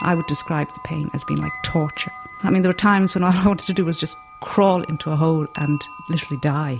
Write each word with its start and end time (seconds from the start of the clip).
I 0.00 0.14
would 0.14 0.26
describe 0.26 0.72
the 0.72 0.80
pain 0.80 1.10
as 1.14 1.24
being 1.24 1.40
like 1.40 1.52
torture. 1.64 2.12
I 2.42 2.50
mean, 2.50 2.62
there 2.62 2.70
were 2.70 2.76
times 2.76 3.14
when 3.14 3.24
all 3.24 3.32
I 3.32 3.46
wanted 3.46 3.66
to 3.66 3.74
do 3.74 3.84
was 3.84 3.98
just 3.98 4.16
crawl 4.40 4.82
into 4.84 5.10
a 5.10 5.16
hole 5.16 5.46
and 5.56 5.80
literally 6.08 6.40
die. 6.40 6.78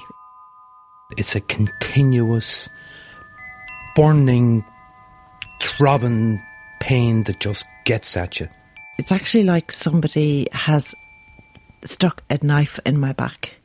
It's 1.16 1.34
a 1.34 1.40
continuous, 1.40 2.68
burning, 3.96 4.64
throbbing 5.60 6.40
pain 6.80 7.24
that 7.24 7.40
just 7.40 7.66
gets 7.84 8.16
at 8.16 8.40
you. 8.40 8.48
It's 8.98 9.12
actually 9.12 9.44
like 9.44 9.72
somebody 9.72 10.48
has 10.52 10.94
stuck 11.84 12.22
a 12.28 12.38
knife 12.44 12.78
in 12.84 12.98
my 12.98 13.12
back. 13.12 13.56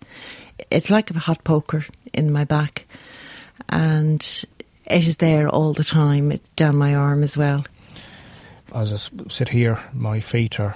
It's 0.69 0.89
like 0.89 1.09
a 1.11 1.19
hot 1.19 1.43
poker 1.43 1.85
in 2.13 2.31
my 2.31 2.43
back, 2.45 2.85
and 3.69 4.21
it 4.85 5.07
is 5.07 5.17
there 5.17 5.49
all 5.49 5.73
the 5.73 5.83
time. 5.83 6.31
It's 6.31 6.49
down 6.49 6.75
my 6.75 6.95
arm 6.95 7.23
as 7.23 7.37
well. 7.37 7.65
As 8.73 8.91
I 8.91 9.27
sit 9.29 9.49
here, 9.49 9.79
my 9.93 10.19
feet 10.19 10.59
are. 10.59 10.75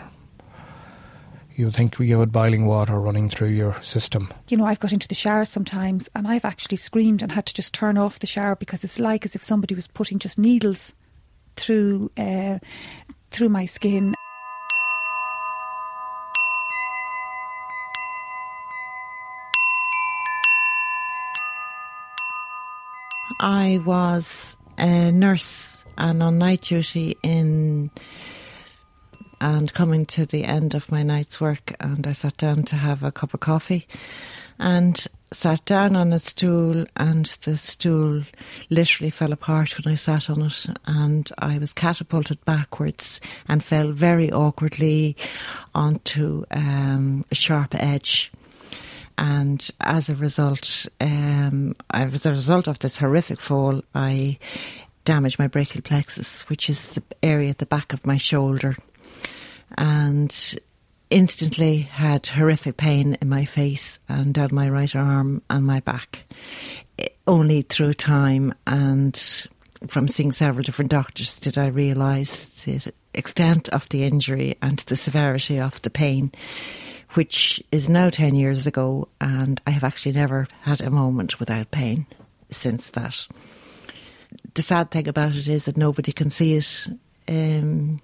You 1.56 1.66
would 1.66 1.74
think 1.74 1.98
you 1.98 2.20
had 2.20 2.32
boiling 2.32 2.68
water 2.68 3.00
running 3.00 3.30
through 3.30 3.48
your 3.50 3.82
system. 3.82 4.32
You 4.48 4.58
know, 4.58 4.66
I've 4.66 4.80
got 4.80 4.94
into 4.94 5.08
the 5.08 5.16
shower 5.16 5.44
sometimes 5.44 6.08
and 6.14 6.28
I've 6.28 6.46
actually 6.46 6.78
screamed 6.78 7.24
and 7.24 7.32
had 7.32 7.48
to 7.48 7.54
just 7.56 7.74
turn 7.74 7.98
off 7.98 8.20
the 8.20 8.28
shower 8.28 8.56
because 8.56 8.84
it's 8.84 9.00
like 9.00 9.26
as 9.26 9.34
if 9.34 9.42
somebody 9.42 9.74
was 9.74 9.88
putting 9.88 10.20
just 10.20 10.38
needles 10.38 10.94
through 11.56 12.12
uh, 12.16 12.60
through 13.32 13.50
my 13.50 13.66
skin. 13.66 14.14
I 23.40 23.82
was 23.84 24.56
a 24.78 25.12
nurse 25.12 25.84
and 25.98 26.22
on 26.22 26.38
night 26.38 26.62
duty 26.62 27.18
in 27.24 27.90
and 29.40 29.74
coming 29.74 30.06
to 30.06 30.26
the 30.26 30.46
end 30.46 30.74
of 30.74 30.92
my 30.92 31.04
night's 31.04 31.40
work 31.40 31.74
and 31.80 32.08
I 32.08 32.14
sat 32.14 32.38
down 32.38 32.64
to 32.64 32.76
have 32.76 33.04
a 33.04 33.12
cup 33.12 33.34
of 33.34 33.40
coffee 33.40 33.88
and 34.60 35.06
sat 35.32 35.64
down 35.66 35.96
on 35.96 36.14
a 36.14 36.20
stool 36.20 36.86
and 36.96 37.26
the 37.44 37.58
stool 37.58 38.24
literally 38.70 39.12
fell 39.12 39.32
apart 39.32 39.78
when 39.78 39.92
I 39.92 39.96
sat 39.96 40.30
on 40.30 40.42
it 40.42 40.66
and 40.86 41.30
I 41.38 41.58
was 41.58 41.74
catapulted 41.74 42.44
backwards 42.46 43.22
and 43.48 43.64
fell 43.64 43.92
very 43.92 44.32
awkwardly 44.32 45.16
onto 45.76 46.46
um, 46.52 47.24
a 47.30 47.36
sharp 47.36 47.76
edge 47.76 48.32
and 49.18 49.70
as 49.82 50.10
a 50.10 50.16
result, 50.16 50.86
um, 51.02 51.76
as 51.92 52.26
a 52.26 52.32
result 52.32 52.68
of 52.68 52.80
this 52.80 52.98
horrific 52.98 53.40
fall, 53.40 53.82
I 53.96 54.38
damaged 55.06 55.40
my 55.40 55.48
brachial 55.48 55.82
plexus, 55.82 56.44
which 56.50 56.70
is 56.70 56.92
the 56.92 57.04
area 57.24 57.50
at 57.50 57.58
the 57.58 57.66
back 57.66 57.94
of 57.94 58.06
my 58.06 58.18
shoulder, 58.18 58.76
and 59.78 60.56
instantly 61.10 61.80
had 61.80 62.28
horrific 62.28 62.78
pain 62.78 63.18
in 63.22 63.30
my 63.30 63.46
face 63.46 64.00
and 64.10 64.34
down 64.34 64.50
my 64.52 64.70
right 64.70 64.96
arm 64.96 65.42
and 65.50 65.66
my 65.66 65.80
back. 65.80 66.24
Only 67.26 67.62
through 67.62 67.94
time 67.94 68.54
and 68.66 69.16
from 69.88 70.08
seeing 70.08 70.32
several 70.32 70.64
different 70.64 70.92
doctors 70.92 71.40
did 71.40 71.58
I 71.58 71.68
realise 71.68 72.64
the 72.64 72.92
extent 73.14 73.70
of 73.70 73.88
the 73.90 74.04
injury 74.04 74.58
and 74.62 74.80
the 74.80 74.96
severity 74.96 75.60
of 75.60 75.82
the 75.84 75.90
pain 75.90 76.32
which 77.18 77.64
is 77.72 77.90
now 77.90 78.12
10 78.12 78.36
years 78.36 78.68
ago, 78.68 79.08
and 79.20 79.60
I 79.66 79.72
have 79.72 79.84
actually 79.84 80.12
never 80.12 80.48
had 80.62 80.82
a 80.82 80.92
moment 80.92 81.40
without 81.40 81.72
pain 81.72 82.06
since 82.52 82.92
that. 82.92 83.28
The 84.54 84.62
sad 84.62 84.92
thing 84.92 85.08
about 85.08 85.34
it 85.34 85.48
is 85.48 85.66
that 85.66 85.78
nobody 85.78 86.12
can 86.12 86.30
see 86.30 86.54
it, 86.54 86.88
um, 87.28 88.00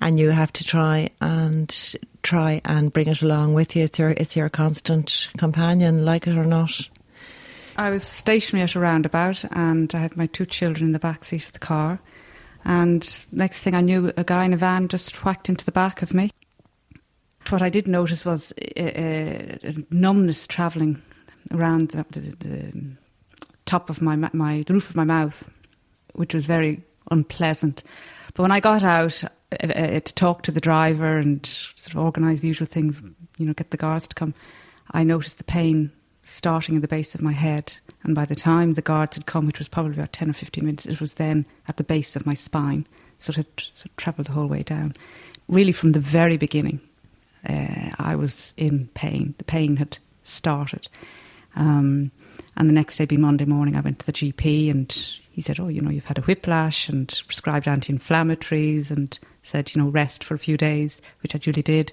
and 0.00 0.18
you 0.18 0.30
have 0.30 0.52
to 0.54 0.64
try 0.64 1.10
and 1.20 1.94
try 2.24 2.60
and 2.64 2.92
bring 2.92 3.06
it 3.06 3.22
along 3.22 3.54
with 3.54 3.76
you. 3.76 3.84
It's 3.84 4.00
your, 4.00 4.10
it's 4.10 4.34
your 4.34 4.48
constant 4.48 5.28
companion, 5.38 6.04
like 6.04 6.26
it 6.26 6.36
or 6.36 6.44
not. 6.44 6.88
I 7.76 7.90
was 7.90 8.02
stationary 8.02 8.64
at 8.64 8.74
a 8.74 8.80
roundabout, 8.80 9.44
and 9.52 9.94
I 9.94 9.98
had 9.98 10.16
my 10.16 10.26
two 10.26 10.44
children 10.44 10.86
in 10.86 10.92
the 10.92 10.98
back 10.98 11.24
seat 11.24 11.46
of 11.46 11.52
the 11.52 11.60
car. 11.60 12.00
And 12.64 13.24
next 13.30 13.60
thing 13.60 13.76
I 13.76 13.80
knew, 13.80 14.12
a 14.16 14.24
guy 14.24 14.44
in 14.44 14.52
a 14.52 14.56
van 14.56 14.88
just 14.88 15.24
whacked 15.24 15.48
into 15.48 15.64
the 15.64 15.70
back 15.70 16.02
of 16.02 16.12
me 16.12 16.32
what 17.50 17.62
I 17.62 17.68
did 17.68 17.88
notice 17.88 18.24
was 18.24 18.52
a, 18.76 19.58
a 19.62 19.74
numbness 19.90 20.46
travelling 20.46 21.00
around 21.52 21.90
the, 21.90 22.04
the, 22.10 22.20
the, 22.48 22.72
top 23.64 23.88
of 23.88 24.02
my 24.02 24.16
my 24.16 24.62
the 24.66 24.74
roof 24.74 24.90
of 24.90 24.96
my 24.96 25.04
mouth, 25.04 25.48
which 26.14 26.34
was 26.34 26.46
very 26.46 26.82
unpleasant. 27.10 27.82
But 28.34 28.42
when 28.42 28.52
I 28.52 28.60
got 28.60 28.84
out 28.84 29.24
uh, 29.24 29.66
uh, 29.66 30.00
to 30.00 30.14
talk 30.14 30.42
to 30.42 30.50
the 30.50 30.60
driver 30.60 31.16
and 31.16 31.44
sort 31.46 31.94
of 31.94 32.00
organise 32.00 32.40
the 32.40 32.48
usual 32.48 32.66
things, 32.66 33.00
you 33.38 33.46
know, 33.46 33.52
get 33.52 33.70
the 33.70 33.76
guards 33.76 34.08
to 34.08 34.14
come, 34.14 34.34
I 34.90 35.04
noticed 35.04 35.38
the 35.38 35.44
pain 35.44 35.90
starting 36.24 36.76
at 36.76 36.82
the 36.82 36.88
base 36.88 37.14
of 37.14 37.22
my 37.22 37.32
head. 37.32 37.74
And 38.04 38.14
by 38.14 38.24
the 38.24 38.34
time 38.34 38.74
the 38.74 38.82
guards 38.82 39.16
had 39.16 39.26
come, 39.26 39.46
which 39.46 39.58
was 39.58 39.68
probably 39.68 39.94
about 39.94 40.12
10 40.12 40.30
or 40.30 40.32
15 40.32 40.64
minutes, 40.64 40.86
it 40.86 41.00
was 41.00 41.14
then 41.14 41.46
at 41.68 41.76
the 41.76 41.84
base 41.84 42.16
of 42.16 42.26
my 42.26 42.34
spine. 42.34 42.86
Sort 43.18 43.38
of 43.38 43.46
travelled 43.96 44.26
the 44.26 44.32
whole 44.32 44.48
way 44.48 44.62
down. 44.62 44.94
Really, 45.48 45.72
from 45.72 45.92
the 45.92 46.00
very 46.00 46.36
beginning, 46.36 46.80
uh, 47.48 47.90
I 47.98 48.16
was 48.16 48.54
in 48.56 48.88
pain. 48.94 49.34
The 49.38 49.44
pain 49.44 49.76
had 49.76 49.98
started. 50.24 50.88
Um, 51.56 52.10
and 52.56 52.68
the 52.68 52.74
next 52.74 52.96
day, 52.96 53.04
being 53.04 53.20
Monday 53.20 53.44
morning, 53.44 53.76
I 53.76 53.80
went 53.80 53.98
to 54.00 54.06
the 54.06 54.12
GP 54.12 54.70
and 54.70 54.92
he 55.30 55.40
said, 55.40 55.58
Oh, 55.58 55.68
you 55.68 55.80
know, 55.80 55.90
you've 55.90 56.04
had 56.04 56.18
a 56.18 56.22
whiplash 56.22 56.88
and 56.88 57.08
prescribed 57.26 57.66
anti 57.66 57.92
inflammatories 57.92 58.90
and 58.90 59.18
said, 59.42 59.74
you 59.74 59.82
know, 59.82 59.88
rest 59.88 60.22
for 60.22 60.34
a 60.34 60.38
few 60.38 60.56
days, 60.56 61.00
which 61.22 61.34
I 61.34 61.38
duly 61.38 61.62
did. 61.62 61.92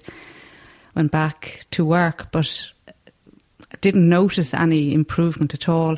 Went 0.94 1.10
back 1.10 1.64
to 1.72 1.84
work, 1.84 2.30
but 2.32 2.70
didn't 3.80 4.08
notice 4.08 4.52
any 4.54 4.92
improvement 4.92 5.54
at 5.54 5.68
all. 5.68 5.96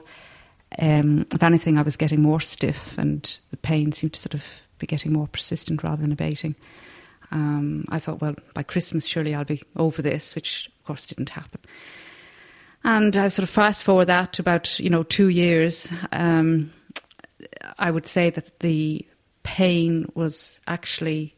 Um, 0.79 1.27
if 1.33 1.43
anything, 1.43 1.77
I 1.77 1.83
was 1.83 1.97
getting 1.97 2.23
more 2.23 2.41
stiff 2.41 2.97
and 2.99 3.39
the 3.51 3.57
pain 3.57 3.93
seemed 3.93 4.15
to 4.15 4.21
sort 4.21 4.35
of 4.35 4.47
be 4.79 4.87
getting 4.87 5.12
more 5.12 5.27
persistent 5.27 5.83
rather 5.83 6.03
than 6.03 6.12
abating. 6.12 6.55
Um, 7.32 7.87
I 7.88 7.98
thought, 7.98 8.20
well, 8.20 8.34
by 8.54 8.62
Christmas, 8.62 9.06
surely 9.06 9.34
I'll 9.34 9.44
be 9.44 9.62
over 9.76 10.03
this, 10.03 10.34
which 10.34 10.70
of 10.78 10.84
course 10.84 11.06
didn't 11.06 11.31
happen. 11.31 11.60
And 12.84 13.16
I 13.16 13.28
sort 13.28 13.44
of 13.44 13.50
fast 13.50 13.82
forward 13.82 14.06
that 14.06 14.34
to 14.34 14.43
about, 14.43 14.78
you 14.78 14.91
know, 14.91 15.03
two 15.03 15.28
years. 15.28 15.91
Um, 16.12 16.72
I 17.78 17.91
would 17.91 18.06
say 18.06 18.31
that 18.31 18.59
the 18.60 19.06
pain 19.44 20.06
was 20.15 20.60
actually 20.66 21.34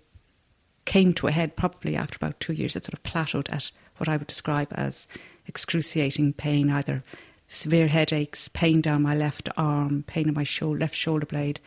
came 0.84 1.12
to 1.14 1.28
a 1.28 1.32
head 1.32 1.56
probably 1.56 1.96
after 1.96 2.16
about 2.16 2.40
two 2.40 2.52
years. 2.54 2.76
It 2.76 2.84
sort 2.84 2.94
of 2.94 3.02
plateaued 3.02 3.52
at 3.52 3.70
what 3.98 4.08
I 4.08 4.16
would 4.16 4.26
describe 4.26 4.68
as 4.72 5.06
excruciating 5.46 6.32
pain, 6.34 6.70
either 6.70 7.04
severe 7.48 7.88
headaches, 7.88 8.48
pain 8.48 8.80
down 8.80 9.02
my 9.02 9.14
left 9.14 9.48
arm, 9.56 10.02
pain 10.06 10.28
in 10.28 10.34
my 10.34 10.46
left 10.60 10.94
shoulder 10.94 11.26
blade, 11.26 11.60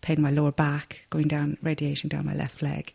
pain 0.00 0.16
in 0.16 0.22
my 0.22 0.30
lower 0.30 0.52
back, 0.52 1.04
going 1.10 1.28
down, 1.28 1.58
radiating 1.62 2.08
down 2.08 2.26
my 2.26 2.34
left 2.34 2.62
leg 2.62 2.94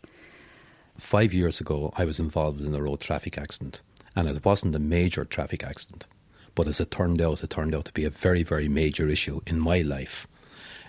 five 0.98 1.32
years 1.32 1.60
ago, 1.60 1.92
I 1.96 2.04
was 2.04 2.20
involved 2.20 2.60
in 2.60 2.74
a 2.74 2.82
road 2.82 3.00
traffic 3.00 3.38
accident, 3.38 3.82
and 4.14 4.28
it 4.28 4.44
wasn't 4.44 4.74
a 4.74 4.80
major 4.80 5.24
traffic 5.24 5.64
accident. 5.64 6.06
But 6.54 6.68
as 6.68 6.80
it 6.80 6.90
turned 6.90 7.20
out, 7.22 7.42
it 7.42 7.50
turned 7.50 7.74
out 7.74 7.86
to 7.86 7.92
be 7.92 8.04
a 8.04 8.10
very, 8.10 8.42
very 8.42 8.68
major 8.68 9.08
issue 9.08 9.40
in 9.46 9.58
my 9.58 9.80
life. 9.82 10.28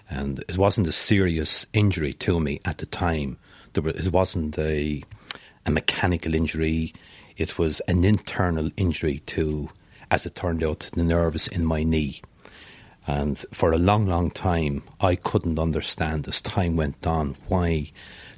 And 0.10 0.44
it 0.50 0.58
wasn't 0.58 0.88
a 0.88 0.92
serious 0.92 1.66
injury 1.74 2.14
to 2.14 2.40
me 2.40 2.60
at 2.66 2.80
the 2.80 2.86
time. 2.86 3.38
There 3.74 3.84
was, 3.84 4.08
it 4.08 4.12
wasn't 4.12 4.60
a, 4.60 5.04
a 5.66 5.72
mechanical 5.72 6.36
injury. 6.36 6.94
It 7.38 7.58
was 7.58 7.80
an 7.82 8.04
internal 8.04 8.70
injury 8.76 9.20
to, 9.20 9.70
as 10.12 10.26
it 10.26 10.36
turned 10.36 10.64
out, 10.64 10.90
the 10.94 11.04
nerves 11.04 11.48
in 11.48 11.66
my 11.66 11.84
knee. 11.84 12.22
And 13.08 13.38
for 13.52 13.72
a 13.72 13.78
long, 13.78 14.06
long 14.06 14.32
time, 14.32 14.84
I 15.00 15.16
couldn't 15.16 15.60
understand 15.60 16.28
as 16.28 16.42
time 16.42 16.76
went 16.76 17.06
on 17.08 17.36
why 17.48 17.92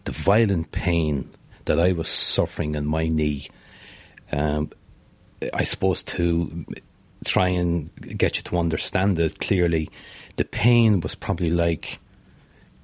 the 0.06 0.12
violent 0.12 0.72
pain 0.72 1.30
that 1.66 1.80
I 1.80 1.92
was 1.92 2.08
suffering 2.08 2.76
in 2.76 2.86
my 2.86 3.08
knee. 3.08 3.48
Um, 4.32 4.72
I 5.54 5.64
suppose 5.64 6.04
to 6.04 6.66
try 7.24 7.50
and 7.50 7.94
get 8.18 8.38
you 8.38 8.44
to 8.44 8.58
understand 8.58 9.20
it 9.20 9.40
clearly, 9.40 9.90
the 10.38 10.46
pain 10.46 11.00
was 11.02 11.16
probably 11.16 11.50
like 11.50 12.00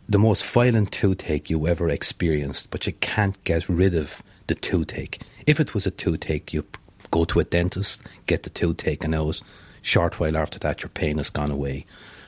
the 0.10 0.20
most 0.20 0.46
violent 0.46 0.92
toothache 0.92 1.50
you 1.50 1.68
ever 1.68 1.90
experienced, 1.90 2.70
but 2.72 2.86
you 2.86 2.94
can't 2.94 3.42
get 3.44 3.70
rid 3.70 3.96
of 3.96 4.22
the 4.48 4.56
toothache. 4.56 5.22
If 5.48 5.60
it 5.60 5.74
was 5.74 5.86
a 5.86 5.92
toothache, 5.92 6.54
you 6.54 6.66
go 7.12 7.26
to 7.26 7.40
a 7.40 7.44
dentist, 7.44 8.02
get 8.26 8.44
the 8.44 8.50
tooth 8.50 8.78
taken 8.78 9.14
out. 9.14 9.42
Short 9.82 10.20
while 10.20 10.38
after 10.38 10.60
that, 10.60 10.82
your 10.84 10.90
pain 10.90 11.18
has 11.18 11.30
gone 11.30 11.52
away. 11.52 11.86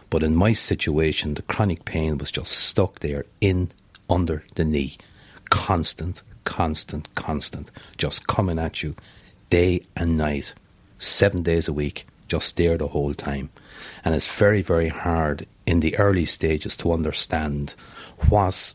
But 0.09 0.23
in 0.23 0.35
my 0.35 0.53
situation, 0.53 1.33
the 1.33 1.41
chronic 1.41 1.85
pain 1.85 2.17
was 2.17 2.31
just 2.31 2.51
stuck 2.51 2.99
there 2.99 3.25
in 3.41 3.71
under 4.09 4.43
the 4.55 4.63
knee, 4.63 4.97
constant, 5.49 6.21
constant, 6.43 7.13
constant, 7.15 7.71
just 7.97 8.27
coming 8.27 8.59
at 8.59 8.83
you 8.83 8.95
day 9.49 9.85
and 9.95 10.17
night, 10.17 10.53
seven 10.97 11.43
days 11.43 11.67
a 11.67 11.73
week, 11.73 12.07
just 12.27 12.57
there 12.57 12.77
the 12.77 12.87
whole 12.87 13.13
time. 13.13 13.49
And 14.03 14.15
it's 14.15 14.33
very, 14.33 14.61
very 14.61 14.89
hard 14.89 15.45
in 15.65 15.79
the 15.79 15.97
early 15.97 16.25
stages 16.25 16.75
to 16.77 16.93
understand 16.93 17.75
what 18.29 18.73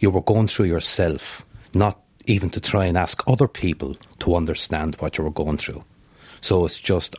You 0.00 0.10
were 0.10 0.22
going 0.22 0.48
through 0.48 0.66
yourself, 0.66 1.44
not 1.74 2.00
even 2.26 2.50
to 2.50 2.60
try 2.60 2.84
and 2.84 2.96
ask 2.96 3.22
other 3.26 3.48
people 3.48 3.96
to 4.20 4.36
understand 4.36 4.94
what 4.96 5.18
you 5.18 5.24
were 5.24 5.30
going 5.30 5.58
through. 5.58 5.82
So 6.40 6.64
it's 6.64 6.78
just 6.78 7.16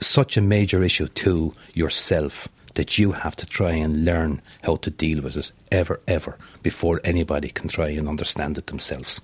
such 0.00 0.36
a 0.36 0.40
major 0.40 0.82
issue 0.82 1.06
to 1.06 1.54
yourself 1.74 2.48
that 2.74 2.98
you 2.98 3.12
have 3.12 3.36
to 3.36 3.46
try 3.46 3.72
and 3.72 4.04
learn 4.04 4.42
how 4.62 4.76
to 4.76 4.90
deal 4.90 5.22
with 5.22 5.36
it 5.36 5.52
ever, 5.70 6.00
ever 6.06 6.36
before 6.62 7.00
anybody 7.04 7.48
can 7.48 7.68
try 7.68 7.88
and 7.88 8.08
understand 8.08 8.58
it 8.58 8.66
themselves. 8.66 9.20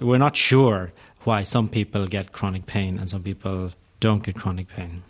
We're 0.00 0.18
not 0.18 0.36
sure 0.36 0.92
why 1.24 1.42
some 1.42 1.68
people 1.68 2.06
get 2.06 2.32
chronic 2.32 2.66
pain 2.66 2.98
and 2.98 3.08
some 3.10 3.22
people 3.22 3.72
don't 4.00 4.22
get 4.22 4.36
chronic 4.36 4.68
pain. 4.68 5.02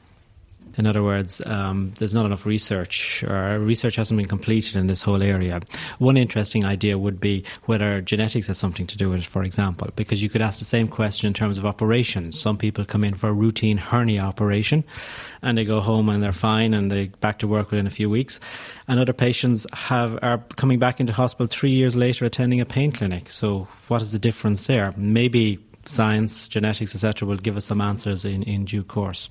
In 0.76 0.87
other 0.87 1.02
words, 1.02 1.44
um, 1.46 1.93
there's 1.99 2.14
not 2.14 2.26
enough 2.26 2.44
research, 2.44 3.25
or 3.25 3.58
research 3.58 3.96
hasn't 3.96 4.19
been 4.19 4.28
completed 4.28 4.76
in 4.76 4.87
this 4.87 5.02
whole 5.02 5.23
area. 5.23 5.61
One 5.99 6.17
interesting 6.17 6.64
idea 6.64 6.99
would 6.99 7.20
be 7.20 7.44
whether 7.64 8.00
genetics 8.02 8.46
has 8.49 8.58
something 8.58 8.87
to 8.87 8.96
do 8.96 9.08
with 9.08 9.20
it, 9.20 9.25
for 9.25 9.43
example, 9.43 9.88
because 9.96 10.23
you 10.23 10.28
could 10.28 10.43
ask 10.43 10.58
the 10.58 10.64
same 10.64 10.88
question 10.88 11.26
in 11.26 11.34
terms 11.34 11.58
of 11.58 11.64
operations. 11.64 12.38
Some 12.38 12.58
people 12.58 12.84
come 12.84 13.05
in 13.05 13.14
for 13.14 13.28
a 13.28 13.32
routine 13.32 13.78
hernia 13.78 14.20
operation 14.20 14.84
and 15.43 15.56
they 15.56 15.64
go 15.64 15.81
home 15.81 16.08
and 16.08 16.23
they're 16.23 16.32
fine 16.32 16.75
and 16.75 16.90
they're 16.90 17.06
back 17.20 17.38
to 17.38 17.49
work 17.49 17.70
within 17.70 17.87
a 17.87 17.90
few 17.90 18.11
weeks. 18.11 18.38
And 18.88 19.00
other 19.00 19.12
patients 19.12 19.67
have 19.72 20.19
are 20.22 20.38
coming 20.56 20.79
back 20.79 21.00
into 21.00 21.12
hospital 21.12 21.46
three 21.46 21.70
years 21.70 21.96
later 21.96 22.25
attending 22.25 22.61
a 22.61 22.67
pain 22.67 22.93
clinic. 22.93 23.31
So 23.31 23.69
what 23.88 24.02
is 24.02 24.12
the 24.12 24.19
difference 24.19 24.67
there? 24.67 24.93
Maybe 24.96 25.58
science, 25.87 26.49
genetics, 26.49 26.94
etc., 26.94 27.29
will 27.29 27.37
give 27.37 27.56
us 27.56 27.64
some 27.64 27.81
answers 27.81 28.25
in, 28.25 28.43
in 28.43 28.64
due 28.64 28.82
course. 28.82 29.31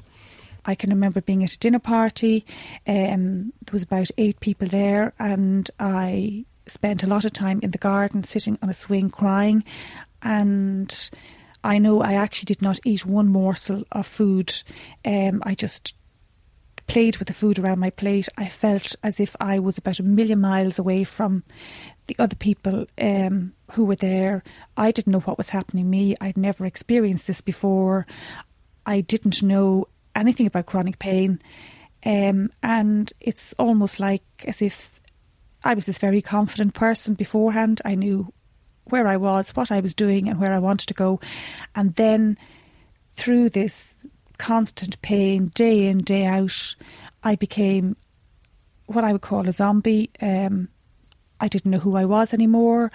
I 0.65 0.75
can 0.75 0.89
remember 0.89 1.21
being 1.21 1.43
at 1.43 1.53
a 1.53 1.59
dinner 1.59 1.79
party. 1.79 2.45
Um, 2.87 3.53
there 3.65 3.73
was 3.73 3.83
about 3.83 4.09
eight 4.17 4.39
people 4.39 4.67
there, 4.67 5.13
and 5.19 5.69
I 5.79 6.45
spent 6.67 7.03
a 7.03 7.07
lot 7.07 7.25
of 7.25 7.33
time 7.33 7.59
in 7.61 7.71
the 7.71 7.77
garden, 7.77 8.23
sitting 8.23 8.57
on 8.61 8.69
a 8.69 8.73
swing, 8.73 9.09
crying. 9.09 9.63
And 10.21 11.11
I 11.63 11.77
know 11.77 12.01
I 12.01 12.13
actually 12.13 12.45
did 12.45 12.61
not 12.61 12.79
eat 12.83 13.05
one 13.05 13.27
morsel 13.27 13.83
of 13.91 14.07
food. 14.07 14.53
Um, 15.03 15.41
I 15.43 15.55
just 15.55 15.95
played 16.87 17.17
with 17.17 17.27
the 17.27 17.33
food 17.33 17.57
around 17.57 17.79
my 17.79 17.89
plate. 17.89 18.29
I 18.37 18.47
felt 18.47 18.95
as 19.03 19.19
if 19.19 19.35
I 19.39 19.59
was 19.59 19.77
about 19.77 19.99
a 19.99 20.03
million 20.03 20.39
miles 20.39 20.77
away 20.77 21.03
from 21.03 21.43
the 22.07 22.15
other 22.19 22.35
people 22.35 22.85
um, 23.01 23.53
who 23.71 23.85
were 23.85 23.95
there. 23.95 24.43
I 24.77 24.91
didn't 24.91 25.11
know 25.11 25.21
what 25.21 25.37
was 25.37 25.49
happening 25.49 25.85
to 25.85 25.89
me. 25.89 26.15
I'd 26.21 26.37
never 26.37 26.65
experienced 26.65 27.27
this 27.27 27.41
before. 27.41 28.05
I 28.85 29.01
didn't 29.01 29.41
know 29.41 29.87
anything 30.15 30.47
about 30.47 30.65
chronic 30.65 30.99
pain. 30.99 31.41
Um, 32.05 32.49
and 32.61 33.11
it's 33.19 33.53
almost 33.53 33.99
like 33.99 34.23
as 34.45 34.61
if 34.61 34.91
I 35.63 35.73
was 35.73 35.85
this 35.85 35.97
very 35.97 36.21
confident 36.21 36.73
person 36.73 37.15
beforehand. 37.15 37.81
I 37.83 37.95
knew 37.95 38.31
where 38.85 39.07
I 39.07 39.17
was, 39.17 39.49
what 39.55 39.71
I 39.71 39.79
was 39.79 39.95
doing, 39.95 40.29
and 40.29 40.39
where 40.39 40.53
I 40.53 40.59
wanted 40.59 40.87
to 40.87 40.93
go. 40.93 41.19
And 41.73 41.95
then 41.95 42.37
through 43.11 43.49
this 43.49 43.95
constant 44.37 45.01
pain, 45.01 45.47
day 45.55 45.87
in, 45.87 45.99
day 45.99 46.25
out, 46.25 46.75
I 47.23 47.35
became 47.35 47.97
what 48.85 49.03
I 49.03 49.11
would 49.11 49.21
call 49.21 49.49
a 49.49 49.51
zombie. 49.51 50.11
Um, 50.21 50.69
I 51.39 51.47
didn't 51.47 51.71
know 51.71 51.79
who 51.79 51.95
I 51.95 52.05
was 52.05 52.33
anymore. 52.33 52.91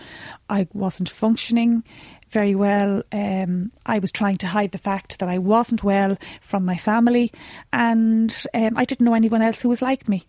I 0.49 0.69
wasn't 0.72 1.08
functioning 1.08 1.84
very 2.31 2.55
well. 2.55 3.03
Um, 3.12 3.73
I 3.87 3.99
was 3.99 4.12
trying 4.12 4.37
to 4.38 4.47
hide 4.47 4.73
the 4.73 4.79
fact 4.79 5.19
that 5.19 5.29
I 5.29 5.38
wasn't 5.38 5.85
well 5.85 6.17
from 6.41 6.65
my 6.65 6.77
family, 6.77 7.32
and 7.73 8.35
um, 8.55 8.77
I 8.77 8.85
didn't 8.85 9.05
know 9.05 9.15
anyone 9.15 9.43
else 9.43 9.62
who 9.62 9.69
was 9.69 9.82
like 9.82 10.09
me. 10.09 10.25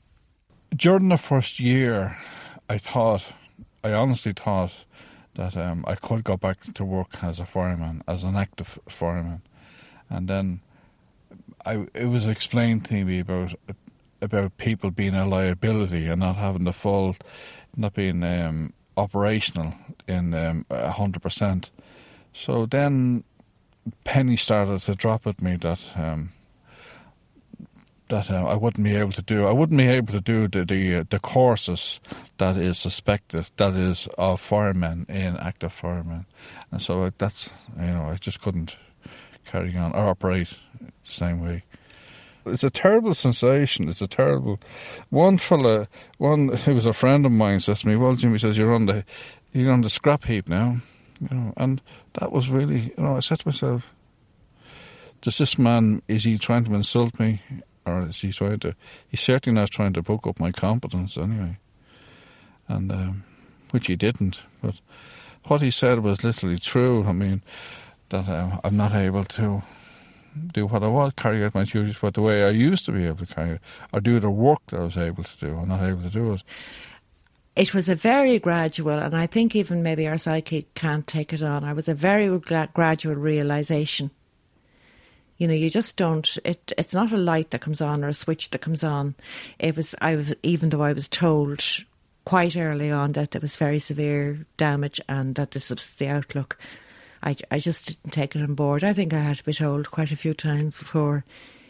During 0.76 1.10
the 1.10 1.18
first 1.18 1.60
year, 1.60 2.18
I 2.70 2.78
thought, 2.78 3.26
I 3.84 3.92
honestly 3.92 4.34
thought 4.34 4.86
that 5.36 5.56
um, 5.58 5.84
I 5.88 5.96
could 5.96 6.24
go 6.24 6.38
back 6.38 6.62
to 6.74 6.86
work 6.86 7.24
as 7.24 7.40
a 7.40 7.46
fireman, 7.46 8.04
as 8.08 8.24
an 8.24 8.36
active 8.36 8.80
fireman, 8.88 9.42
and 10.10 10.28
then 10.28 10.62
I 11.66 11.88
it 11.94 12.08
was 12.08 12.28
explained 12.28 12.86
to 12.86 13.06
me 13.06 13.20
about 13.20 13.54
about 14.22 14.58
people 14.58 14.92
being 14.92 15.16
a 15.16 15.26
liability 15.26 16.08
and 16.08 16.20
not 16.20 16.36
having 16.36 16.64
the 16.64 16.74
full, 16.74 17.16
not 17.76 17.94
being 17.94 18.24
um, 18.24 18.74
operational 18.98 19.74
in 20.08 20.34
um, 20.34 20.66
a 20.70 20.92
hundred 20.92 21.22
percent. 21.22 21.72
So 22.34 22.66
then 22.66 23.24
Penny 24.04 24.38
started 24.38 24.82
to 24.82 24.96
drop 24.96 25.28
at 25.28 25.42
me 25.42 25.58
that 25.58 25.84
um, 25.96 26.32
that 28.12 28.30
uh, 28.30 28.46
I 28.46 28.56
wouldn't 28.56 28.84
be 28.84 28.96
able 28.96 29.14
to 29.14 29.22
do. 29.22 29.48
I 29.48 29.52
wouldn't 29.52 29.78
be 29.78 29.88
able 29.88 30.14
to 30.14 30.22
do 30.22 30.48
the 30.48 30.66
the, 30.66 30.96
uh, 30.98 31.04
the 31.10 31.20
courses 31.20 32.00
that 32.38 32.58
is 32.58 32.78
suspected 32.78 33.50
that 33.58 33.76
is 33.76 34.08
of 34.18 34.40
firemen 34.40 35.06
in 35.10 35.38
active 35.38 35.74
firemen, 35.74 36.26
and 36.72 36.82
so 36.82 37.12
that's 37.18 37.54
you 37.80 37.88
know 37.88 38.10
I 38.10 38.16
just 38.16 38.42
couldn't 38.42 38.76
carry 39.46 39.76
on 39.76 39.94
or 39.94 40.08
operate 40.08 40.60
the 40.80 40.92
same 41.04 41.44
way. 41.44 41.64
It's 42.46 42.64
a 42.64 42.72
terrible 42.72 43.14
sensation. 43.14 43.88
It's 43.88 44.02
a 44.02 44.08
terrible. 44.08 44.60
One 45.10 45.38
fella, 45.38 45.88
one 46.18 46.50
who 46.66 46.76
was 46.76 46.86
a 46.86 46.94
friend 46.94 47.26
of 47.26 47.32
mine, 47.32 47.60
says 47.60 47.82
to 47.82 47.88
me, 47.88 47.96
"Well, 47.96 48.16
Jimmy 48.16 48.38
says 48.38 48.58
you're 48.58 48.74
on 48.74 48.86
the 48.86 49.04
you're 49.54 49.72
on 49.72 49.82
the 49.82 49.90
scrap 49.90 50.26
heap 50.26 50.48
now." 50.48 50.82
You 51.22 51.36
know, 51.36 51.54
and 51.58 51.82
that 52.14 52.32
was 52.32 52.50
really, 52.50 52.94
you 52.98 53.04
know, 53.04 53.16
I 53.16 53.20
said 53.20 53.40
to 53.40 53.48
myself, 53.48 53.94
does 55.22 55.38
this 55.38 55.60
man, 55.60 56.02
is 56.08 56.24
he 56.24 56.38
trying 56.38 56.66
to 56.66 56.74
insult 56.74 57.20
me? 57.20 57.42
Or 57.86 58.08
is 58.08 58.22
he 58.22 58.32
trying 58.32 58.60
to, 58.60 58.76
he's 59.08 59.22
certainly 59.22 59.60
not 59.60 59.70
trying 59.70 59.94
to 59.94 60.04
poke 60.04 60.28
up 60.28 60.40
my 60.40 60.52
competence 60.52 61.18
anyway. 61.18 61.58
And, 62.68 62.92
um, 62.92 63.24
which 63.72 63.88
he 63.88 63.96
didn't. 63.96 64.42
But 64.62 64.82
what 65.46 65.62
he 65.62 65.72
said 65.72 66.00
was 66.00 66.24
literally 66.24 66.58
true. 66.58 67.06
I 67.06 67.12
mean, 67.12 67.42
that 68.10 68.28
um, 68.30 68.60
I'm 68.64 68.78
not 68.78 68.94
able 68.94 69.26
to 69.26 69.64
do 70.54 70.66
what 70.66 70.84
I 70.84 70.88
was, 70.88 71.14
carry 71.16 71.44
out 71.44 71.56
my 71.56 71.64
duties, 71.64 71.98
but 72.00 72.14
the 72.14 72.22
way 72.22 72.44
I 72.44 72.50
used 72.50 72.86
to 72.86 72.92
be 72.92 73.06
able 73.06 73.26
to 73.26 73.34
carry 73.34 73.52
it, 73.52 73.62
or 73.92 74.00
do 74.00 74.20
the 74.20 74.30
work 74.30 74.60
that 74.68 74.80
I 74.80 74.84
was 74.84 74.98
able 74.98 75.24
to 75.24 75.38
do. 75.38 75.58
I'm 75.58 75.68
not 75.68 75.82
able 75.82 76.04
to 76.04 76.10
do 76.10 76.34
it 76.34 76.44
it 77.56 77.74
was 77.74 77.90
a 77.90 77.96
very 77.96 78.40
gradual, 78.40 78.98
and 78.98 79.16
I 79.16 79.28
think 79.28 79.56
even 79.56 79.84
maybe 79.84 80.08
our 80.08 80.18
psyche 80.18 80.68
can't 80.74 81.06
take 81.06 81.34
it 81.34 81.44
on. 81.44 81.64
I 81.64 81.74
was 81.74 81.90
a 81.90 81.94
very 81.94 82.40
gradual 82.40 83.16
realization. 83.16 84.12
You 85.38 85.48
know, 85.48 85.54
you 85.54 85.70
just 85.70 85.98
don't. 85.98 86.38
It 86.46 86.72
it's 86.78 86.94
not 86.94 87.12
a 87.12 87.18
light 87.18 87.50
that 87.50 87.62
comes 87.62 87.82
on 87.82 88.04
or 88.04 88.10
a 88.10 88.14
switch 88.14 88.52
that 88.52 88.62
comes 88.62 88.84
on. 88.84 89.16
It 89.60 89.76
was. 89.76 89.96
I 90.00 90.16
was 90.16 90.36
even 90.44 90.70
though 90.70 90.84
I 90.84 90.94
was 90.94 91.10
told 91.10 91.62
quite 92.26 92.56
early 92.56 92.92
on 92.92 93.14
that 93.14 93.32
there 93.32 93.42
was 93.42 93.58
very 93.58 93.80
severe 93.80 94.46
damage 94.58 95.02
and 95.10 95.36
that 95.36 95.52
this 95.52 95.70
was 95.70 95.96
the 95.96 96.08
outlook. 96.08 96.58
I, 97.24 97.36
I 97.50 97.60
just 97.60 97.88
didn't 97.88 98.14
take 98.14 98.36
it 98.36 98.42
on 98.42 98.56
board. 98.56 98.84
I 98.84 98.94
think 98.94 99.14
I 99.14 99.20
had 99.20 99.38
to 99.38 99.44
be 99.44 99.54
told 99.54 99.92
quite 99.92 100.12
a 100.12 100.16
few 100.16 100.34
times 100.34 100.76
before 100.78 101.24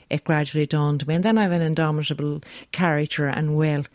it 0.09 0.23
gradually 0.23 0.65
dawned 0.65 1.03
on 1.03 1.07
me. 1.07 1.15
And 1.15 1.23
then 1.23 1.37
I 1.37 1.43
have 1.43 1.51
an 1.51 1.61
indomitable 1.61 2.41
character 2.71 3.27
and 3.27 3.55
will 3.55 3.85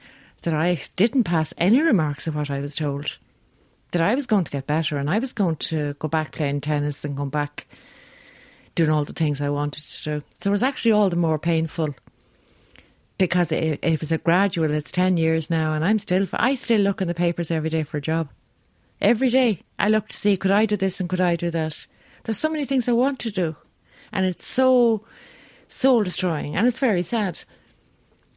that 0.42 0.54
I 0.54 0.80
didn't 0.96 1.24
pass 1.24 1.52
any 1.58 1.80
remarks 1.80 2.26
of 2.26 2.36
what 2.36 2.50
I 2.50 2.60
was 2.60 2.76
told. 2.76 3.18
That 3.92 4.02
I 4.02 4.14
was 4.14 4.26
going 4.26 4.44
to 4.44 4.50
get 4.50 4.66
better 4.66 4.98
and 4.98 5.08
I 5.08 5.18
was 5.18 5.32
going 5.32 5.56
to 5.56 5.94
go 5.94 6.08
back 6.08 6.32
playing 6.32 6.60
tennis 6.60 7.04
and 7.04 7.16
come 7.16 7.30
back 7.30 7.66
doing 8.74 8.90
all 8.90 9.04
the 9.04 9.12
things 9.12 9.40
I 9.40 9.48
wanted 9.48 9.82
to 9.84 10.04
do. 10.04 10.24
So 10.40 10.50
it 10.50 10.52
was 10.52 10.62
actually 10.62 10.92
all 10.92 11.08
the 11.08 11.16
more 11.16 11.38
painful 11.38 11.94
because 13.18 13.50
it, 13.52 13.80
it 13.82 14.00
was 14.00 14.12
a 14.12 14.18
gradual. 14.18 14.72
It's 14.72 14.92
ten 14.92 15.16
years 15.16 15.50
now, 15.50 15.72
and 15.72 15.84
I'm 15.84 15.98
still 15.98 16.26
I 16.34 16.54
still 16.54 16.80
look 16.80 17.00
in 17.00 17.08
the 17.08 17.14
papers 17.14 17.50
every 17.50 17.70
day 17.70 17.82
for 17.82 17.96
a 17.96 18.02
job. 18.02 18.28
Every 19.00 19.30
day 19.30 19.60
I 19.78 19.88
look 19.88 20.08
to 20.08 20.16
see 20.16 20.36
could 20.36 20.50
I 20.50 20.66
do 20.66 20.76
this 20.76 21.00
and 21.00 21.08
could 21.08 21.20
I 21.20 21.36
do 21.36 21.50
that. 21.50 21.86
There's 22.24 22.38
so 22.38 22.50
many 22.50 22.64
things 22.64 22.88
I 22.88 22.92
want 22.92 23.18
to 23.20 23.30
do, 23.30 23.56
and 24.12 24.26
it's 24.26 24.46
so 24.46 25.04
soul 25.68 26.02
destroying, 26.02 26.56
and 26.56 26.66
it's 26.66 26.80
very 26.80 27.02
sad. 27.02 27.40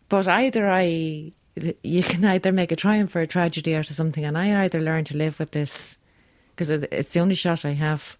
But 0.07 0.27
either 0.27 0.67
I 0.69 1.33
you 1.55 2.03
can 2.03 2.23
either 2.25 2.51
make 2.51 2.71
a 2.71 2.75
triumph 2.75 3.15
or 3.15 3.21
a 3.21 3.27
tragedy 3.27 3.75
out 3.75 3.89
of 3.89 3.95
something, 3.95 4.25
and 4.25 4.37
I 4.37 4.63
either 4.63 4.79
learn 4.79 5.03
to 5.05 5.17
live 5.17 5.39
with 5.39 5.51
this 5.51 5.97
because 6.55 6.69
it's 6.69 7.11
the 7.11 7.19
only 7.19 7.35
shot 7.35 7.65
I 7.65 7.71
have. 7.71 8.17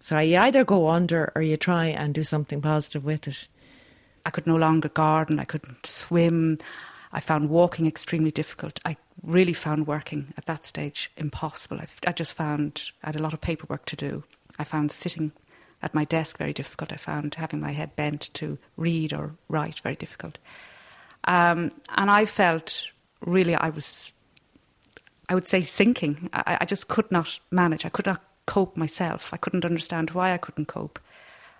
So 0.00 0.18
you 0.18 0.38
either 0.38 0.64
go 0.64 0.88
under 0.88 1.30
or 1.34 1.42
you 1.42 1.56
try 1.56 1.86
and 1.86 2.14
do 2.14 2.22
something 2.22 2.62
positive 2.62 3.04
with 3.04 3.28
it. 3.28 3.48
I 4.24 4.30
could 4.30 4.46
no 4.46 4.56
longer 4.56 4.88
garden. 4.88 5.38
I 5.38 5.44
couldn't 5.44 5.86
swim. 5.86 6.58
I 7.12 7.20
found 7.20 7.50
walking 7.50 7.86
extremely 7.86 8.30
difficult. 8.30 8.80
I 8.84 8.96
really 9.22 9.52
found 9.52 9.86
working 9.86 10.32
at 10.38 10.46
that 10.46 10.64
stage 10.64 11.10
impossible. 11.16 11.78
I, 11.78 11.86
I 12.06 12.12
just 12.12 12.34
found 12.34 12.90
I 13.02 13.08
had 13.08 13.16
a 13.16 13.22
lot 13.22 13.34
of 13.34 13.40
paperwork 13.40 13.84
to 13.86 13.96
do. 13.96 14.24
I 14.58 14.64
found 14.64 14.92
sitting 14.92 15.32
at 15.82 15.94
my 15.94 16.04
desk 16.04 16.38
very 16.38 16.52
difficult. 16.52 16.92
I 16.92 16.96
found 16.96 17.34
having 17.34 17.60
my 17.60 17.72
head 17.72 17.96
bent 17.96 18.32
to 18.34 18.58
read 18.76 19.12
or 19.12 19.34
write 19.48 19.80
very 19.80 19.96
difficult. 19.96 20.38
Um, 21.30 21.70
and 21.96 22.10
I 22.10 22.24
felt 22.24 22.86
really 23.24 23.54
I 23.54 23.68
was, 23.70 24.12
I 25.28 25.34
would 25.36 25.46
say, 25.46 25.60
sinking. 25.60 26.28
I, 26.32 26.58
I 26.62 26.64
just 26.64 26.88
could 26.88 27.10
not 27.12 27.38
manage. 27.52 27.86
I 27.86 27.88
could 27.88 28.06
not 28.06 28.20
cope 28.46 28.76
myself. 28.76 29.32
I 29.32 29.36
couldn't 29.36 29.64
understand 29.64 30.10
why 30.10 30.32
I 30.32 30.38
couldn't 30.38 30.66
cope. 30.66 30.98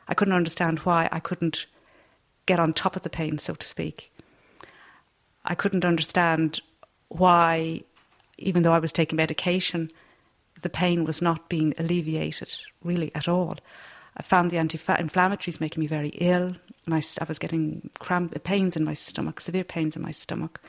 I 0.08 0.14
couldn't 0.14 0.34
understand 0.34 0.80
why 0.80 1.08
I 1.12 1.20
couldn't 1.20 1.66
get 2.46 2.58
on 2.58 2.72
top 2.72 2.96
of 2.96 3.02
the 3.02 3.10
pain, 3.10 3.38
so 3.38 3.54
to 3.54 3.64
speak. 3.64 4.12
I 5.44 5.54
couldn't 5.54 5.84
understand 5.84 6.60
why, 7.06 7.84
even 8.38 8.64
though 8.64 8.72
I 8.72 8.80
was 8.80 8.90
taking 8.90 9.18
medication, 9.18 9.92
the 10.62 10.68
pain 10.68 11.04
was 11.04 11.22
not 11.22 11.48
being 11.48 11.74
alleviated 11.78 12.52
really 12.82 13.14
at 13.14 13.28
all. 13.28 13.56
I 14.16 14.24
found 14.24 14.50
the 14.50 14.58
anti-inflammatories 14.58 15.60
making 15.60 15.80
me 15.80 15.86
very 15.86 16.08
ill. 16.08 16.56
My, 16.86 17.02
I 17.20 17.24
was 17.24 17.38
getting 17.38 17.90
cramp, 17.98 18.42
pains 18.42 18.76
in 18.76 18.84
my 18.84 18.94
stomach, 18.94 19.40
severe 19.40 19.64
pains 19.64 19.96
in 19.96 20.02
my 20.02 20.10
stomach. 20.10 20.60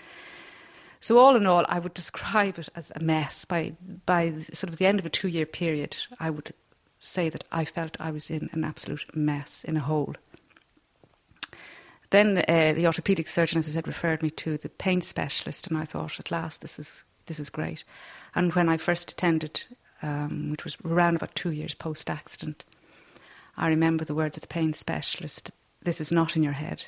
So 0.99 1.17
all 1.17 1.35
in 1.35 1.47
all, 1.47 1.65
I 1.67 1.79
would 1.79 1.95
describe 1.95 2.59
it 2.59 2.69
as 2.75 2.91
a 2.95 2.99
mess. 2.99 3.45
By 3.45 3.73
by 4.05 4.33
sort 4.53 4.71
of 4.71 4.77
the 4.77 4.85
end 4.85 4.99
of 4.99 5.05
a 5.05 5.09
two-year 5.09 5.47
period, 5.47 5.95
I 6.19 6.29
would 6.29 6.53
say 6.99 7.29
that 7.29 7.43
I 7.51 7.65
felt 7.65 7.97
I 7.99 8.11
was 8.11 8.29
in 8.29 8.49
an 8.53 8.63
absolute 8.63 9.15
mess, 9.15 9.63
in 9.63 9.77
a 9.77 9.79
hole. 9.79 10.13
Then 12.11 12.37
uh, 12.37 12.73
the 12.73 12.83
orthopaedic 12.83 13.29
surgeon, 13.29 13.57
as 13.57 13.67
I 13.67 13.71
said, 13.71 13.87
referred 13.87 14.21
me 14.21 14.29
to 14.31 14.57
the 14.57 14.69
pain 14.69 15.01
specialist, 15.01 15.65
and 15.67 15.77
I 15.77 15.85
thought, 15.85 16.19
at 16.19 16.29
last, 16.29 16.61
this 16.61 16.77
is 16.77 17.03
this 17.25 17.39
is 17.39 17.49
great. 17.49 17.83
And 18.35 18.53
when 18.53 18.69
I 18.69 18.77
first 18.77 19.11
attended, 19.13 19.63
um, 20.03 20.51
which 20.51 20.65
was 20.65 20.77
around 20.85 21.15
about 21.15 21.33
two 21.35 21.51
years 21.51 21.73
post 21.73 22.09
accident, 22.09 22.63
I 23.57 23.69
remember 23.69 24.05
the 24.05 24.15
words 24.15 24.37
of 24.37 24.41
the 24.41 24.47
pain 24.47 24.73
specialist 24.73 25.51
this 25.81 26.01
is 26.01 26.11
not 26.11 26.35
in 26.35 26.43
your 26.43 26.53
head. 26.53 26.85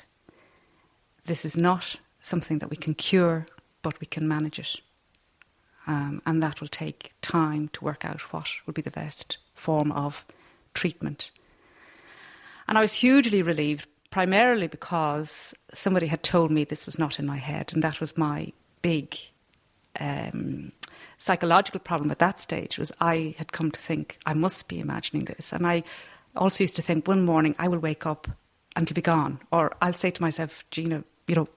This 1.24 1.44
is 1.44 1.56
not 1.56 1.96
something 2.20 2.58
that 2.58 2.70
we 2.70 2.76
can 2.76 2.94
cure, 2.94 3.46
but 3.82 3.98
we 4.00 4.06
can 4.06 4.28
manage 4.28 4.58
it. 4.58 4.80
Um, 5.86 6.22
and 6.24 6.42
that 6.42 6.60
will 6.60 6.68
take 6.68 7.12
time 7.20 7.68
to 7.74 7.84
work 7.84 8.04
out 8.04 8.20
what 8.32 8.48
would 8.66 8.74
be 8.74 8.82
the 8.82 8.90
best 8.90 9.36
form 9.54 9.92
of 9.92 10.24
treatment. 10.72 11.30
And 12.66 12.78
I 12.78 12.80
was 12.80 12.92
hugely 12.92 13.42
relieved, 13.42 13.86
primarily 14.10 14.66
because 14.66 15.54
somebody 15.74 16.06
had 16.06 16.22
told 16.22 16.50
me 16.50 16.64
this 16.64 16.86
was 16.86 16.98
not 16.98 17.18
in 17.18 17.26
my 17.26 17.36
head, 17.36 17.72
and 17.72 17.82
that 17.82 18.00
was 18.00 18.16
my 18.16 18.52
big 18.80 19.16
um, 20.00 20.72
psychological 21.18 21.80
problem 21.80 22.10
at 22.10 22.18
that 22.20 22.40
stage. 22.40 22.78
Was 22.78 22.92
I 23.00 23.34
had 23.38 23.52
come 23.52 23.70
to 23.70 23.80
think 23.80 24.18
I 24.24 24.32
must 24.32 24.68
be 24.68 24.80
imagining 24.80 25.26
this, 25.26 25.52
and 25.52 25.66
I 25.66 25.82
also 26.36 26.64
used 26.64 26.76
to 26.76 26.82
think 26.82 27.06
one 27.06 27.24
morning 27.24 27.54
I 27.58 27.68
will 27.68 27.78
wake 27.78 28.06
up 28.06 28.28
and 28.76 28.84
it'll 28.84 28.94
be 28.94 29.02
gone. 29.02 29.40
Or 29.52 29.74
I'll 29.80 29.92
say 29.92 30.10
to 30.10 30.22
myself, 30.22 30.64
Gina, 30.70 31.04
you 31.26 31.34
know, 31.34 31.48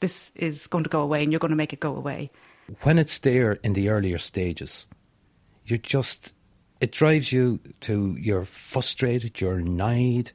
this 0.00 0.32
is 0.34 0.66
going 0.66 0.84
to 0.84 0.90
go 0.90 1.00
away 1.00 1.22
and 1.22 1.32
you're 1.32 1.38
going 1.38 1.50
to 1.50 1.56
make 1.56 1.72
it 1.72 1.80
go 1.80 1.94
away. 1.94 2.30
When 2.82 2.98
it's 2.98 3.18
there 3.18 3.52
in 3.62 3.74
the 3.74 3.90
earlier 3.90 4.18
stages, 4.18 4.88
you 5.66 5.78
just, 5.78 6.32
it 6.80 6.92
drives 6.92 7.32
you 7.32 7.60
to, 7.80 8.16
you're 8.18 8.44
frustrated, 8.44 9.40
you're 9.40 9.58
annoyed, 9.58 10.32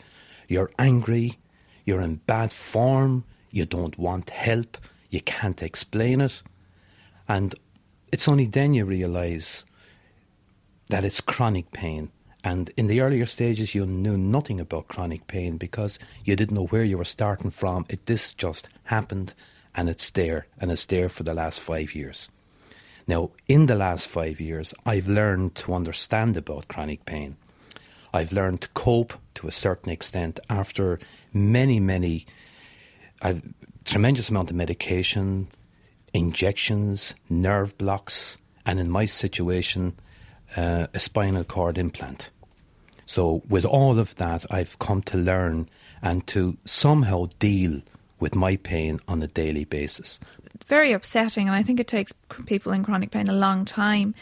you're 0.48 0.72
angry, 0.80 1.38
you're 1.86 2.02
in 2.02 2.16
bad 2.16 2.52
form, 2.52 3.24
you 3.52 3.66
don't 3.66 3.98
want 3.98 4.30
help, 4.30 4.78
you 5.10 5.22
can't 5.22 5.62
explain 5.64 6.22
it. 6.22 6.44
And 7.28 7.56
it's 8.12 8.28
only 8.28 8.46
then 8.46 8.74
you 8.74 8.86
realise 8.86 9.66
that 10.90 11.06
it's 11.06 11.22
chronic 11.22 11.72
pain 11.72 12.12
and 12.44 12.72
in 12.78 12.88
the 12.88 13.02
earlier 13.02 13.26
stages, 13.26 13.76
you 13.76 13.86
knew 13.86 14.18
nothing 14.18 14.60
about 14.60 14.88
chronic 14.88 15.28
pain 15.28 15.58
because 15.58 16.00
you 16.24 16.36
didn't 16.36 16.56
know 16.56 16.68
where 16.68 16.84
you 16.84 16.98
were 16.98 17.06
starting 17.06 17.52
from. 17.52 17.86
It 17.90 18.06
this 18.06 18.34
just 18.34 18.70
happened, 18.86 19.34
and 19.76 19.90
it's 19.90 20.10
there, 20.12 20.48
and 20.58 20.72
it's 20.72 20.86
there 20.86 21.10
for 21.10 21.24
the 21.24 21.34
last 21.34 21.60
five 21.60 21.94
years. 21.94 22.30
Now, 23.08 23.32
in 23.48 23.66
the 23.66 23.76
last 23.76 24.08
five 24.08 24.40
years, 24.40 24.74
I've 24.86 25.08
learned 25.08 25.56
to 25.56 25.74
understand 25.74 26.38
about 26.38 26.68
chronic 26.68 27.06
pain. 27.06 27.36
I've 28.14 28.32
learned 28.32 28.62
to 28.62 28.70
cope 28.70 29.14
to 29.36 29.48
a 29.48 29.52
certain 29.52 29.92
extent 29.92 30.40
after 30.50 31.00
many, 31.34 31.80
many, 31.80 32.26
a 33.22 33.42
tremendous 33.84 34.30
amount 34.30 34.50
of 34.50 34.56
medication, 34.56 35.48
injections, 36.14 37.16
nerve 37.30 37.78
blocks, 37.78 38.38
and 38.66 38.80
in 38.80 38.90
my 38.90 39.06
situation, 39.06 39.96
uh, 40.56 40.88
a 40.94 41.00
spinal 41.00 41.44
cord 41.44 41.78
implant. 41.78 42.32
So, 43.06 43.42
with 43.50 43.66
all 43.66 43.98
of 43.98 44.16
that, 44.16 44.46
I've 44.52 44.78
come 44.80 45.02
to 45.04 45.18
learn 45.18 45.68
and 46.02 46.26
to 46.28 46.58
somehow 46.66 47.30
deal 47.40 47.82
with 48.20 48.36
my 48.36 48.58
pain 48.58 49.00
on 49.08 49.24
a 49.24 49.28
daily 49.28 49.66
basis. 49.66 50.20
It's 50.54 50.66
very 50.66 50.92
upsetting, 50.92 51.48
and 51.48 51.56
I 51.56 51.64
think 51.64 51.80
it 51.80 51.88
takes 51.88 52.14
people 52.46 52.72
in 52.72 52.84
chronic 52.84 53.12
pain 53.12 53.28
a 53.28 53.34
long 53.34 53.66
time 53.66 54.14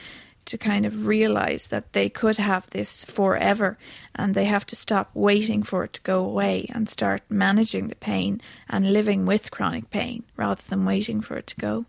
to 0.45 0.57
kind 0.57 0.85
of 0.85 1.05
realize 1.05 1.67
that 1.67 1.91
they 1.93 2.09
could 2.09 2.37
have 2.37 2.69
this 2.69 3.03
forever 3.03 3.77
and 4.15 4.33
they 4.33 4.45
have 4.45 4.65
to 4.65 4.75
stop 4.75 5.11
waiting 5.13 5.61
for 5.61 5.83
it 5.83 5.93
to 5.93 6.01
go 6.01 6.23
away 6.23 6.65
and 6.73 6.89
start 6.89 7.21
managing 7.29 7.89
the 7.89 7.95
pain 7.97 8.41
and 8.69 8.93
living 8.93 9.25
with 9.25 9.51
chronic 9.51 9.89
pain 9.89 10.23
rather 10.37 10.61
than 10.69 10.85
waiting 10.85 11.19
for 11.19 11.37
it 11.37 11.47
to 11.47 11.55
go. 11.57 11.85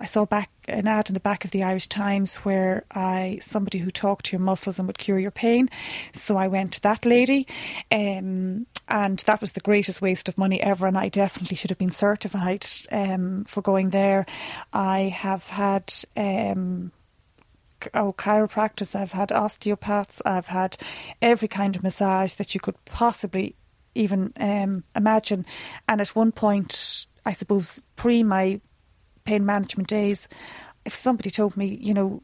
I 0.00 0.06
saw 0.06 0.24
back 0.24 0.50
an 0.66 0.88
ad 0.88 1.10
in 1.10 1.14
the 1.14 1.20
back 1.20 1.44
of 1.44 1.50
the 1.50 1.62
Irish 1.62 1.86
Times 1.86 2.36
where 2.36 2.84
I 2.90 3.38
somebody 3.42 3.78
who 3.78 3.90
talked 3.90 4.26
to 4.26 4.32
your 4.32 4.40
muscles 4.40 4.78
and 4.78 4.88
would 4.88 4.98
cure 4.98 5.18
your 5.18 5.30
pain. 5.30 5.68
So 6.14 6.38
I 6.38 6.48
went 6.48 6.72
to 6.72 6.80
that 6.82 7.04
lady, 7.04 7.46
um, 7.92 8.66
and 8.88 9.18
that 9.20 9.42
was 9.42 9.52
the 9.52 9.60
greatest 9.60 10.00
waste 10.00 10.28
of 10.28 10.38
money 10.38 10.60
ever. 10.62 10.86
And 10.86 10.96
I 10.96 11.10
definitely 11.10 11.56
should 11.56 11.70
have 11.70 11.78
been 11.78 11.92
certified 11.92 12.66
um, 12.90 13.44
for 13.44 13.60
going 13.60 13.90
there. 13.90 14.24
I 14.72 15.14
have 15.14 15.46
had. 15.48 15.92
Um, 16.16 16.92
oh, 17.94 18.12
chiropractors, 18.12 18.94
I've 18.94 19.12
had 19.12 19.32
osteopaths, 19.32 20.20
I've 20.26 20.48
had 20.48 20.76
every 21.22 21.48
kind 21.48 21.74
of 21.74 21.82
massage 21.82 22.34
that 22.34 22.52
you 22.52 22.60
could 22.60 22.76
possibly 22.84 23.56
even 23.94 24.34
um, 24.38 24.84
imagine. 24.94 25.46
And 25.88 26.00
at 26.00 26.08
one 26.08 26.30
point, 26.30 27.06
I 27.24 27.32
suppose 27.32 27.80
pre 27.96 28.22
my 28.22 28.60
pain 29.24 29.44
management 29.44 29.88
days, 29.88 30.28
if 30.84 30.94
somebody 30.94 31.30
told 31.30 31.56
me, 31.56 31.78
you 31.80 31.94
know, 31.94 32.22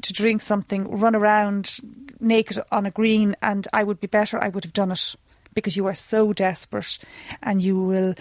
to 0.00 0.12
drink 0.12 0.40
something, 0.40 0.88
run 0.98 1.14
around 1.14 1.78
naked 2.20 2.58
on 2.70 2.86
a 2.86 2.90
green, 2.90 3.36
and 3.42 3.68
I 3.72 3.84
would 3.84 4.00
be 4.00 4.06
better, 4.06 4.42
I 4.42 4.48
would 4.48 4.64
have 4.64 4.72
done 4.72 4.92
it 4.92 5.14
because 5.54 5.76
you 5.76 5.86
are 5.86 5.94
so 5.94 6.32
desperate, 6.32 6.98
and 7.42 7.60
you 7.60 7.80
will, 7.80 8.14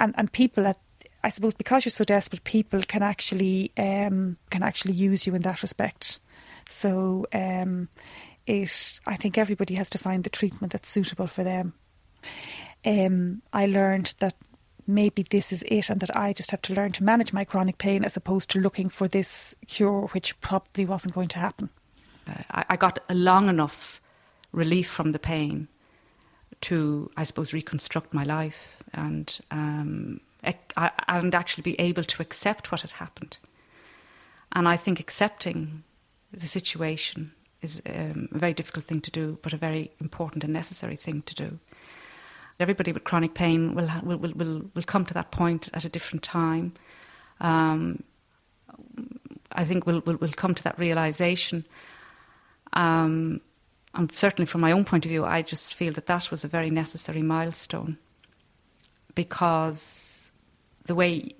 and 0.00 0.14
and 0.16 0.30
people 0.32 0.66
at. 0.66 0.78
I 1.24 1.30
suppose 1.30 1.54
because 1.54 1.84
you're 1.84 1.90
so 1.90 2.04
desperate, 2.04 2.44
people 2.44 2.82
can 2.82 3.02
actually 3.02 3.72
um, 3.76 4.36
can 4.50 4.62
actually 4.62 4.94
use 4.94 5.26
you 5.26 5.34
in 5.34 5.42
that 5.42 5.62
respect. 5.62 6.20
So 6.68 7.26
um, 7.32 7.88
it, 8.46 9.00
I 9.06 9.16
think 9.16 9.38
everybody 9.38 9.74
has 9.74 9.90
to 9.90 9.98
find 9.98 10.22
the 10.22 10.30
treatment 10.30 10.72
that's 10.72 10.88
suitable 10.88 11.26
for 11.26 11.42
them. 11.42 11.74
Um, 12.84 13.42
I 13.52 13.66
learned 13.66 14.14
that 14.20 14.34
maybe 14.86 15.22
this 15.22 15.52
is 15.52 15.64
it 15.66 15.90
and 15.90 16.00
that 16.00 16.16
I 16.16 16.32
just 16.32 16.50
have 16.50 16.62
to 16.62 16.74
learn 16.74 16.92
to 16.92 17.04
manage 17.04 17.32
my 17.32 17.44
chronic 17.44 17.78
pain 17.78 18.04
as 18.04 18.16
opposed 18.16 18.50
to 18.50 18.60
looking 18.60 18.88
for 18.88 19.08
this 19.08 19.54
cure, 19.66 20.08
which 20.12 20.38
probably 20.40 20.84
wasn't 20.84 21.14
going 21.14 21.28
to 21.28 21.38
happen. 21.38 21.70
Uh, 22.28 22.42
I, 22.50 22.64
I 22.70 22.76
got 22.76 22.98
a 23.08 23.14
long 23.14 23.48
enough 23.48 24.00
relief 24.52 24.88
from 24.88 25.12
the 25.12 25.18
pain 25.18 25.68
to, 26.62 27.10
I 27.16 27.24
suppose, 27.24 27.52
reconstruct 27.52 28.14
my 28.14 28.24
life 28.24 28.82
and 28.92 29.38
um, 29.50 30.20
and 31.08 31.34
actually 31.34 31.62
be 31.62 31.80
able 31.80 32.04
to 32.04 32.22
accept 32.22 32.70
what 32.70 32.82
had 32.82 32.92
happened. 32.92 33.38
And 34.52 34.68
I 34.68 34.76
think 34.76 35.00
accepting 35.00 35.82
the 36.32 36.46
situation 36.46 37.32
is 37.62 37.82
um, 37.86 38.28
a 38.32 38.38
very 38.38 38.54
difficult 38.54 38.84
thing 38.84 39.00
to 39.02 39.10
do, 39.10 39.38
but 39.42 39.52
a 39.52 39.56
very 39.56 39.90
important 40.00 40.44
and 40.44 40.52
necessary 40.52 40.96
thing 40.96 41.22
to 41.22 41.34
do. 41.34 41.58
Everybody 42.58 42.92
with 42.92 43.04
chronic 43.04 43.34
pain 43.34 43.74
will, 43.74 43.90
will, 44.02 44.18
will, 44.18 44.32
will, 44.32 44.62
will 44.74 44.82
come 44.82 45.04
to 45.04 45.14
that 45.14 45.30
point 45.30 45.68
at 45.74 45.84
a 45.84 45.88
different 45.88 46.22
time. 46.22 46.72
Um, 47.40 48.02
I 49.52 49.64
think 49.64 49.86
we'll, 49.86 50.02
we'll, 50.06 50.16
we'll 50.16 50.30
come 50.30 50.54
to 50.54 50.62
that 50.64 50.78
realization. 50.78 51.66
Um, 52.72 53.40
and 53.94 54.12
certainly 54.12 54.46
from 54.46 54.60
my 54.60 54.72
own 54.72 54.84
point 54.84 55.06
of 55.06 55.10
view, 55.10 55.24
I 55.24 55.42
just 55.42 55.74
feel 55.74 55.92
that 55.94 56.06
that 56.06 56.30
was 56.30 56.44
a 56.44 56.48
very 56.48 56.70
necessary 56.70 57.22
milestone 57.22 57.98
because 59.14 60.30
the 60.84 60.94
way 60.94 61.34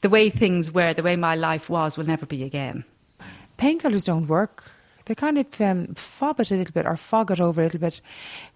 the 0.00 0.08
way 0.08 0.30
things 0.30 0.72
were, 0.72 0.94
the 0.94 1.02
way 1.02 1.16
my 1.16 1.34
life 1.34 1.68
was, 1.68 1.98
will 1.98 2.06
never 2.06 2.24
be 2.24 2.42
again. 2.42 2.84
Painkillers 3.58 4.04
don't 4.04 4.26
work 4.26 4.70
they 5.06 5.14
kind 5.14 5.38
of 5.38 5.60
um, 5.60 5.94
fob 5.94 6.40
it 6.40 6.50
a 6.50 6.56
little 6.56 6.72
bit 6.72 6.86
or 6.86 6.96
fog 6.96 7.30
it 7.30 7.40
over 7.40 7.60
a 7.60 7.64
little 7.64 7.80
bit. 7.80 8.00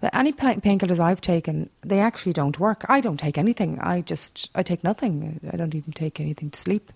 But 0.00 0.14
any 0.14 0.32
painkillers 0.32 1.00
I've 1.00 1.20
taken, 1.20 1.70
they 1.82 2.00
actually 2.00 2.32
don't 2.32 2.58
work. 2.58 2.84
I 2.88 3.00
don't 3.00 3.18
take 3.18 3.38
anything. 3.38 3.78
I 3.80 4.02
just, 4.02 4.50
I 4.54 4.62
take 4.62 4.84
nothing. 4.84 5.40
I 5.52 5.56
don't 5.56 5.74
even 5.74 5.92
take 5.92 6.20
anything 6.20 6.50
to 6.50 6.58
sleep. 6.58 6.92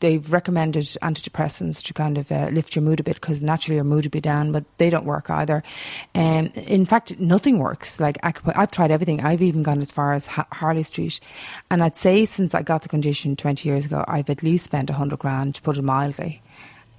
They've 0.00 0.32
recommended 0.32 0.82
antidepressants 1.00 1.80
to 1.84 1.94
kind 1.94 2.18
of 2.18 2.32
uh, 2.32 2.48
lift 2.50 2.74
your 2.74 2.82
mood 2.82 2.98
a 2.98 3.04
bit 3.04 3.14
because 3.14 3.40
naturally 3.40 3.76
your 3.76 3.84
mood 3.84 4.04
would 4.04 4.10
be 4.10 4.20
down, 4.20 4.50
but 4.50 4.64
they 4.78 4.90
don't 4.90 5.04
work 5.04 5.30
either. 5.30 5.62
Um, 6.16 6.46
in 6.56 6.86
fact, 6.86 7.20
nothing 7.20 7.60
works. 7.60 8.00
Like 8.00 8.18
I've 8.24 8.72
tried 8.72 8.90
everything. 8.90 9.20
I've 9.20 9.42
even 9.42 9.62
gone 9.62 9.80
as 9.80 9.92
far 9.92 10.12
as 10.12 10.26
Harley 10.26 10.82
Street, 10.82 11.20
and 11.70 11.84
I'd 11.84 11.94
say 11.94 12.26
since 12.26 12.52
I 12.52 12.62
got 12.62 12.82
the 12.82 12.88
condition 12.88 13.36
twenty 13.36 13.68
years 13.68 13.84
ago, 13.84 14.04
I've 14.08 14.28
at 14.28 14.42
least 14.42 14.64
spent 14.64 14.90
a 14.90 14.94
hundred 14.94 15.20
grand, 15.20 15.54
to 15.54 15.62
put 15.62 15.78
it 15.78 15.82
mildly 15.82 16.41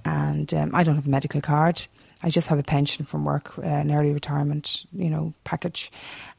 and 0.04 0.52
um, 0.54 0.74
I 0.74 0.84
don't 0.84 0.96
have 0.96 1.06
a 1.06 1.10
medical 1.10 1.40
card. 1.40 1.86
I 2.22 2.30
just 2.30 2.48
have 2.48 2.58
a 2.58 2.62
pension 2.62 3.04
from 3.04 3.24
work, 3.24 3.58
uh, 3.58 3.62
an 3.62 3.90
early 3.90 4.12
retirement, 4.12 4.86
you 4.92 5.10
know, 5.10 5.34
package, 5.44 5.92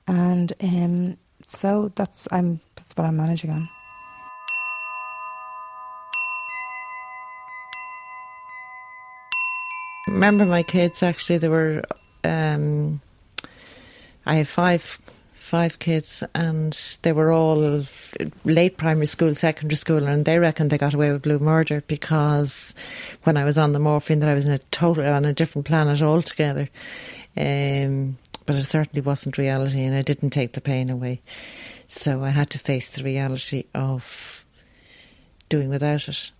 and 0.08 0.52
um, 0.62 1.18
so 1.44 1.92
that's 1.96 2.28
I'm 2.32 2.60
that's 2.76 2.94
what 2.98 3.06
I'm 3.06 3.18
managing 3.18 3.52
on. 3.52 3.70
Remember 10.08 10.46
my 10.46 10.64
kids 10.64 11.02
actually 11.04 11.40
they 11.40 11.50
were 11.50 11.84
um, 12.24 13.02
I 14.26 14.36
had 14.36 14.48
five 14.48 15.00
five 15.46 15.78
kids, 15.78 16.24
and 16.34 16.74
they 17.04 17.12
were 17.12 17.32
all 17.32 17.84
late 18.46 18.78
primary 18.78 19.06
school, 19.06 19.36
secondary 19.36 19.76
school, 19.76 20.08
and 20.08 20.26
they 20.26 20.40
reckoned 20.40 20.72
they 20.72 20.78
got 20.78 20.96
away 20.96 21.12
with 21.12 21.22
blue 21.22 21.38
murder 21.38 21.84
because 21.88 22.74
when 23.24 23.38
I 23.38 23.46
was 23.46 23.58
on 23.58 23.72
the 23.72 23.80
morphine, 23.80 24.22
that 24.22 24.30
I 24.30 24.34
was 24.34 24.46
in 24.46 24.52
a 24.52 24.58
total 24.72 25.06
on 25.06 25.24
a 25.24 25.34
different 25.34 25.68
planet 25.68 26.02
altogether. 26.02 26.68
Um, 27.38 28.18
but 28.48 28.56
it 28.56 28.64
certainly 28.64 29.02
wasn't 29.02 29.38
reality, 29.38 29.84
and 29.84 29.96
I 29.96 30.02
didn't 30.02 30.32
take 30.32 30.54
the 30.54 30.62
pain 30.62 30.90
away. 30.90 31.22
So 31.88 32.24
I 32.24 32.30
had 32.30 32.50
to 32.52 32.60
face 32.60 32.90
the 32.90 33.04
reality 33.04 33.66
of 33.76 34.44
doing 35.50 35.70
without 35.70 36.08
it. 36.08 36.32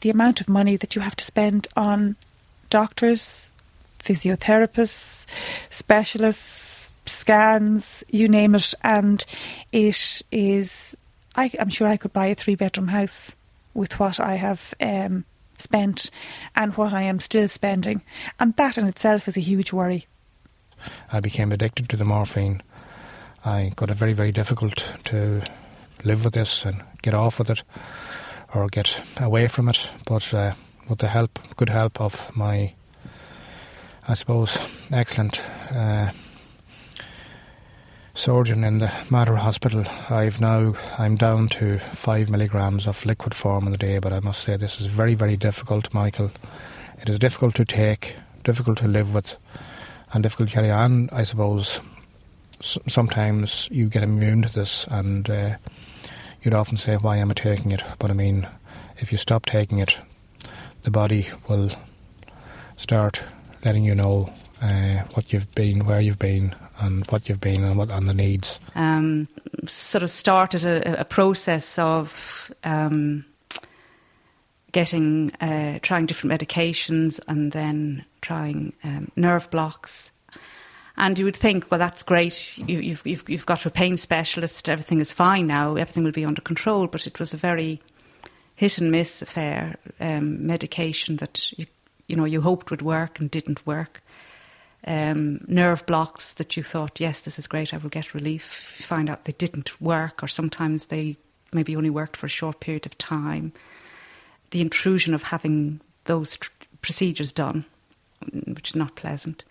The 0.00 0.10
amount 0.10 0.40
of 0.40 0.48
money 0.48 0.76
that 0.76 0.96
you 0.96 1.02
have 1.02 1.16
to 1.16 1.24
spend 1.24 1.68
on 1.76 2.16
doctors, 2.70 3.52
physiotherapists, 4.00 5.26
specialists, 5.70 6.77
scans, 7.08 8.04
you 8.08 8.28
name 8.28 8.54
it, 8.54 8.74
and 8.82 9.24
it 9.72 10.22
is. 10.30 10.96
I, 11.34 11.50
am 11.58 11.68
sure 11.68 11.88
I 11.88 11.96
could 11.96 12.12
buy 12.12 12.26
a 12.26 12.34
three 12.34 12.54
bedroom 12.54 12.88
house 12.88 13.36
with 13.74 14.00
what 14.00 14.18
I 14.18 14.34
have 14.34 14.74
um, 14.80 15.24
spent 15.56 16.10
and 16.56 16.76
what 16.76 16.92
I 16.92 17.02
am 17.02 17.20
still 17.20 17.48
spending, 17.48 18.02
and 18.40 18.54
that 18.56 18.78
in 18.78 18.86
itself 18.86 19.28
is 19.28 19.36
a 19.36 19.40
huge 19.40 19.72
worry. 19.72 20.06
I 21.12 21.20
became 21.20 21.52
addicted 21.52 21.88
to 21.88 21.96
the 21.96 22.04
morphine. 22.04 22.62
I 23.44 23.72
got 23.76 23.90
it 23.90 23.94
very, 23.94 24.12
very 24.12 24.32
difficult 24.32 24.84
to 25.06 25.42
live 26.04 26.24
with 26.24 26.34
this 26.34 26.64
and 26.64 26.82
get 27.02 27.14
off 27.14 27.38
with 27.38 27.50
it 27.50 27.62
or 28.54 28.66
get 28.68 29.00
away 29.20 29.48
from 29.48 29.68
it. 29.68 29.90
But 30.06 30.32
uh, 30.32 30.54
with 30.88 30.98
the 30.98 31.08
help, 31.08 31.38
good 31.56 31.68
help 31.68 32.00
of 32.00 32.34
my, 32.36 32.72
I 34.06 34.14
suppose, 34.14 34.56
excellent 34.90 35.40
uh, 35.70 36.10
surgeon 38.18 38.64
in 38.64 38.78
the 38.78 38.92
Mater 39.10 39.36
Hospital, 39.36 39.84
I've 40.10 40.40
now 40.40 40.74
I'm 40.98 41.14
down 41.14 41.48
to 41.50 41.78
five 41.78 42.28
milligrams 42.28 42.88
of 42.88 43.06
liquid 43.06 43.32
form 43.32 43.66
in 43.66 43.70
the 43.70 43.78
day. 43.78 44.00
But 44.00 44.12
I 44.12 44.18
must 44.18 44.42
say 44.42 44.56
this 44.56 44.80
is 44.80 44.88
very, 44.88 45.14
very 45.14 45.36
difficult, 45.36 45.94
Michael. 45.94 46.32
It 47.00 47.08
is 47.08 47.20
difficult 47.20 47.54
to 47.54 47.64
take, 47.64 48.16
difficult 48.42 48.78
to 48.78 48.88
live 48.88 49.14
with, 49.14 49.36
and 50.12 50.24
difficult 50.24 50.48
to 50.48 50.54
carry 50.56 50.70
on. 50.70 51.08
I 51.12 51.22
suppose 51.22 51.80
sometimes 52.60 53.68
you 53.70 53.88
get 53.88 54.02
immune 54.02 54.42
to 54.42 54.52
this, 54.52 54.88
and 54.88 55.30
uh, 55.30 55.56
you'd 56.42 56.54
often 56.54 56.76
say, 56.76 56.96
"Why 56.96 57.18
am 57.18 57.30
I 57.30 57.34
taking 57.34 57.70
it?" 57.70 57.84
But 58.00 58.10
I 58.10 58.14
mean, 58.14 58.48
if 58.96 59.12
you 59.12 59.18
stop 59.18 59.46
taking 59.46 59.78
it, 59.78 59.96
the 60.82 60.90
body 60.90 61.28
will 61.48 61.70
start 62.76 63.22
letting 63.64 63.84
you 63.84 63.94
know 63.94 64.32
uh, 64.62 65.04
what 65.14 65.32
you've 65.32 65.52
been, 65.54 65.86
where 65.86 66.00
you've 66.00 66.18
been, 66.18 66.54
and 66.78 67.06
what 67.10 67.28
you've 67.28 67.40
been, 67.40 67.64
and 67.64 67.76
what 67.76 67.90
and 67.90 68.08
the 68.08 68.14
needs. 68.14 68.60
Um, 68.74 69.28
sort 69.66 70.02
of 70.02 70.10
started 70.10 70.64
a, 70.64 71.00
a 71.00 71.04
process 71.04 71.78
of. 71.78 72.52
Um, 72.64 73.24
getting 74.70 75.34
uh, 75.40 75.78
trying 75.80 76.04
different 76.04 76.38
medications 76.38 77.18
and 77.26 77.52
then 77.52 78.04
trying 78.20 78.70
um, 78.84 79.10
nerve 79.16 79.48
blocks 79.50 80.10
and 80.98 81.16
you 81.16 81.24
would 81.24 81.36
think, 81.36 81.70
well, 81.70 81.78
that's 81.78 82.02
great. 82.02 82.58
You, 82.58 82.80
you've, 82.80 83.06
you've, 83.06 83.28
you've 83.28 83.46
got 83.46 83.64
a 83.64 83.70
pain 83.70 83.96
specialist. 83.96 84.68
Everything 84.68 85.00
is 85.00 85.12
fine 85.12 85.46
now. 85.46 85.76
Everything 85.76 86.02
will 86.02 86.10
be 86.10 86.24
under 86.24 86.42
control. 86.42 86.88
But 86.88 87.06
it 87.06 87.20
was 87.20 87.32
a 87.32 87.36
very 87.36 87.80
hit 88.56 88.78
and 88.78 88.90
miss 88.90 89.22
affair. 89.22 89.76
Um, 90.00 90.44
medication 90.44 91.16
that 91.18 91.52
you, 91.56 91.66
you 92.08 92.16
know 92.16 92.24
you 92.24 92.40
hoped 92.40 92.72
would 92.72 92.82
work 92.82 93.20
and 93.20 93.30
didn't 93.30 93.64
work. 93.64 94.02
Um, 94.86 95.44
nerve 95.48 95.84
blocks 95.86 96.32
that 96.34 96.56
you 96.56 96.62
thought, 96.62 97.00
yes, 97.00 97.22
this 97.22 97.38
is 97.38 97.46
great. 97.46 97.74
I 97.74 97.78
will 97.78 97.90
get 97.90 98.14
relief. 98.14 98.76
You 98.78 98.84
find 98.84 99.10
out 99.10 99.24
they 99.24 99.32
didn't 99.32 99.80
work, 99.80 100.22
or 100.22 100.28
sometimes 100.28 100.86
they 100.86 101.16
maybe 101.52 101.76
only 101.76 101.90
worked 101.90 102.16
for 102.16 102.26
a 102.26 102.30
short 102.30 102.60
period 102.60 102.86
of 102.86 102.96
time. 102.96 103.52
The 104.50 104.60
intrusion 104.60 105.14
of 105.14 105.24
having 105.24 105.80
those 106.04 106.36
tr- 106.36 106.50
procedures 106.80 107.32
done, 107.32 107.64
which 108.46 108.70
is 108.70 108.76
not 108.76 108.94
pleasant 108.94 109.44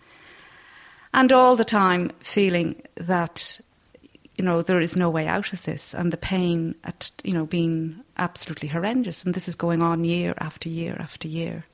and 1.12 1.32
all 1.32 1.56
the 1.56 1.64
time 1.64 2.10
feeling 2.20 2.80
that 2.96 3.60
you 4.36 4.44
know 4.44 4.62
there 4.62 4.80
is 4.80 4.96
no 4.96 5.10
way 5.10 5.26
out 5.26 5.52
of 5.52 5.62
this 5.64 5.94
and 5.94 6.12
the 6.12 6.16
pain 6.16 6.74
at 6.84 7.10
you 7.24 7.32
know 7.32 7.46
being 7.46 8.02
absolutely 8.18 8.68
horrendous 8.68 9.24
and 9.24 9.34
this 9.34 9.48
is 9.48 9.54
going 9.54 9.82
on 9.82 10.04
year 10.04 10.34
after 10.38 10.68
year 10.68 10.96
after 10.98 11.28
year 11.28 11.64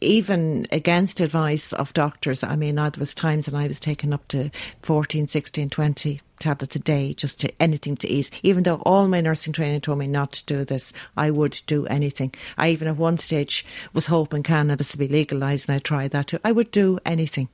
even 0.00 0.66
against 0.72 1.20
advice 1.20 1.72
of 1.74 1.92
doctors 1.92 2.42
i 2.42 2.56
mean 2.56 2.76
there 2.76 2.90
was 2.98 3.14
times 3.14 3.48
when 3.48 3.60
i 3.60 3.66
was 3.66 3.80
taking 3.80 4.12
up 4.12 4.26
to 4.28 4.50
14 4.82 5.28
16 5.28 5.70
20 5.70 6.20
tablets 6.38 6.74
a 6.74 6.78
day 6.78 7.12
just 7.12 7.38
to 7.40 7.52
anything 7.60 7.96
to 7.96 8.08
ease 8.08 8.30
even 8.42 8.62
though 8.62 8.82
all 8.86 9.08
my 9.08 9.20
nursing 9.20 9.52
training 9.52 9.80
told 9.80 9.98
me 9.98 10.06
not 10.06 10.32
to 10.32 10.44
do 10.46 10.64
this 10.64 10.92
i 11.16 11.30
would 11.30 11.60
do 11.66 11.86
anything 11.86 12.32
i 12.56 12.70
even 12.70 12.88
at 12.88 12.96
one 12.96 13.18
stage 13.18 13.64
was 13.92 14.06
hoping 14.06 14.42
cannabis 14.42 14.92
to 14.92 14.98
be 14.98 15.08
legalized 15.08 15.68
and 15.68 15.76
i 15.76 15.78
tried 15.78 16.10
that 16.10 16.28
too 16.28 16.38
i 16.44 16.52
would 16.52 16.70
do 16.70 16.98
anything 17.04 17.48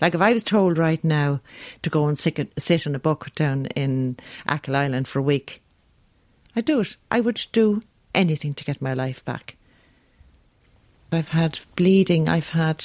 like 0.00 0.14
if 0.14 0.20
I 0.20 0.32
was 0.32 0.44
told 0.44 0.78
right 0.78 1.02
now 1.02 1.40
to 1.82 1.90
go 1.90 2.06
and 2.06 2.18
sit, 2.18 2.52
sit 2.58 2.86
in 2.86 2.94
a 2.94 3.00
bucket 3.00 3.34
down 3.34 3.66
in 3.66 4.18
Achill 4.46 4.76
Island 4.76 5.08
for 5.08 5.18
a 5.18 5.22
week, 5.22 5.62
I'd 6.54 6.64
do 6.64 6.80
it. 6.80 6.96
I 7.10 7.20
would 7.20 7.44
do 7.52 7.82
anything 8.14 8.54
to 8.54 8.64
get 8.64 8.80
my 8.80 8.94
life 8.94 9.24
back. 9.24 9.56
I've 11.12 11.28
had 11.28 11.58
bleeding, 11.76 12.28
I've 12.28 12.50
had 12.50 12.84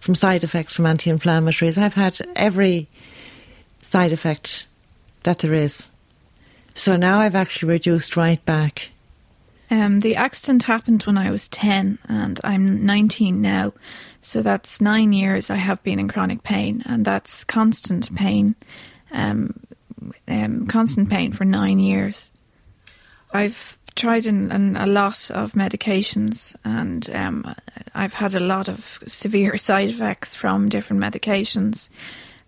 from 0.00 0.14
side 0.14 0.44
effects 0.44 0.72
from 0.72 0.86
anti 0.86 1.10
inflammatories, 1.10 1.78
I've 1.78 1.94
had 1.94 2.18
every 2.36 2.88
side 3.80 4.12
effect 4.12 4.66
that 5.24 5.40
there 5.40 5.54
is. 5.54 5.90
So 6.74 6.96
now 6.96 7.20
I've 7.20 7.34
actually 7.34 7.70
reduced 7.70 8.16
right 8.16 8.42
back. 8.44 8.90
Um, 9.70 10.00
the 10.00 10.16
accident 10.16 10.64
happened 10.64 11.02
when 11.04 11.16
I 11.16 11.30
was 11.30 11.48
10 11.48 11.98
and 12.06 12.40
I'm 12.44 12.84
19 12.84 13.40
now. 13.40 13.72
So 14.20 14.42
that's 14.42 14.80
nine 14.80 15.12
years 15.12 15.48
I 15.48 15.56
have 15.56 15.82
been 15.82 15.98
in 15.98 16.08
chronic 16.08 16.42
pain, 16.42 16.82
and 16.86 17.04
that's 17.04 17.42
constant 17.42 18.14
pain, 18.14 18.54
um, 19.10 19.58
um, 20.28 20.66
constant 20.66 21.08
pain 21.10 21.32
for 21.32 21.44
nine 21.44 21.78
years. 21.78 22.30
I've 23.32 23.78
tried 23.94 24.26
in, 24.26 24.50
in 24.50 24.76
a 24.76 24.86
lot 24.86 25.30
of 25.30 25.52
medications, 25.52 26.54
and 26.64 27.08
um, 27.14 27.54
I've 27.94 28.14
had 28.14 28.34
a 28.34 28.40
lot 28.40 28.68
of 28.68 29.02
severe 29.06 29.56
side 29.68 29.90
effects 29.90 30.34
from 30.34 30.68
different 30.68 31.02
medications, 31.02 31.88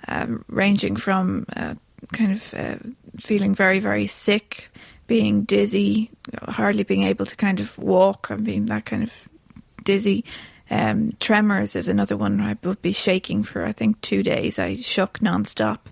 uh, 0.08 0.26
ranging 0.48 0.96
from 0.96 1.46
uh, 1.56 1.74
kind 2.12 2.32
of 2.32 2.54
uh, 2.54 2.76
feeling 3.18 3.54
very, 3.54 3.80
very 3.80 4.06
sick, 4.06 4.70
being 5.06 5.42
dizzy, 5.42 6.10
hardly 6.48 6.82
being 6.82 7.02
able 7.02 7.26
to 7.26 7.36
kind 7.36 7.60
of 7.60 7.76
walk, 7.78 8.30
and 8.30 8.44
being 8.44 8.66
that 8.66 8.86
kind 8.86 9.02
of 9.02 9.12
dizzy 9.84 10.24
um, 10.70 11.12
tremors 11.20 11.76
is 11.76 11.88
another 11.88 12.16
one. 12.16 12.40
I 12.40 12.56
would 12.62 12.82
be 12.82 12.92
shaking 12.92 13.42
for 13.42 13.64
I 13.64 13.72
think 13.72 14.00
two 14.00 14.22
days. 14.22 14.58
I 14.58 14.76
shook 14.76 15.20
non-stop. 15.20 15.88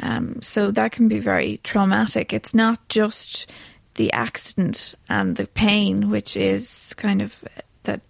Um, 0.00 0.40
so 0.40 0.70
that 0.70 0.92
can 0.92 1.08
be 1.08 1.18
very 1.18 1.60
traumatic. 1.64 2.32
It's 2.32 2.54
not 2.54 2.88
just 2.88 3.46
the 3.94 4.12
accident 4.12 4.94
and 5.08 5.36
the 5.36 5.46
pain, 5.46 6.10
which 6.10 6.36
is 6.36 6.94
kind 6.96 7.22
of 7.22 7.44
that 7.82 8.00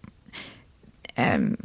um, 1.17 1.57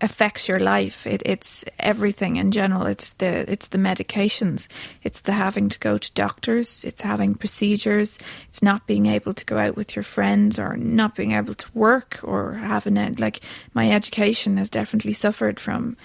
affects 0.00 0.48
your 0.48 0.60
life. 0.60 1.06
It, 1.06 1.22
it's 1.24 1.64
everything 1.78 2.36
in 2.36 2.52
general. 2.52 2.86
It's 2.86 3.12
the 3.14 3.50
it's 3.50 3.68
the 3.68 3.78
medications. 3.78 4.68
It's 5.02 5.20
the 5.20 5.32
having 5.32 5.68
to 5.70 5.78
go 5.78 5.98
to 5.98 6.12
doctors. 6.12 6.84
It's 6.84 7.02
having 7.02 7.34
procedures. 7.34 8.18
It's 8.48 8.62
not 8.62 8.86
being 8.86 9.06
able 9.06 9.34
to 9.34 9.44
go 9.44 9.58
out 9.58 9.76
with 9.76 9.96
your 9.96 10.02
friends 10.02 10.58
or 10.58 10.76
not 10.76 11.14
being 11.14 11.32
able 11.32 11.54
to 11.54 11.68
work 11.74 12.20
or 12.22 12.54
having 12.54 12.96
it. 12.96 13.18
Like 13.18 13.40
my 13.74 13.90
education 13.90 14.56
has 14.58 14.70
definitely 14.70 15.14
suffered 15.14 15.58
from 15.58 15.96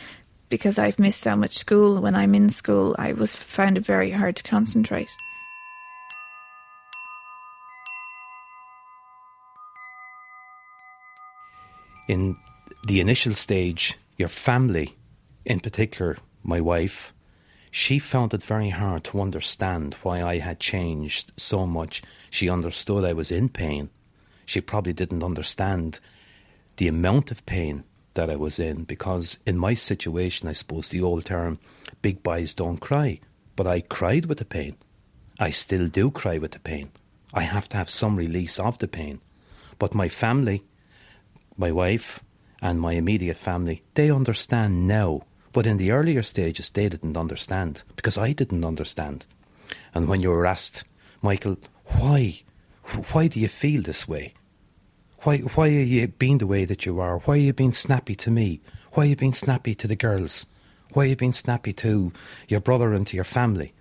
because 0.50 0.78
I've 0.78 1.00
missed 1.00 1.22
so 1.22 1.36
much 1.36 1.58
school. 1.58 2.02
When 2.02 2.16
I'm 2.16 2.36
in 2.36 2.50
school, 2.50 2.96
I 2.98 3.14
was 3.14 3.36
found 3.36 3.78
it 3.78 3.86
very 3.86 4.12
hard 4.12 4.36
to 4.38 4.44
concentrate. 4.44 5.10
In 12.12 12.36
the 12.88 13.00
initial 13.00 13.34
stage, 13.34 13.98
your 14.18 14.28
family, 14.28 14.98
in 15.46 15.62
particular 15.62 16.18
my 16.44 16.60
wife, 16.60 17.14
she 17.72 18.00
found 18.00 18.34
it 18.34 18.44
very 18.44 18.68
hard 18.68 19.06
to 19.06 19.22
understand 19.22 19.94
why 20.04 20.22
I 20.22 20.40
had 20.40 20.60
changed 20.60 21.32
so 21.38 21.66
much. 21.66 22.04
She 22.30 22.50
understood 22.50 23.06
I 23.06 23.14
was 23.14 23.32
in 23.32 23.48
pain. 23.48 23.92
She 24.46 24.60
probably 24.60 24.92
didn't 24.92 25.24
understand 25.24 26.02
the 26.76 26.90
amount 26.90 27.32
of 27.32 27.46
pain 27.46 27.86
that 28.16 28.30
I 28.30 28.36
was 28.36 28.60
in 28.60 28.84
because, 28.84 29.40
in 29.46 29.58
my 29.58 29.74
situation, 29.74 30.50
I 30.50 30.52
suppose 30.52 30.90
the 30.90 31.02
old 31.02 31.24
term, 31.24 31.60
big 32.02 32.24
boys 32.24 32.54
don't 32.54 32.82
cry. 32.82 33.22
But 33.56 33.68
I 33.68 33.80
cried 33.80 34.26
with 34.26 34.40
the 34.40 34.44
pain. 34.60 34.76
I 35.40 35.52
still 35.52 35.88
do 35.88 36.12
cry 36.12 36.40
with 36.40 36.52
the 36.52 36.60
pain. 36.60 36.92
I 37.34 37.44
have 37.44 37.70
to 37.70 37.78
have 37.78 37.90
some 37.90 38.18
release 38.18 38.60
of 38.60 38.80
the 38.80 38.90
pain. 38.90 39.22
But 39.80 39.96
my 39.96 40.10
family, 40.10 40.66
my 41.62 41.72
wife, 41.72 42.22
and 42.62 42.80
my 42.80 42.94
immediate 42.94 43.38
family, 43.38 43.84
they 43.96 44.12
understand 44.12 44.88
now. 44.88 45.22
But 45.54 45.66
in 45.66 45.78
the 45.78 45.92
earlier 45.92 46.22
stages, 46.22 46.70
they 46.70 46.88
didn't 46.90 47.18
understand 47.18 47.84
because 47.96 48.18
I 48.18 48.34
didn't 48.34 48.64
understand. 48.64 49.26
And 49.94 50.08
when 50.08 50.22
you 50.22 50.30
were 50.30 50.46
asked, 50.46 50.84
Michael, 51.22 51.58
why? 51.86 52.42
Why 53.12 53.28
do 53.28 53.40
you 53.40 53.48
feel 53.48 53.82
this 53.82 54.08
way? 54.08 54.34
Why, 55.24 55.40
why 55.40 55.68
are 55.68 55.88
you 55.96 56.08
being 56.08 56.40
the 56.40 56.48
way 56.48 56.66
that 56.66 56.86
you 56.86 57.00
are? 57.00 57.20
Why 57.20 57.36
are 57.36 57.48
you 57.48 57.54
being 57.54 57.74
snappy 57.74 58.16
to 58.16 58.32
me? 58.32 58.62
Why 58.94 59.04
are 59.04 59.08
you 59.08 59.16
being 59.16 59.34
snappy 59.34 59.76
to 59.76 59.88
the 59.88 59.96
girls? 59.96 60.46
Why 60.94 61.04
are 61.04 61.08
you 61.08 61.16
being 61.16 61.34
snappy 61.34 61.74
to 61.74 62.12
your 62.48 62.60
brother 62.60 62.94
and 62.94 63.06
to 63.08 63.16
your 63.16 63.24
family? 63.24 63.74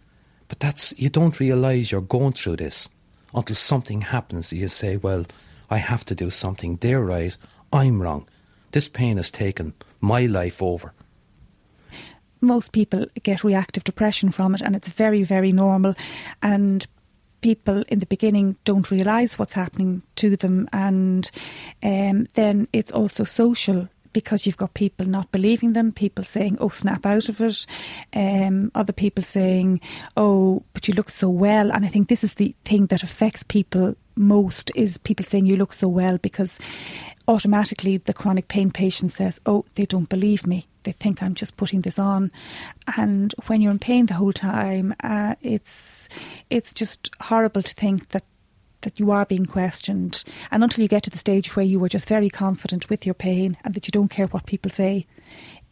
But 0.49 0.61
that's, 0.61 0.93
you 0.99 1.09
don't 1.09 1.40
realise 1.40 1.93
you're 1.93 2.01
going 2.01 2.33
through 2.33 2.57
this 2.57 2.88
until 3.35 3.57
something 3.57 4.03
happens. 4.03 4.53
You 4.53 4.69
say, 4.69 4.97
well, 4.97 5.25
I 5.71 5.79
have 5.79 6.05
to 6.07 6.14
do 6.14 6.31
something. 6.31 6.77
Their 6.77 7.11
eyes, 7.11 7.38
I'm 7.72 8.02
wrong. 8.02 8.28
This 8.72 8.88
pain 8.88 9.16
has 9.16 9.30
taken 9.30 9.74
my 10.00 10.26
life 10.26 10.62
over. 10.62 10.92
Most 12.40 12.72
people 12.72 13.06
get 13.22 13.44
reactive 13.44 13.85
depression 13.85 14.30
from 14.30 14.54
it, 14.54 14.62
and 14.62 14.74
it's 14.74 14.88
very, 14.88 15.22
very 15.22 15.52
normal. 15.52 15.94
And 16.42 16.87
people 17.42 17.85
in 17.88 17.98
the 17.98 18.06
beginning 18.06 18.56
don't 18.64 18.90
realise 18.90 19.38
what's 19.38 19.52
happening 19.52 20.02
to 20.16 20.37
them, 20.37 20.68
and 20.72 21.30
um, 21.83 22.26
then 22.35 22.68
it's 22.72 22.92
also 22.92 23.24
social 23.24 23.88
because 24.12 24.46
you've 24.46 24.57
got 24.57 24.75
people 24.75 25.07
not 25.07 25.31
believing 25.33 25.73
them, 25.73 25.92
people 25.92 26.25
saying, 26.25 26.57
"Oh, 26.61 26.68
snap 26.68 27.07
out 27.07 27.29
of 27.29 27.40
it," 27.40 27.66
um, 28.14 28.70
other 28.75 28.92
people 28.92 29.23
saying, 29.23 29.81
"Oh, 30.16 30.62
but 30.73 30.88
you 30.88 30.94
look 30.94 31.11
so 31.11 31.29
well." 31.29 31.70
And 31.70 31.85
I 31.85 31.88
think 31.88 32.09
this 32.09 32.25
is 32.25 32.35
the 32.35 32.55
thing 32.64 32.87
that 32.87 33.03
affects 33.03 33.42
people 33.42 33.94
most 34.16 34.70
is 34.75 34.99
people 34.99 35.25
saying 35.25 35.46
you 35.46 35.57
look 35.57 35.73
so 35.73 35.88
well 35.88 36.18
because 36.18 36.59
automatically 37.27 37.96
the 37.96 38.12
chronic 38.12 38.49
pain 38.49 38.70
patient 38.70 39.12
says, 39.12 39.40
"Oh, 39.46 39.64
they 39.75 39.87
don't 39.87 40.09
believe 40.09 40.46
me. 40.46 40.66
They 40.83 40.92
think 40.92 41.23
I'm 41.23 41.35
just 41.35 41.57
putting 41.57 41.83
this 41.83 41.99
on." 41.99 42.31
And 42.96 43.35
when 43.46 43.61
you're 43.61 43.73
in 43.73 43.79
pain 43.79 44.07
the 44.07 44.14
whole 44.14 44.33
time, 44.33 44.94
uh, 45.03 45.35
it's 45.42 46.09
it's 46.51 46.73
just 46.73 47.11
horrible 47.20 47.62
to 47.62 47.75
think 47.75 48.09
that 48.11 48.25
that 48.83 48.99
you 48.99 49.11
are 49.11 49.27
being 49.27 49.47
questioned. 49.47 50.25
And 50.51 50.62
until 50.62 50.83
you 50.83 50.88
get 50.88 51.03
to 51.05 51.11
the 51.11 51.19
stage 51.19 51.55
where 51.57 51.64
you 51.64 51.83
are 51.85 51.88
just 51.88 52.09
very 52.09 52.31
confident 52.31 52.88
with 52.88 53.07
your 53.07 53.14
pain 53.14 53.57
and 53.64 53.75
that 53.75 53.87
you 53.87 53.93
don't 53.93 54.09
care 54.09 54.27
what 54.27 54.47
people 54.47 54.71
say, 54.71 55.07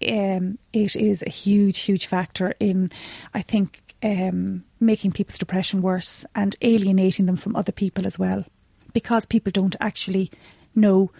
um, 0.07 0.59
it 0.73 0.97
is 0.97 1.23
a 1.27 1.31
huge, 1.31 1.81
huge 1.81 2.07
factor 2.07 2.55
in, 2.61 2.90
I 3.35 3.42
think, 3.42 3.94
um, 4.03 4.64
making 4.81 5.12
people's 5.12 5.38
depression 5.38 5.83
worse 5.83 6.25
and 6.35 6.57
alienating 6.62 7.27
them 7.27 7.37
from 7.37 7.57
other 7.57 7.73
people 7.73 8.07
as 8.07 8.18
well. 8.18 8.44
Because 8.92 9.27
people 9.27 9.51
don't 9.51 9.77
actually 9.81 10.31
know. 10.75 11.11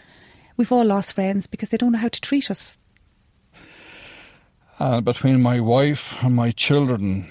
We've 0.57 0.72
all 0.72 0.85
lost 0.85 1.14
friends 1.14 1.46
because 1.46 1.68
they 1.68 1.77
don't 1.77 1.92
know 1.92 1.98
how 1.98 2.09
to 2.09 2.20
treat 2.20 2.51
us. 2.51 2.77
Uh, 4.79 5.01
between 5.01 5.42
my 5.42 5.59
wife 5.59 6.22
and 6.22 6.37
my 6.37 6.53
children, 6.53 7.29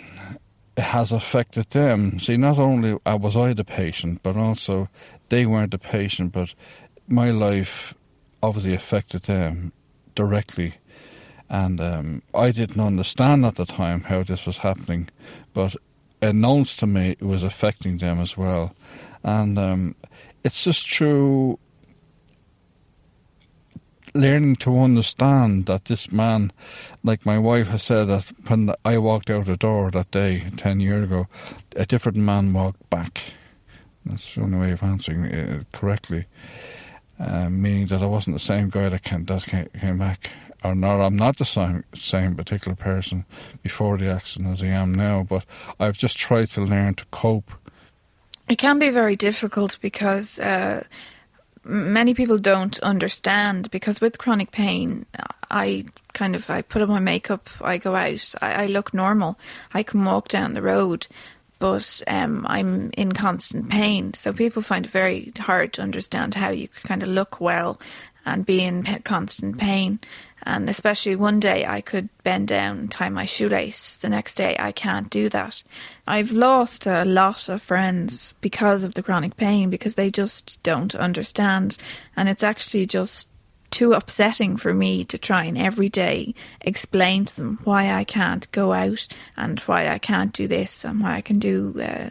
has 0.78 1.12
affected 1.12 1.70
them. 1.72 2.20
See, 2.20 2.38
not 2.38 2.60
only 2.60 2.98
was 3.06 3.36
I 3.36 3.54
the 3.54 3.64
patient, 3.64 4.22
but 4.24 4.38
also 4.38 4.90
they 5.30 5.46
weren't 5.46 5.72
the 5.72 5.78
patient, 5.78 6.32
but 6.32 6.54
my 7.08 7.32
life 7.32 7.94
obviously 8.44 8.74
affected 8.74 9.24
them 9.24 9.72
directly. 10.16 10.76
And 11.50 11.80
um, 11.80 12.22
I 12.34 12.52
didn't 12.52 12.80
understand 12.80 13.46
at 13.46 13.56
the 13.56 13.66
time 13.66 14.02
how 14.02 14.24
this 14.24 14.46
was 14.46 14.58
happening, 14.58 15.10
but 15.54 15.76
announced 16.22 16.80
to 16.80 16.88
me 16.88 17.12
it 17.12 17.22
was 17.22 17.44
affecting 17.44 17.98
them 17.98 18.20
as 18.20 18.38
well. 18.38 18.74
And 19.24 19.58
um, 19.58 19.96
it's 20.44 20.64
just 20.64 20.90
through 20.90 21.60
learning 24.18 24.58
to 24.58 24.80
understand 24.80 25.66
that 25.68 25.86
this 25.86 26.12
man, 26.12 26.52
like 27.04 27.26
my 27.26 27.38
wife 27.38 27.68
has 27.68 27.84
said, 27.84 28.06
that 28.06 28.32
when 28.48 28.74
I 28.84 28.98
walked 28.98 29.30
out 29.30 29.46
the 29.46 29.58
door 29.58 29.92
that 29.92 30.12
day, 30.12 30.46
10 30.58 30.80
years 30.80 31.06
ago, 31.06 31.28
a 31.76 31.86
different 31.86 32.18
man 32.18 32.54
walked 32.54 32.90
back. 32.90 33.22
That's 34.06 34.36
the 34.36 34.42
only 34.42 34.58
way 34.58 34.72
of 34.72 34.84
answering 34.84 35.26
it 35.26 35.72
correctly. 35.72 36.26
Uh, 37.20 37.50
meaning 37.50 37.88
that 37.88 38.04
I 38.04 38.06
wasn't 38.06 38.36
the 38.36 38.40
same 38.40 38.70
guy 38.70 38.90
that 38.90 39.04
came, 39.04 39.26
that 39.26 39.46
came 39.46 39.98
back 39.98 40.30
or 40.64 40.76
not, 40.76 41.02
I'm 41.02 41.16
not 41.16 41.38
the 41.38 41.46
same, 41.46 41.84
same 41.94 42.36
particular 42.36 42.76
person 42.76 43.26
before 43.64 43.98
the 43.98 44.10
accident 44.10 44.54
as 44.54 44.64
I 44.64 44.68
am 44.68 44.94
now, 44.94 45.24
but 45.28 45.46
I've 45.80 45.98
just 45.98 46.18
tried 46.18 46.50
to 46.52 46.62
learn 46.62 46.96
to 46.96 47.06
cope. 47.06 47.52
It 48.48 48.58
can 48.58 48.80
be 48.80 48.90
very 48.90 49.16
difficult 49.16 49.78
because 49.82 50.40
uh, 50.40 50.84
many 51.68 52.14
people 52.14 52.38
don't 52.38 52.80
understand 52.80 53.70
because 53.72 54.02
with 54.02 54.18
chronic 54.18 54.52
pain, 54.52 55.06
I 55.52 55.86
kind 56.14 56.36
of 56.36 56.50
I 56.50 56.62
put 56.62 56.82
on 56.82 56.90
my 56.90 57.00
makeup, 57.00 57.50
I 57.62 57.78
go 57.78 57.96
out, 57.96 58.34
I, 58.42 58.64
I 58.64 58.66
look 58.68 58.94
normal, 58.94 59.38
I 59.74 59.84
can 59.84 60.04
walk 60.04 60.30
down 60.30 60.54
the 60.54 60.62
road, 60.62 61.08
but 61.60 62.02
um, 62.08 62.46
I'm 62.48 62.92
in 62.98 63.12
constant 63.12 63.70
pain. 63.70 64.14
So 64.14 64.34
people 64.34 64.62
find 64.62 64.86
it 64.86 64.92
very 64.92 65.32
hard 65.38 65.74
to 65.74 65.82
understand 65.82 66.36
how 66.36 66.50
you 66.50 66.68
can 66.68 66.88
kind 66.88 67.04
of 67.04 67.10
look 67.10 67.40
well 67.40 67.80
and 68.26 68.46
be 68.46 68.64
in 68.64 68.84
constant 69.04 69.58
pain. 69.58 70.00
And 70.48 70.70
especially 70.70 71.18
one 71.18 71.42
day 71.42 71.66
I 71.66 71.82
could 71.82 72.08
bend 72.24 72.48
down 72.48 72.80
and 72.80 72.90
tie 72.90 73.10
my 73.10 73.26
shoelace. 73.26 73.98
The 73.98 74.08
next 74.08 74.36
day 74.36 74.56
I 74.58 74.72
can't 74.72 75.10
do 75.10 75.28
that. 75.28 75.62
I've 76.08 76.32
lost 76.32 76.88
a 76.88 77.04
lot 77.04 77.50
of 77.50 77.62
friends 77.62 78.34
because 78.40 78.84
of 78.84 78.94
the 78.94 79.04
chronic 79.04 79.36
pain 79.36 79.70
because 79.70 79.96
they 79.96 80.10
just 80.10 80.64
don't 80.64 80.96
understand. 80.96 81.78
And 82.16 82.30
it's 82.30 82.46
actually 82.46 82.86
just 82.86 83.28
too 83.72 83.92
upsetting 83.92 84.56
for 84.56 84.74
me 84.74 85.04
to 85.04 85.18
try 85.18 85.44
and 85.44 85.58
every 85.58 85.90
day 85.90 86.34
explain 86.62 87.26
to 87.26 87.36
them 87.36 87.60
why 87.66 87.92
I 87.92 88.06
can't 88.06 88.50
go 88.54 88.72
out 88.72 89.06
and 89.36 89.60
why 89.62 89.90
I 89.90 89.98
can't 89.98 90.32
do 90.32 90.48
this 90.48 90.86
and 90.86 91.02
why 91.02 91.16
I 91.16 91.22
can 91.22 91.40
do 91.40 91.76
uh, 91.82 92.10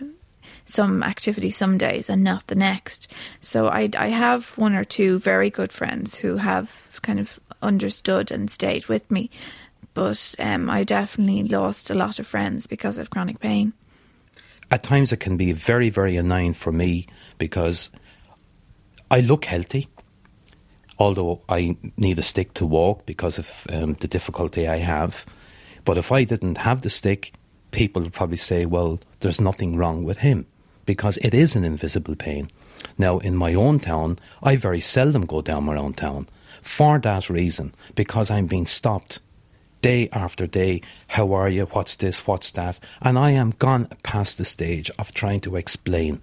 some 0.67 1.03
activity 1.03 1.51
some 1.51 1.79
days 1.79 2.11
and 2.11 2.23
not 2.23 2.47
the 2.49 2.55
next. 2.55 3.09
So 3.41 3.69
I, 3.69 3.89
I 3.97 4.09
have 4.09 4.51
one 4.59 4.75
or 4.75 4.85
two 4.85 5.19
very 5.19 5.49
good 5.49 5.73
friends 5.73 6.17
who 6.17 6.37
have 6.37 7.01
kind 7.03 7.19
of 7.19 7.41
understood 7.63 8.31
and 8.31 8.51
stayed 8.51 8.87
with 8.87 9.11
me. 9.11 9.31
But 9.95 10.35
um, 10.39 10.69
I 10.69 10.85
definitely 10.85 11.45
lost 11.45 11.89
a 11.89 11.95
lot 11.95 12.19
of 12.19 12.27
friends 12.27 12.67
because 12.67 12.99
of 12.99 13.11
chronic 13.11 13.41
pain. 13.41 13.73
At 14.71 14.83
times, 14.83 15.13
it 15.13 15.21
can 15.21 15.37
be 15.37 15.53
very, 15.53 15.89
very 15.91 16.17
annoying 16.17 16.53
for 16.53 16.73
me 16.73 17.07
because 17.39 17.89
I 19.11 19.21
look 19.21 19.45
healthy, 19.45 19.87
although 20.99 21.41
I 21.49 21.77
need 21.97 22.19
a 22.19 22.23
stick 22.23 22.53
to 22.55 22.67
walk 22.67 23.07
because 23.07 23.39
of 23.39 23.67
um, 23.71 23.95
the 24.01 24.09
difficulty 24.09 24.67
I 24.67 24.79
have. 24.79 25.25
But 25.85 25.97
if 25.97 26.11
I 26.11 26.25
didn't 26.25 26.59
have 26.59 26.83
the 26.83 26.91
stick, 26.91 27.33
people 27.71 28.03
would 28.03 28.13
probably 28.13 28.39
say, 28.39 28.67
well, 28.67 28.99
there's 29.21 29.41
nothing 29.41 29.77
wrong 29.77 30.03
with 30.03 30.19
him 30.19 30.47
because 30.87 31.18
it 31.18 31.35
is 31.35 31.55
an 31.55 31.64
invisible 31.64 32.14
pain. 32.16 32.49
Now, 32.96 33.18
in 33.18 33.37
my 33.37 33.55
own 33.55 33.81
town, 33.81 34.18
I 34.42 34.57
very 34.57 34.81
seldom 34.81 35.27
go 35.27 35.42
down 35.42 35.64
my 35.64 35.77
own 35.77 35.92
town 35.92 36.29
for 36.62 36.99
that 37.01 37.31
reason, 37.31 37.75
because 37.94 38.31
I'm 38.31 38.46
being 38.46 38.66
stopped 38.66 39.20
day 39.83 40.09
after 40.12 40.46
day. 40.46 40.83
How 41.09 41.33
are 41.33 41.49
you? 41.49 41.66
What's 41.66 41.96
this? 41.96 42.27
What's 42.27 42.51
that? 42.53 42.79
And 43.03 43.18
I 43.18 43.31
am 43.31 43.55
gone 43.59 43.88
past 44.03 44.38
the 44.38 44.44
stage 44.44 44.90
of 44.99 45.12
trying 45.12 45.40
to 45.40 45.57
explain. 45.57 46.20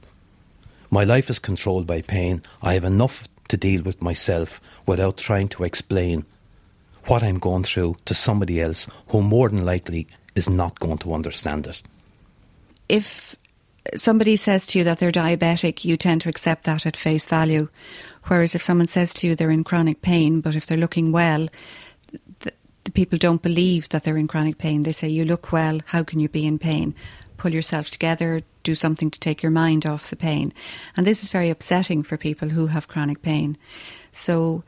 My 0.89 1.03
life 1.03 1.29
is 1.29 1.39
controlled 1.39 1.87
by 1.87 2.01
pain. 2.01 2.41
I 2.61 2.73
have 2.73 2.83
enough 2.83 3.27
to 3.47 3.57
deal 3.57 3.83
with 3.83 4.01
myself 4.01 4.59
without 4.85 5.17
trying 5.17 5.47
to 5.49 5.63
explain 5.63 6.25
what 7.05 7.23
I'm 7.23 7.39
going 7.39 7.63
through 7.63 7.97
to 8.05 8.13
somebody 8.13 8.61
else 8.61 8.87
who 9.07 9.21
more 9.21 9.49
than 9.49 9.65
likely 9.65 10.07
is 10.35 10.49
not 10.49 10.79
going 10.79 10.97
to 10.99 11.13
understand 11.13 11.67
it. 11.67 11.81
If 12.89 13.35
somebody 13.95 14.35
says 14.35 14.65
to 14.67 14.79
you 14.79 14.83
that 14.85 14.99
they're 14.99 15.11
diabetic, 15.11 15.83
you 15.85 15.97
tend 15.97 16.21
to 16.21 16.29
accept 16.29 16.63
that 16.65 16.85
at 16.85 16.97
face 16.97 17.27
value. 17.27 17.69
Whereas 18.25 18.55
if 18.55 18.63
someone 18.63 18.87
says 18.87 19.13
to 19.15 19.27
you 19.27 19.35
they're 19.35 19.51
in 19.51 19.63
chronic 19.63 20.01
pain, 20.01 20.41
but 20.41 20.55
if 20.55 20.65
they're 20.65 20.77
looking 20.77 21.11
well, 21.11 21.47
the, 22.39 22.53
the 22.83 22.91
people 22.91 23.17
don't 23.17 23.41
believe 23.41 23.89
that 23.89 24.03
they're 24.03 24.17
in 24.17 24.27
chronic 24.27 24.57
pain. 24.57 24.83
They 24.83 24.91
say, 24.91 25.09
You 25.09 25.25
look 25.25 25.51
well, 25.51 25.79
how 25.85 26.03
can 26.03 26.19
you 26.19 26.29
be 26.29 26.45
in 26.45 26.59
pain? 26.59 26.95
Pull 27.37 27.53
yourself 27.53 27.89
together, 27.89 28.41
do 28.63 28.75
something 28.75 29.11
to 29.11 29.19
take 29.19 29.43
your 29.43 29.51
mind 29.51 29.85
off 29.85 30.09
the 30.09 30.15
pain. 30.15 30.53
And 30.95 31.05
this 31.05 31.23
is 31.23 31.29
very 31.29 31.49
upsetting 31.49 32.03
for 32.03 32.17
people 32.17 32.49
who 32.49 32.67
have 32.67 32.87
chronic 32.87 33.21
pain. 33.21 33.57
So 34.11 34.63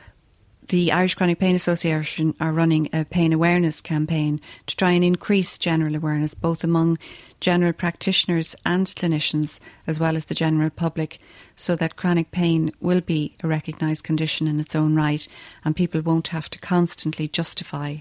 the 0.69 0.91
Irish 0.91 1.15
Chronic 1.15 1.39
Pain 1.39 1.55
Association 1.55 2.33
are 2.39 2.51
running 2.51 2.89
a 2.91 3.05
pain 3.05 3.33
awareness 3.33 3.81
campaign 3.81 4.41
to 4.65 4.75
try 4.75 4.91
and 4.91 5.03
increase 5.03 5.57
general 5.57 5.95
awareness 5.95 6.33
both 6.33 6.63
among 6.63 6.97
general 7.39 7.73
practitioners 7.73 8.55
and 8.65 8.87
clinicians, 8.87 9.59
as 9.85 9.99
well 9.99 10.15
as 10.15 10.25
the 10.25 10.33
general 10.33 10.69
public, 10.69 11.19
so 11.55 11.75
that 11.75 11.97
chronic 11.97 12.31
pain 12.31 12.71
will 12.79 13.01
be 13.01 13.35
a 13.43 13.47
recognised 13.47 14.03
condition 14.03 14.47
in 14.47 14.59
its 14.59 14.75
own 14.75 14.95
right 14.95 15.27
and 15.63 15.75
people 15.75 16.01
won't 16.01 16.29
have 16.29 16.49
to 16.49 16.59
constantly 16.59 17.27
justify 17.27 17.97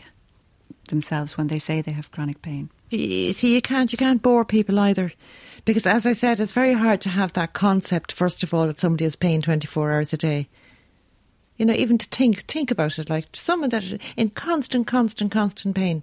themselves 0.89 1.37
when 1.37 1.49
they 1.49 1.59
say 1.59 1.81
they 1.81 1.93
have 1.93 2.13
chronic 2.13 2.41
pain. 2.43 2.71
See, 2.91 3.55
you 3.55 3.61
can't 3.61 3.91
you 3.91 3.99
can't 3.99 4.23
bore 4.23 4.45
people 4.45 4.79
either, 4.79 5.13
because 5.65 5.87
as 5.87 6.07
I 6.07 6.13
said, 6.13 6.39
it's 6.39 6.53
very 6.53 6.75
hard 6.75 7.01
to 7.03 7.09
have 7.09 7.33
that 7.33 7.53
concept. 7.53 8.13
First 8.13 8.43
of 8.43 8.55
all, 8.55 8.67
that 8.67 8.79
somebody 8.79 9.05
has 9.05 9.17
pain 9.17 9.43
twenty 9.43 9.67
four 9.67 9.93
hours 9.93 10.13
a 10.13 10.17
day 10.17 10.49
You 11.57 11.67
know, 11.67 11.75
even 11.75 11.99
to 11.99 12.07
think 12.07 12.39
think 12.47 12.71
about 12.71 12.99
it, 12.99 13.09
like 13.09 13.27
someone 13.33 13.71
that 13.71 13.85
is 13.85 13.99
in 14.17 14.31
constant, 14.31 14.87
constant, 14.87 15.31
constant 15.31 15.75
pain. 15.77 16.03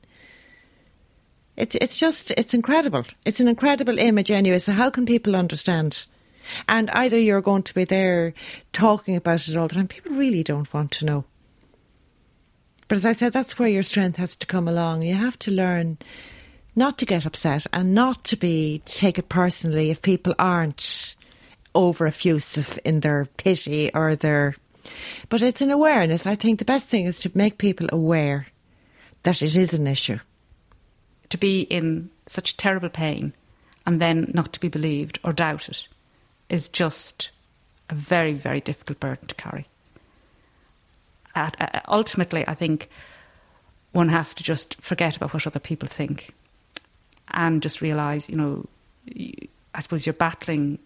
It's 1.57 1.75
it's 1.75 1.99
just 1.99 2.31
it's 2.31 2.53
incredible. 2.53 3.03
It's 3.25 3.39
an 3.39 3.47
incredible 3.47 3.99
image 3.99 4.31
anyway. 4.31 4.59
So 4.59 4.71
how 4.71 4.89
can 4.89 5.05
people 5.05 5.35
understand? 5.35 6.05
And 6.67 6.89
either 6.91 7.19
you're 7.19 7.41
going 7.41 7.63
to 7.63 7.73
be 7.73 7.83
there 7.83 8.33
talking 8.73 9.15
about 9.15 9.47
it 9.47 9.57
all 9.57 9.67
the 9.67 9.75
time. 9.75 9.87
People 9.87 10.13
really 10.13 10.43
don't 10.43 10.73
want 10.73 10.91
to 10.91 11.05
know. 11.05 11.25
But 12.87 12.97
as 12.97 13.05
I 13.05 13.13
said, 13.13 13.31
that's 13.31 13.57
where 13.57 13.69
your 13.69 13.83
strength 13.83 14.17
has 14.17 14.35
to 14.37 14.47
come 14.47 14.67
along. 14.67 15.03
You 15.03 15.13
have 15.13 15.39
to 15.39 15.51
learn 15.51 15.97
not 16.75 16.97
to 16.97 17.05
get 17.05 17.25
upset 17.25 17.67
and 17.73 17.93
not 17.93 18.23
to 18.25 18.37
be 18.37 18.81
to 18.85 18.97
take 18.97 19.17
it 19.17 19.29
personally 19.29 19.91
if 19.91 20.01
people 20.01 20.33
aren't 20.39 21.15
over 21.73 22.05
effusive 22.05 22.77
in 22.83 22.99
their 22.99 23.25
pity 23.37 23.93
or 23.93 24.15
their 24.15 24.55
but 25.29 25.41
it's 25.41 25.61
an 25.61 25.71
awareness. 25.71 26.25
I 26.25 26.35
think 26.35 26.59
the 26.59 26.65
best 26.65 26.87
thing 26.87 27.05
is 27.05 27.19
to 27.19 27.31
make 27.33 27.57
people 27.57 27.87
aware 27.91 28.47
that 29.23 29.41
it 29.41 29.55
is 29.55 29.73
an 29.73 29.87
issue. 29.87 30.19
To 31.29 31.37
be 31.37 31.61
in 31.61 32.09
such 32.27 32.57
terrible 32.57 32.89
pain 32.89 33.33
and 33.85 34.01
then 34.01 34.31
not 34.33 34.53
to 34.53 34.59
be 34.59 34.67
believed 34.67 35.19
or 35.23 35.33
doubted 35.33 35.77
is 36.49 36.67
just 36.69 37.31
a 37.89 37.95
very, 37.95 38.33
very 38.33 38.61
difficult 38.61 38.99
burden 38.99 39.27
to 39.27 39.35
carry. 39.35 39.67
At, 41.35 41.55
uh, 41.59 41.81
ultimately, 41.87 42.45
I 42.47 42.53
think 42.53 42.89
one 43.91 44.09
has 44.09 44.33
to 44.33 44.43
just 44.43 44.81
forget 44.81 45.15
about 45.15 45.33
what 45.33 45.47
other 45.47 45.59
people 45.59 45.87
think 45.87 46.33
and 47.29 47.61
just 47.61 47.81
realise, 47.81 48.29
you 48.29 48.35
know, 48.35 48.65
I 49.73 49.79
suppose 49.79 50.05
you're 50.05 50.13
battling 50.13 50.79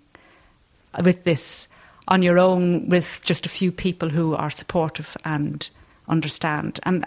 with 1.03 1.23
this 1.23 1.67
on 2.07 2.21
your 2.21 2.37
own 2.37 2.87
with 2.89 3.21
just 3.25 3.45
a 3.45 3.49
few 3.49 3.71
people 3.71 4.09
who 4.09 4.35
are 4.35 4.49
supportive 4.49 5.17
and 5.25 5.67
understand. 6.07 6.79
And 6.83 7.05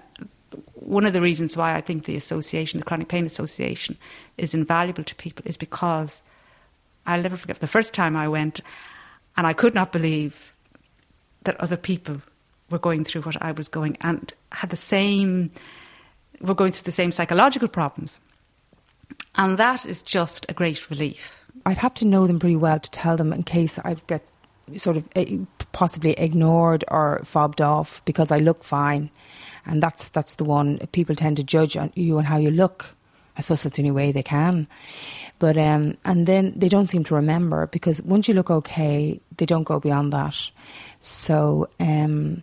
one 0.74 1.06
of 1.06 1.12
the 1.12 1.20
reasons 1.20 1.56
why 1.56 1.74
I 1.74 1.80
think 1.80 2.04
the 2.04 2.16
association, 2.16 2.78
the 2.78 2.84
Chronic 2.84 3.08
Pain 3.08 3.26
Association, 3.26 3.96
is 4.36 4.54
invaluable 4.54 5.04
to 5.04 5.14
people 5.14 5.44
is 5.46 5.56
because 5.56 6.22
I'll 7.06 7.22
never 7.22 7.36
forget 7.36 7.60
the 7.60 7.66
first 7.66 7.94
time 7.94 8.16
I 8.16 8.28
went 8.28 8.60
and 9.36 9.46
I 9.46 9.52
could 9.52 9.74
not 9.74 9.92
believe 9.92 10.52
that 11.44 11.60
other 11.60 11.76
people 11.76 12.20
were 12.70 12.78
going 12.78 13.04
through 13.04 13.22
what 13.22 13.40
I 13.42 13.52
was 13.52 13.68
going 13.68 13.96
and 14.00 14.32
had 14.52 14.70
the 14.70 14.76
same, 14.76 15.50
were 16.40 16.54
going 16.54 16.72
through 16.72 16.84
the 16.84 16.92
same 16.92 17.12
psychological 17.12 17.68
problems. 17.68 18.18
And 19.36 19.58
that 19.58 19.86
is 19.86 20.02
just 20.02 20.44
a 20.48 20.54
great 20.54 20.90
relief. 20.90 21.40
I'd 21.64 21.78
have 21.78 21.94
to 21.94 22.04
know 22.04 22.26
them 22.26 22.38
pretty 22.38 22.56
well 22.56 22.80
to 22.80 22.90
tell 22.90 23.16
them 23.16 23.32
in 23.32 23.42
case 23.42 23.78
I 23.78 23.94
get 24.06 24.27
sort 24.76 24.96
of 24.96 25.08
eh, 25.16 25.38
possibly 25.72 26.12
ignored 26.12 26.84
or 26.88 27.20
fobbed 27.24 27.60
off 27.60 28.04
because 28.04 28.30
I 28.30 28.38
look 28.38 28.64
fine, 28.64 29.10
and 29.66 29.82
that's 29.82 30.08
that's 30.10 30.34
the 30.36 30.44
one 30.44 30.78
people 30.92 31.14
tend 31.14 31.36
to 31.36 31.44
judge 31.44 31.76
on 31.76 31.92
you 31.94 32.18
and 32.18 32.26
how 32.26 32.38
you 32.38 32.50
look. 32.50 32.94
I 33.36 33.40
suppose 33.40 33.62
that's 33.62 33.76
the 33.76 33.82
only 33.82 33.92
way 33.92 34.10
they 34.10 34.24
can. 34.24 34.66
But 35.38 35.56
um, 35.56 35.96
and 36.04 36.26
then 36.26 36.52
they 36.56 36.68
don't 36.68 36.88
seem 36.88 37.04
to 37.04 37.14
remember 37.14 37.68
because 37.68 38.02
once 38.02 38.26
you 38.26 38.34
look 38.34 38.50
okay, 38.50 39.20
they 39.36 39.46
don't 39.46 39.62
go 39.62 39.78
beyond 39.78 40.12
that. 40.12 40.50
So 41.00 41.68
um, 41.78 42.42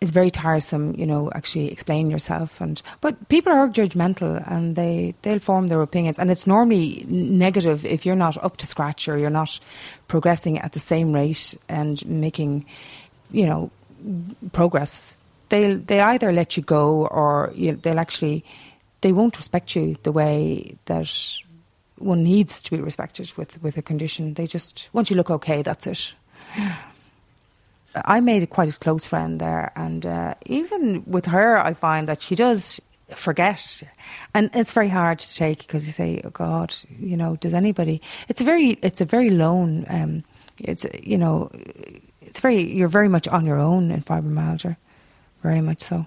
it's 0.00 0.10
very 0.10 0.30
tiresome, 0.30 0.94
you 0.96 1.06
know, 1.06 1.30
actually 1.34 1.70
explain 1.70 2.10
yourself. 2.10 2.60
And 2.60 2.80
but 3.00 3.28
people 3.28 3.52
are 3.52 3.68
judgmental 3.68 4.42
and 4.50 4.74
they 4.74 5.14
they'll 5.22 5.38
form 5.38 5.66
their 5.66 5.82
opinions, 5.82 6.18
and 6.18 6.30
it's 6.30 6.46
normally 6.46 7.04
negative 7.08 7.84
if 7.84 8.06
you're 8.06 8.16
not 8.16 8.42
up 8.42 8.56
to 8.58 8.66
scratch 8.66 9.08
or 9.08 9.18
you're 9.18 9.30
not 9.30 9.60
progressing 10.08 10.58
at 10.58 10.72
the 10.72 10.78
same 10.78 11.12
rate 11.12 11.56
and 11.68 12.04
making, 12.06 12.64
you 13.30 13.46
know, 13.46 13.70
progress. 14.52 15.20
They'll 15.50 15.78
they 15.78 16.00
either 16.00 16.32
let 16.32 16.56
you 16.56 16.62
go 16.62 17.06
or 17.06 17.52
you 17.54 17.72
know, 17.72 17.78
they'll 17.82 18.00
actually 18.00 18.44
they 19.02 19.12
won't 19.12 19.36
respect 19.36 19.76
you 19.76 19.96
the 20.02 20.12
way 20.12 20.76
that 20.86 21.12
one 21.96 22.22
needs 22.22 22.62
to 22.62 22.70
be 22.70 22.80
respected 22.80 23.30
with 23.36 23.62
with 23.62 23.76
a 23.76 23.82
condition. 23.82 24.32
They 24.34 24.46
just 24.46 24.88
once 24.94 25.10
you 25.10 25.16
look 25.16 25.30
okay, 25.30 25.60
that's 25.60 25.86
it. 25.86 26.14
I 27.94 28.20
made 28.20 28.48
quite 28.50 28.68
a 28.68 28.78
close 28.78 29.06
friend 29.06 29.40
there, 29.40 29.72
and 29.76 30.06
uh, 30.06 30.34
even 30.46 31.02
with 31.06 31.26
her, 31.26 31.58
I 31.58 31.74
find 31.74 32.08
that 32.08 32.22
she 32.22 32.34
does 32.34 32.80
forget, 33.14 33.82
and 34.34 34.50
it's 34.54 34.72
very 34.72 34.88
hard 34.88 35.18
to 35.18 35.34
take 35.34 35.60
because 35.60 35.86
you 35.86 35.92
say, 35.92 36.20
"Oh 36.24 36.30
God, 36.30 36.74
you 36.98 37.16
know, 37.16 37.36
does 37.36 37.54
anybody?" 37.54 38.00
It's 38.28 38.40
a 38.40 38.44
very, 38.44 38.78
it's 38.82 39.00
a 39.00 39.04
very 39.04 39.30
lone. 39.30 39.86
Um, 39.88 40.24
it's 40.58 40.86
you 41.02 41.18
know, 41.18 41.50
it's 42.20 42.40
very. 42.40 42.60
You're 42.72 42.88
very 42.88 43.08
much 43.08 43.26
on 43.28 43.44
your 43.44 43.58
own 43.58 43.90
in 43.90 44.02
fibromyalgia, 44.02 44.76
very 45.42 45.60
much 45.60 45.82
so. 45.82 46.06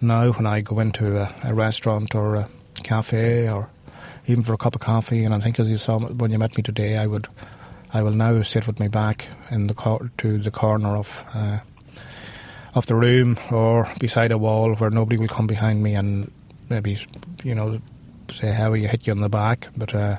Now, 0.00 0.30
when 0.32 0.46
I 0.46 0.60
go 0.60 0.78
into 0.78 1.18
a, 1.18 1.34
a 1.44 1.54
restaurant 1.54 2.14
or 2.14 2.36
a 2.36 2.48
cafe 2.82 3.50
or 3.50 3.68
even 4.26 4.44
for 4.44 4.54
a 4.54 4.58
cup 4.58 4.74
of 4.74 4.80
coffee, 4.80 5.24
and 5.24 5.34
I 5.34 5.40
think 5.40 5.58
as 5.58 5.70
you 5.70 5.78
saw 5.78 5.98
when 5.98 6.30
you 6.30 6.38
met 6.38 6.56
me 6.56 6.62
today, 6.62 6.96
I 6.96 7.06
would 7.06 7.26
I 7.92 8.02
will 8.02 8.12
now 8.12 8.42
sit 8.42 8.66
with 8.66 8.78
my 8.78 8.88
back 8.88 9.28
in 9.50 9.66
the 9.66 9.74
cor- 9.74 10.10
to 10.18 10.38
the 10.38 10.50
corner 10.50 10.96
of 10.96 11.24
uh, 11.34 11.58
of 12.74 12.86
the 12.86 12.94
room 12.94 13.36
or 13.50 13.88
beside 13.98 14.30
a 14.30 14.38
wall 14.38 14.74
where 14.74 14.90
nobody 14.90 15.16
will 15.16 15.28
come 15.28 15.46
behind 15.46 15.82
me 15.82 15.94
and 15.94 16.30
maybe 16.68 16.98
you 17.42 17.54
know 17.54 17.80
say 18.32 18.52
how 18.52 18.72
you 18.74 18.88
hit 18.88 19.06
you 19.06 19.12
on 19.12 19.20
the 19.20 19.28
back, 19.28 19.68
but 19.76 19.94
uh, 19.94 20.16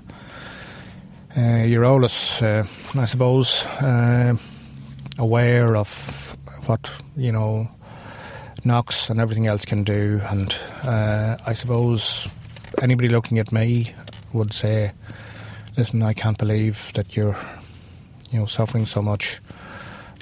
uh, 1.38 1.64
you're 1.66 1.86
always, 1.86 2.42
uh, 2.42 2.66
I 2.96 3.06
suppose, 3.06 3.66
uh, 3.82 4.36
aware 5.18 5.76
of 5.78 6.38
what 6.66 6.92
you 7.16 7.32
know 7.32 7.70
knocks 8.64 9.10
and 9.10 9.20
everything 9.20 9.48
else 9.48 9.66
can 9.66 9.84
do, 9.84 10.22
and 10.30 10.56
uh, 10.84 11.38
I 11.46 11.54
suppose 11.54 12.28
anybody 12.82 13.10
looking 13.10 13.40
at 13.40 13.52
me 13.52 13.94
would 14.34 14.54
say, 14.54 14.92
"Listen, 15.78 16.02
I 16.02 16.14
can't 16.14 16.38
believe 16.38 16.92
that 16.94 17.16
you're." 17.16 17.38
You 18.32 18.40
know, 18.40 18.46
suffering 18.46 18.86
so 18.86 19.02
much. 19.02 19.40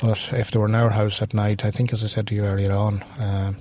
But 0.01 0.31
if 0.33 0.51
they 0.51 0.59
were 0.59 0.67
in 0.67 0.75
our 0.75 0.89
house 0.89 1.21
at 1.21 1.33
night, 1.33 1.65
I 1.65 1.71
think, 1.71 1.93
as 1.93 2.03
I 2.03 2.07
said 2.07 2.27
to 2.27 2.35
you 2.35 2.43
earlier 2.43 2.71
on, 2.71 3.03
uh, 3.19 3.53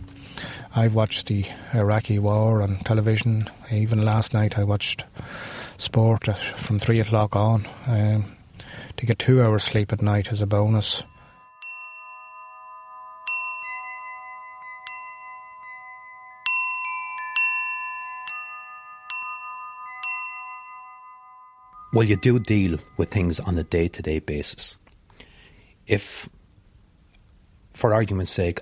I've 0.74 0.94
watched 0.94 1.26
the 1.26 1.44
Iraqi 1.74 2.18
war 2.18 2.62
on 2.62 2.78
television. 2.78 3.48
Even 3.70 4.04
last 4.04 4.32
night, 4.32 4.58
I 4.58 4.64
watched 4.64 5.04
sport 5.78 6.28
from 6.56 6.78
three 6.78 7.00
o'clock 7.00 7.34
on. 7.34 7.66
Um, 7.86 8.36
to 8.96 9.06
get 9.06 9.18
two 9.18 9.42
hours 9.42 9.64
sleep 9.64 9.92
at 9.92 10.02
night 10.02 10.32
is 10.32 10.40
a 10.40 10.46
bonus. 10.46 11.02
Well, 21.90 22.04
you 22.04 22.16
do 22.16 22.38
deal 22.38 22.78
with 22.98 23.08
things 23.08 23.40
on 23.40 23.56
a 23.56 23.64
day 23.64 23.88
to 23.88 24.02
day 24.02 24.18
basis. 24.18 24.76
If, 25.86 26.28
for 27.72 27.94
argument's 27.94 28.30
sake, 28.30 28.60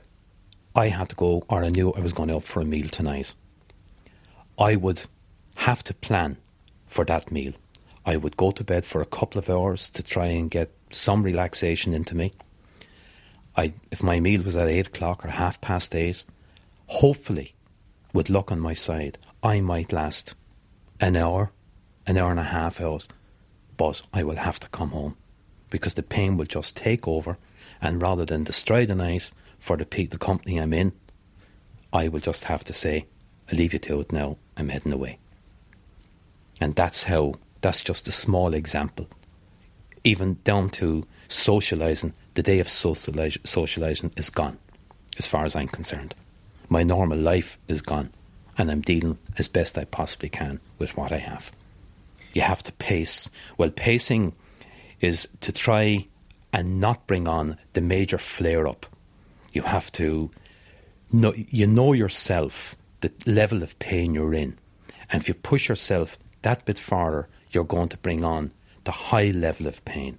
I 0.77 0.91
had 0.91 1.09
to 1.09 1.17
go 1.17 1.45
or 1.49 1.65
I 1.65 1.71
knew 1.71 1.93
I 1.93 2.01
was 2.01 2.13
going 2.13 2.31
out 2.31 2.45
for 2.45 2.61
a 2.61 2.65
meal 2.65 2.89
tonight, 2.89 3.35
I 4.57 4.77
would 4.77 5.03
have 5.57 5.83
to 5.85 5.95
plan 5.95 6.37
for 6.87 7.05
that 7.07 7.33
meal. 7.33 7.53
I 8.05 8.17
would 8.17 8.37
go 8.37 8.53
to 8.53 8.63
bed 8.63 8.87
for 8.87 9.01
a 9.01 9.07
couple 9.07 9.41
of 9.41 9.51
hours 9.51 9.91
to 9.91 10.05
try 10.05 10.27
and 10.27 10.49
get 10.49 10.71
some 10.91 11.25
relaxation 11.25 11.95
into 11.95 12.15
me. 12.15 12.33
I, 13.57 13.73
if 13.91 14.05
my 14.05 14.21
meal 14.21 14.43
was 14.43 14.55
at 14.55 14.69
eight 14.69 14.87
o'clock 14.87 15.25
or 15.25 15.29
half 15.29 15.61
past 15.61 15.97
eight, 15.97 16.25
hopefully, 16.87 17.57
with 18.13 18.31
luck 18.31 18.53
on 18.53 18.61
my 18.61 18.75
side, 18.75 19.19
I 19.43 19.61
might 19.61 19.93
last 19.93 20.37
an 21.01 21.17
hour, 21.17 21.51
an 22.07 22.19
hour 22.19 22.31
and 22.31 22.39
a 22.39 22.45
half 22.45 22.81
hours 22.81 23.09
but 23.77 24.03
I 24.13 24.23
will 24.23 24.37
have 24.37 24.61
to 24.61 24.69
come 24.69 24.91
home 24.91 25.17
because 25.71 25.95
the 25.95 26.03
pain 26.03 26.37
will 26.37 26.47
just 26.47 26.77
take 26.77 27.07
over. 27.07 27.39
And 27.81 28.01
rather 28.01 28.25
than 28.25 28.45
destroy 28.45 28.87
the 28.87 28.95
night 28.95 29.31
for 29.59 29.77
the, 29.77 29.85
the 29.85 30.19
company 30.19 30.59
I'm 30.59 30.73
in, 30.73 30.93
I 31.93 32.09
will 32.09 32.21
just 32.21 32.45
have 32.45 32.65
to 32.65 32.73
say, 32.73 33.07
I 33.51 33.57
leave 33.57 33.73
you 33.73 33.79
to 33.81 34.01
it 34.01 34.13
now, 34.13 34.37
I'm 34.57 34.69
heading 34.69 34.93
away. 34.93 35.19
And 36.61 36.75
that's 36.75 37.05
how, 37.05 37.35
that's 37.61 37.83
just 37.83 38.09
a 38.09 38.13
small 38.13 38.55
example. 38.55 39.09
Even 40.05 40.39
down 40.45 40.71
to 40.71 41.07
socialising, 41.29 42.13
the 42.35 42.43
day 42.43 42.61
of 42.61 42.69
socialising 42.69 44.19
is 44.19 44.31
gone, 44.31 44.59
as 45.19 45.27
far 45.27 45.45
as 45.45 45.57
I'm 45.57 45.69
concerned. 45.69 46.15
My 46.69 46.83
normal 46.83 47.19
life 47.19 47.59
is 47.69 47.83
gone, 47.83 48.11
and 48.57 48.71
I'm 48.71 48.81
dealing 48.81 49.19
as 49.37 49.49
best 49.49 49.77
I 49.77 49.85
possibly 49.85 50.29
can 50.29 50.61
with 50.79 50.97
what 50.97 51.13
I 51.13 51.19
have 51.19 51.51
you 52.37 52.43
have 52.43 52.63
to 52.63 52.73
pace. 52.75 53.31
Well, 53.57 53.71
pacing 53.71 54.35
is 55.01 55.27
to 55.41 55.53
try 55.53 56.07
and 56.53 56.81
not 56.81 57.07
bring 57.07 57.27
on 57.27 57.57
the 57.73 57.81
major 57.81 58.19
flare 58.19 58.69
up. 58.69 58.85
You 59.55 59.63
have 59.63 59.91
to 59.93 60.31
know, 61.11 61.33
you 61.35 61.67
know 61.67 61.95
yourself 61.95 62.77
the 63.01 63.11
level 63.25 63.63
of 63.63 63.79
pain 63.79 64.15
you're 64.15 64.35
in. 64.35 64.59
And 65.11 65.23
if 65.23 65.29
you 65.29 65.35
push 65.35 65.71
yourself 65.71 66.19
that 66.43 66.67
bit 66.67 66.79
farther, 66.79 67.29
you're 67.53 67.65
going 67.65 67.89
to 67.89 67.97
bring 67.99 68.23
on 68.23 68.53
the 68.85 68.93
high 68.93 69.31
level 69.31 69.67
of 69.67 69.83
pain. 69.87 70.19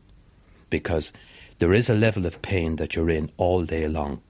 Because 0.71 1.13
there 1.60 1.73
is 1.73 1.88
a 1.88 1.95
level 1.95 2.25
of 2.25 2.41
pain 2.41 2.77
that 2.77 2.95
you're 2.95 3.12
in 3.12 3.30
all 3.38 3.63
day 3.63 3.88
long. 3.88 4.21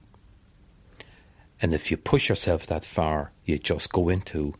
And 1.62 1.72
if 1.72 1.90
you 1.90 1.96
push 1.96 2.28
yourself 2.28 2.66
that 2.66 2.84
far, 2.84 3.32
you 3.46 3.58
just 3.58 3.92
go 3.92 4.10
into 4.10 4.54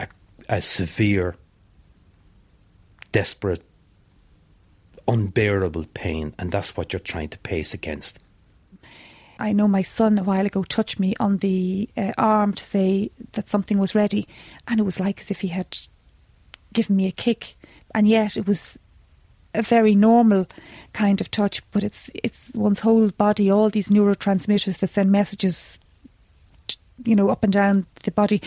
a, 0.00 0.08
a 0.48 0.60
severe, 0.60 1.36
desperate, 3.16 3.62
unbearable 5.08 5.86
pain, 5.94 6.34
and 6.38 6.52
that's 6.52 6.76
what 6.76 6.92
you're 6.92 7.00
trying 7.00 7.30
to 7.30 7.38
pace 7.38 7.72
against. 7.72 8.18
I 9.38 9.52
know 9.52 9.66
my 9.66 9.80
son 9.80 10.18
a 10.18 10.22
while 10.22 10.44
ago 10.44 10.62
touched 10.64 11.00
me 11.00 11.14
on 11.18 11.38
the 11.38 11.88
uh, 11.96 12.12
arm 12.18 12.52
to 12.52 12.62
say 12.62 13.10
that 13.32 13.48
something 13.48 13.78
was 13.78 13.94
ready, 13.94 14.28
and 14.68 14.78
it 14.78 14.82
was 14.82 15.00
like 15.00 15.20
as 15.20 15.30
if 15.30 15.40
he 15.40 15.48
had 15.48 15.78
given 16.74 16.94
me 16.94 17.06
a 17.06 17.10
kick, 17.10 17.56
and 17.94 18.06
yet 18.06 18.36
it 18.36 18.46
was 18.46 18.78
a 19.54 19.62
very 19.62 19.94
normal 19.94 20.46
kind 20.92 21.22
of 21.22 21.30
touch. 21.30 21.62
But 21.70 21.84
it's 21.84 22.10
it's 22.12 22.52
one's 22.54 22.80
whole 22.80 23.08
body, 23.12 23.50
all 23.50 23.70
these 23.70 23.88
neurotransmitters 23.88 24.80
that 24.80 24.90
send 24.90 25.10
messages, 25.10 25.78
you 27.02 27.16
know, 27.16 27.30
up 27.30 27.44
and 27.44 27.52
down 27.52 27.86
the 28.04 28.10
body. 28.10 28.42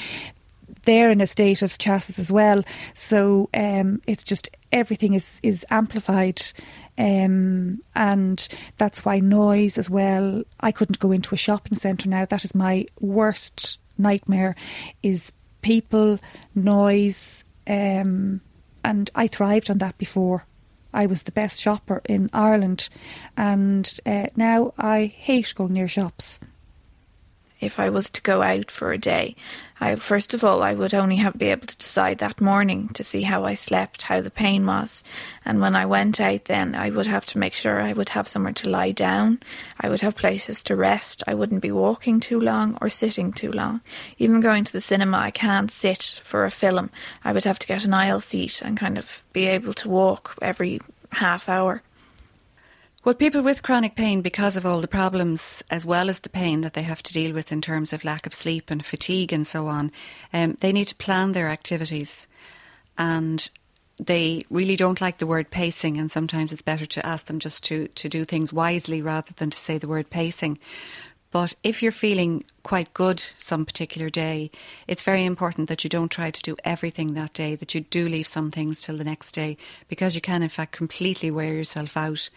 They're 0.84 1.12
in 1.12 1.22
a 1.22 1.28
state 1.28 1.62
of 1.62 1.78
chassis 1.78 2.22
as 2.22 2.32
well, 2.32 2.63
so 2.94 3.50
um, 3.54 4.02
it's 4.08 4.24
just 4.24 4.50
everything 4.72 5.13
is 5.13 5.39
is 5.44 5.65
amplified, 5.70 6.42
um, 6.98 7.82
and 7.96 8.48
that's 8.78 9.04
why 9.04 9.20
noise 9.20 9.78
as 9.78 9.89
well. 9.89 10.44
I 10.60 10.72
couldn't 10.72 11.00
go 11.00 11.12
into 11.12 11.34
a 11.34 11.38
shopping 11.38 11.78
centre 11.78 12.10
now. 12.10 12.26
That 12.26 12.44
is 12.44 12.56
my 12.56 12.86
worst 13.00 13.80
nightmare. 13.98 14.56
Is 15.04 15.32
people, 15.62 16.20
noise, 16.56 17.44
um, 17.68 18.42
and 18.84 19.10
I 19.15 19.28
thrived 19.28 19.70
on 19.70 19.80
that 19.80 19.98
before. 19.98 20.46
I 20.92 21.06
was 21.06 21.24
the 21.24 21.32
best 21.32 21.62
shopper 21.62 22.02
in 22.06 22.30
Ireland, 22.34 22.89
and 23.38 23.92
uh, 24.06 24.28
now 24.36 24.74
I 24.78 25.06
hate 25.06 25.54
going 25.56 25.74
near 25.74 25.88
shops 25.88 26.39
if 27.60 27.80
I 27.80 27.89
was 27.89 28.10
to 28.12 28.22
go 28.22 28.41
out 28.41 28.72
for 28.72 28.91
a 28.91 28.98
day. 28.98 29.36
I 29.80 29.95
first 29.95 30.34
of 30.34 30.43
all 30.43 30.62
I 30.63 30.74
would 30.74 30.93
only 30.93 31.17
have 31.17 31.38
be 31.38 31.48
able 31.48 31.67
to 31.67 31.78
decide 31.78 32.17
that 32.19 32.41
morning 32.41 32.89
to 32.89 33.04
see 33.04 33.22
how 33.22 33.45
I 33.45 33.54
slept, 33.54 34.04
how 34.04 34.22
the 34.22 34.32
pain 34.32 34.65
was. 34.65 35.04
And 35.45 35.62
when 35.62 35.76
I 35.76 35.86
went 35.86 36.19
out 36.19 36.45
then 36.45 36.76
I 36.76 36.89
would 36.89 37.06
have 37.06 37.26
to 37.28 37.38
make 37.38 37.54
sure 37.54 37.82
I 37.82 37.93
would 37.93 38.10
have 38.10 38.28
somewhere 38.28 38.54
to 38.54 38.69
lie 38.69 38.91
down. 38.91 39.39
I 39.80 39.89
would 39.89 40.02
have 40.02 40.15
places 40.15 40.63
to 40.63 40.76
rest. 40.76 41.24
I 41.28 41.34
wouldn't 41.34 41.62
be 41.62 41.72
walking 41.72 42.19
too 42.19 42.39
long 42.39 42.78
or 42.82 42.89
sitting 42.89 43.32
too 43.32 43.52
long. 43.52 43.82
Even 44.17 44.41
going 44.41 44.63
to 44.63 44.74
the 44.74 44.82
cinema 44.82 45.17
I 45.17 45.32
can't 45.32 45.72
sit 45.72 46.22
for 46.24 46.45
a 46.45 46.52
film. 46.52 46.89
I 47.24 47.34
would 47.34 47.43
have 47.45 47.60
to 47.60 47.67
get 47.67 47.86
an 47.86 47.93
aisle 47.93 48.22
seat 48.22 48.62
and 48.62 48.78
kind 48.78 48.98
of 48.98 49.24
be 49.34 49.48
able 49.48 49.74
to 49.76 49.89
walk 49.89 50.36
every 50.41 50.80
half 51.12 51.50
hour. 51.50 51.82
Well, 53.05 53.15
people 53.15 53.41
with 53.41 53.63
chronic 53.63 53.95
pain, 53.95 54.21
because 54.21 54.57
of 54.57 54.65
all 54.65 54.81
the 54.81 54.88
problems, 54.88 55.63
as 55.71 55.85
well 55.85 56.09
as 56.09 56.19
the 56.19 56.29
pain 56.29 56.59
that 56.62 56.73
they 56.73 56.81
have 56.81 57.01
to 57.03 57.13
deal 57.13 57.33
with 57.33 57.49
in 57.49 57.62
terms 57.62 57.93
of 57.93 58.03
lack 58.03 58.25
of 58.25 58.33
sleep 58.33 58.69
and 58.69 58.85
fatigue 58.85 59.31
and 59.31 59.47
so 59.47 59.67
on, 59.67 59.93
um, 60.33 60.57
they 60.59 60.73
need 60.73 60.89
to 60.89 60.95
plan 60.95 61.31
their 61.31 61.47
activities. 61.47 62.27
And 62.97 63.49
they 63.97 64.43
really 64.49 64.75
don't 64.75 64.99
like 64.99 65.19
the 65.19 65.27
word 65.27 65.49
pacing, 65.49 65.97
and 65.97 66.12
sometimes 66.12 66.51
it's 66.51 66.62
better 66.62 66.85
to 66.88 67.05
ask 67.05 67.27
them 67.27 67.39
just 67.39 67.63
to, 67.65 67.88
to 67.88 68.09
do 68.09 68.25
things 68.25 68.51
wisely 68.51 69.01
rather 69.01 69.31
than 69.38 69.49
to 69.49 69.57
say 69.57 69.77
the 69.77 69.88
word 69.88 70.09
pacing. 70.09 70.59
But 71.31 71.53
if 71.63 71.81
you're 71.81 71.93
feeling 71.93 72.43
quite 72.63 72.93
good 72.93 73.23
some 73.38 73.65
particular 73.65 74.09
day, 74.09 74.51
it's 74.88 75.03
very 75.03 75.23
important 75.23 75.69
that 75.69 75.85
you 75.85 75.89
don't 75.89 76.12
try 76.12 76.31
to 76.31 76.41
do 76.41 76.57
everything 76.65 77.13
that 77.13 77.31
day, 77.31 77.55
that 77.55 77.73
you 77.73 77.79
do 77.79 78.09
leave 78.09 78.27
some 78.27 78.51
things 78.51 78.81
till 78.81 78.97
the 78.97 79.05
next 79.05 79.31
day, 79.31 79.55
because 79.88 80.15
you 80.15 80.21
can, 80.21 80.43
in 80.43 80.49
fact, 80.49 80.73
completely 80.73 81.31
wear 81.31 81.53
yourself 81.53 81.95
out. 81.95 82.29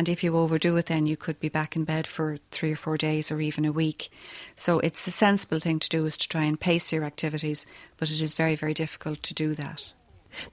And 0.00 0.08
if 0.08 0.24
you 0.24 0.34
overdo 0.34 0.78
it, 0.78 0.86
then 0.86 1.06
you 1.06 1.14
could 1.14 1.38
be 1.40 1.50
back 1.50 1.76
in 1.76 1.84
bed 1.84 2.06
for 2.06 2.38
three 2.52 2.72
or 2.72 2.76
four 2.76 2.96
days 2.96 3.30
or 3.30 3.38
even 3.38 3.66
a 3.66 3.70
week. 3.70 4.08
So 4.56 4.78
it's 4.78 5.06
a 5.06 5.10
sensible 5.10 5.60
thing 5.60 5.78
to 5.78 5.90
do 5.90 6.06
is 6.06 6.16
to 6.16 6.26
try 6.26 6.44
and 6.44 6.58
pace 6.58 6.90
your 6.90 7.04
activities, 7.04 7.66
but 7.98 8.10
it 8.10 8.22
is 8.22 8.32
very, 8.32 8.56
very 8.56 8.72
difficult 8.72 9.22
to 9.24 9.34
do 9.34 9.54
that. 9.56 9.92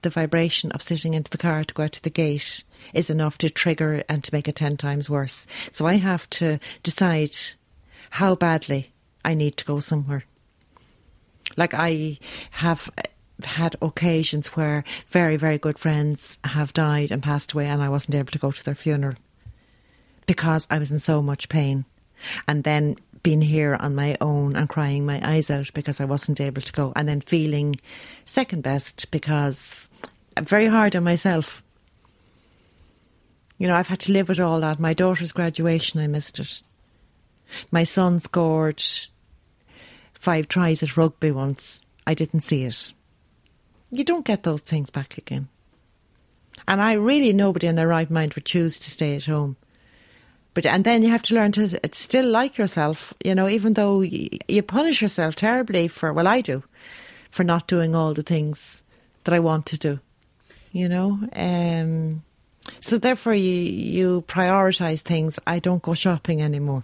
The 0.02 0.10
vibration 0.10 0.70
of 0.72 0.82
sitting 0.82 1.14
into 1.14 1.30
the 1.30 1.38
car 1.38 1.64
to 1.64 1.72
go 1.72 1.84
out 1.84 1.92
to 1.92 2.02
the 2.02 2.10
gate 2.10 2.62
is 2.92 3.08
enough 3.08 3.38
to 3.38 3.48
trigger 3.48 4.04
and 4.06 4.22
to 4.22 4.34
make 4.34 4.48
it 4.48 4.56
10 4.56 4.76
times 4.76 5.08
worse. 5.08 5.46
So 5.70 5.86
I 5.86 5.94
have 5.94 6.28
to 6.28 6.60
decide 6.82 7.34
how 8.10 8.34
badly 8.34 8.92
I 9.24 9.32
need 9.32 9.56
to 9.56 9.64
go 9.64 9.80
somewhere. 9.80 10.24
Like 11.56 11.72
I 11.72 12.18
have 12.50 12.90
had 13.44 13.76
occasions 13.80 14.48
where 14.48 14.84
very, 15.06 15.36
very 15.38 15.56
good 15.56 15.78
friends 15.78 16.38
have 16.44 16.74
died 16.74 17.10
and 17.10 17.22
passed 17.22 17.54
away, 17.54 17.64
and 17.64 17.80
I 17.80 17.88
wasn't 17.88 18.16
able 18.16 18.32
to 18.32 18.38
go 18.38 18.50
to 18.50 18.62
their 18.62 18.74
funeral 18.74 19.14
because 20.28 20.66
I 20.70 20.78
was 20.78 20.92
in 20.92 21.00
so 21.00 21.20
much 21.20 21.48
pain. 21.48 21.84
And 22.46 22.62
then 22.62 22.96
being 23.24 23.40
here 23.40 23.74
on 23.74 23.96
my 23.96 24.16
own 24.20 24.54
and 24.54 24.68
crying 24.68 25.04
my 25.04 25.20
eyes 25.28 25.50
out 25.50 25.72
because 25.74 26.00
I 26.00 26.04
wasn't 26.04 26.40
able 26.40 26.62
to 26.62 26.72
go, 26.72 26.92
and 26.94 27.08
then 27.08 27.20
feeling 27.20 27.80
second 28.24 28.62
best 28.62 29.10
because 29.10 29.90
I'm 30.36 30.44
very 30.44 30.68
hard 30.68 30.94
on 30.94 31.02
myself. 31.02 31.64
You 33.56 33.66
know, 33.66 33.74
I've 33.74 33.88
had 33.88 34.00
to 34.00 34.12
live 34.12 34.28
with 34.28 34.38
all 34.38 34.60
that. 34.60 34.78
My 34.78 34.94
daughter's 34.94 35.32
graduation, 35.32 35.98
I 35.98 36.06
missed 36.06 36.38
it. 36.38 36.62
My 37.72 37.82
son 37.82 38.20
scored 38.20 38.82
five 40.14 40.46
tries 40.46 40.82
at 40.82 40.96
rugby 40.96 41.32
once. 41.32 41.80
I 42.06 42.14
didn't 42.14 42.42
see 42.42 42.64
it. 42.64 42.92
You 43.90 44.04
don't 44.04 44.26
get 44.26 44.42
those 44.42 44.60
things 44.60 44.90
back 44.90 45.16
again. 45.16 45.48
And 46.68 46.82
I 46.82 46.92
really, 46.92 47.32
nobody 47.32 47.66
in 47.66 47.76
their 47.76 47.88
right 47.88 48.10
mind 48.10 48.34
would 48.34 48.44
choose 48.44 48.78
to 48.78 48.90
stay 48.90 49.16
at 49.16 49.24
home. 49.24 49.56
But 50.58 50.66
and 50.66 50.82
then 50.82 51.04
you 51.04 51.10
have 51.10 51.22
to 51.22 51.36
learn 51.36 51.52
to 51.52 51.78
still 51.92 52.26
like 52.26 52.58
yourself, 52.58 53.14
you 53.24 53.32
know, 53.32 53.48
even 53.48 53.74
though 53.74 54.00
you 54.00 54.60
punish 54.64 55.00
yourself 55.00 55.36
terribly 55.36 55.86
for, 55.86 56.12
well, 56.12 56.26
I 56.26 56.40
do, 56.40 56.64
for 57.30 57.44
not 57.44 57.68
doing 57.68 57.94
all 57.94 58.12
the 58.12 58.24
things 58.24 58.82
that 59.22 59.32
I 59.32 59.38
want 59.38 59.66
to 59.66 59.78
do, 59.78 60.00
you 60.72 60.88
know. 60.88 61.16
Um, 61.32 62.24
so 62.80 62.98
therefore, 62.98 63.34
you 63.34 63.52
you 63.52 64.24
prioritize 64.26 65.02
things. 65.02 65.38
I 65.46 65.60
don't 65.60 65.80
go 65.80 65.94
shopping 65.94 66.42
anymore 66.42 66.82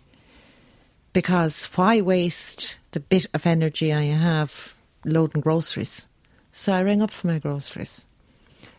because 1.12 1.64
why 1.74 2.00
waste 2.00 2.78
the 2.92 3.00
bit 3.00 3.26
of 3.34 3.44
energy 3.44 3.92
I 3.92 4.04
have 4.04 4.72
loading 5.04 5.40
groceries? 5.40 6.06
So 6.52 6.72
I 6.72 6.78
ring 6.78 7.02
up 7.02 7.10
for 7.10 7.26
my 7.26 7.40
groceries, 7.40 8.04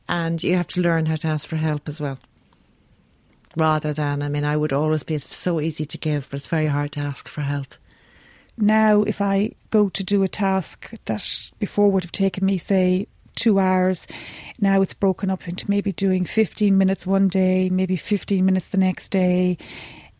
and 0.08 0.41
you 0.41 0.55
have 0.55 0.67
to 0.67 0.79
learn 0.79 1.05
how 1.05 1.17
to 1.17 1.27
ask 1.27 1.49
for 1.49 1.58
help 1.58 1.89
as 1.89 1.99
well 1.99 2.17
rather 3.56 3.94
than, 3.94 4.22
I 4.22 4.30
mean, 4.30 4.44
I 4.44 4.58
would 4.58 4.74
always 4.74 5.04
be 5.04 5.18
so 5.18 5.60
easy 5.60 5.86
to 5.86 5.98
give, 5.98 6.30
but 6.30 6.38
it's 6.38 6.48
very 6.48 6.68
hard 6.68 6.91
to 6.94 7.00
ask 7.00 7.28
for 7.28 7.41
help. 7.41 7.76
Now, 8.58 9.04
if 9.04 9.22
I 9.22 9.52
go 9.70 9.89
to 9.89 10.04
do 10.04 10.24
a 10.24 10.28
task 10.28 10.91
that 11.06 11.52
before 11.60 11.91
would 11.91 12.04
have 12.04 12.12
taken 12.12 12.46
me, 12.46 12.58
say, 12.58 13.08
two 13.36 13.60
hours, 13.60 14.08
now 14.60 14.82
it's 14.82 14.94
broken 14.94 15.30
up 15.30 15.48
into 15.48 15.70
maybe 15.70 15.91
doing 15.91 16.24
15 16.24 16.78
minutes 16.78 17.06
one 17.06 17.28
day, 17.28 17.70
maybe 17.70 17.98
15 17.98 18.46
minutes 18.46 18.70
the 18.70 18.78
next 18.78 19.10
day. 19.10 19.58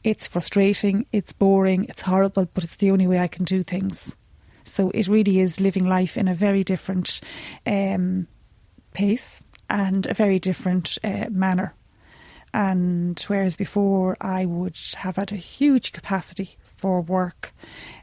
It's 0.04 0.28
frustrating, 0.28 1.06
it's 1.12 1.32
boring, 1.32 1.86
it's 1.86 2.02
horrible, 2.02 2.48
but 2.54 2.64
it's 2.64 2.76
the 2.76 2.92
only 2.92 3.08
way 3.08 3.20
I 3.20 3.28
can 3.28 3.46
do 3.46 3.64
things. 3.64 4.18
So 4.66 4.90
it 4.92 5.08
really 5.08 5.40
is 5.40 5.60
living 5.60 5.86
life 5.86 6.18
in 6.18 6.28
a 6.28 6.36
very 6.36 6.64
different 6.64 7.22
um, 7.66 8.28
pace 8.94 9.42
and 9.70 10.06
a 10.06 10.14
very 10.14 10.40
different 10.40 10.98
uh, 11.04 11.28
manner. 11.30 11.74
And 12.56 13.20
whereas 13.28 13.58
before 13.58 14.16
I 14.22 14.46
would 14.46 14.78
have 14.96 15.18
had 15.18 15.34
a 15.34 15.36
huge 15.36 15.92
capacity 15.92 16.56
for 16.78 17.02
work, 17.02 17.54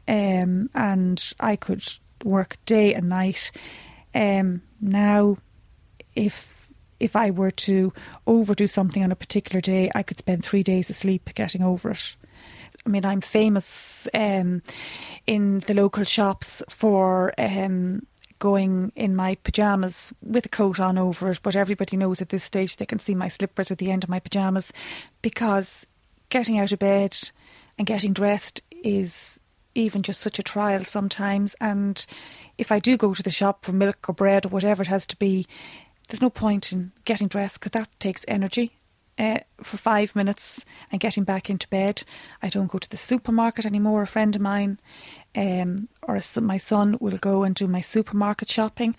um, 0.07 0.69
and 0.75 1.33
I 1.39 1.55
could 1.55 1.83
work 2.23 2.57
day 2.67 2.93
and 2.93 3.09
night. 3.09 3.51
Um, 4.13 4.61
now, 4.79 5.37
if 6.13 6.69
if 6.99 7.15
I 7.15 7.31
were 7.31 7.49
to 7.49 7.93
overdo 8.27 8.67
something 8.67 9.03
on 9.03 9.11
a 9.11 9.15
particular 9.15 9.59
day, 9.59 9.89
I 9.95 10.03
could 10.03 10.19
spend 10.19 10.45
three 10.45 10.61
days 10.61 10.87
asleep 10.87 11.31
getting 11.33 11.63
over 11.63 11.89
it. 11.89 12.15
I 12.85 12.89
mean, 12.89 13.05
I'm 13.05 13.21
famous 13.21 14.07
um, 14.13 14.61
in 15.25 15.61
the 15.61 15.73
local 15.73 16.03
shops 16.03 16.61
for 16.69 17.33
um, 17.39 18.05
going 18.43 18.91
in 18.93 19.15
my 19.15 19.35
pyjamas 19.35 20.11
with 20.21 20.45
a 20.45 20.49
coat 20.49 20.77
on 20.77 20.97
over 20.97 21.29
it, 21.31 21.39
but 21.41 21.55
everybody 21.55 21.95
knows 21.95 22.21
at 22.21 22.27
this 22.27 22.43
stage 22.43 22.75
they 22.75 22.85
can 22.85 22.99
see 22.99 23.15
my 23.15 23.29
slippers 23.29 23.71
at 23.71 23.77
the 23.77 23.89
end 23.89 24.03
of 24.03 24.09
my 24.09 24.19
pyjamas 24.19 24.73
because 25.21 25.85
getting 26.27 26.59
out 26.59 26.73
of 26.73 26.79
bed 26.79 27.17
and 27.77 27.87
getting 27.87 28.11
dressed 28.11 28.61
is 28.69 29.39
even 29.75 30.03
just 30.03 30.19
such 30.19 30.39
a 30.39 30.43
trial 30.43 30.83
sometimes. 30.83 31.55
And 31.61 32.05
if 32.57 32.69
I 32.69 32.79
do 32.79 32.97
go 32.97 33.13
to 33.13 33.23
the 33.23 33.29
shop 33.29 33.63
for 33.63 33.71
milk 33.71 34.09
or 34.09 34.13
bread 34.13 34.45
or 34.45 34.49
whatever 34.49 34.81
it 34.81 34.89
has 34.89 35.07
to 35.07 35.15
be, 35.15 35.47
there's 36.09 36.21
no 36.21 36.29
point 36.29 36.73
in 36.73 36.91
getting 37.05 37.29
dressed 37.29 37.61
because 37.61 37.71
that 37.71 37.97
takes 37.97 38.25
energy. 38.27 38.77
Uh, 39.19 39.37
for 39.61 39.77
five 39.77 40.15
minutes 40.15 40.65
and 40.91 40.99
getting 40.99 41.23
back 41.23 41.47
into 41.47 41.67
bed. 41.67 42.01
I 42.41 42.49
don't 42.49 42.71
go 42.71 42.79
to 42.79 42.89
the 42.89 42.97
supermarket 42.97 43.63
anymore. 43.63 44.01
A 44.01 44.07
friend 44.07 44.35
of 44.35 44.41
mine 44.41 44.79
um, 45.35 45.87
or 46.01 46.19
my 46.41 46.57
son 46.57 46.97
will 46.99 47.17
go 47.17 47.43
and 47.43 47.53
do 47.53 47.67
my 47.67 47.79
supermarket 47.79 48.49
shopping 48.49 48.95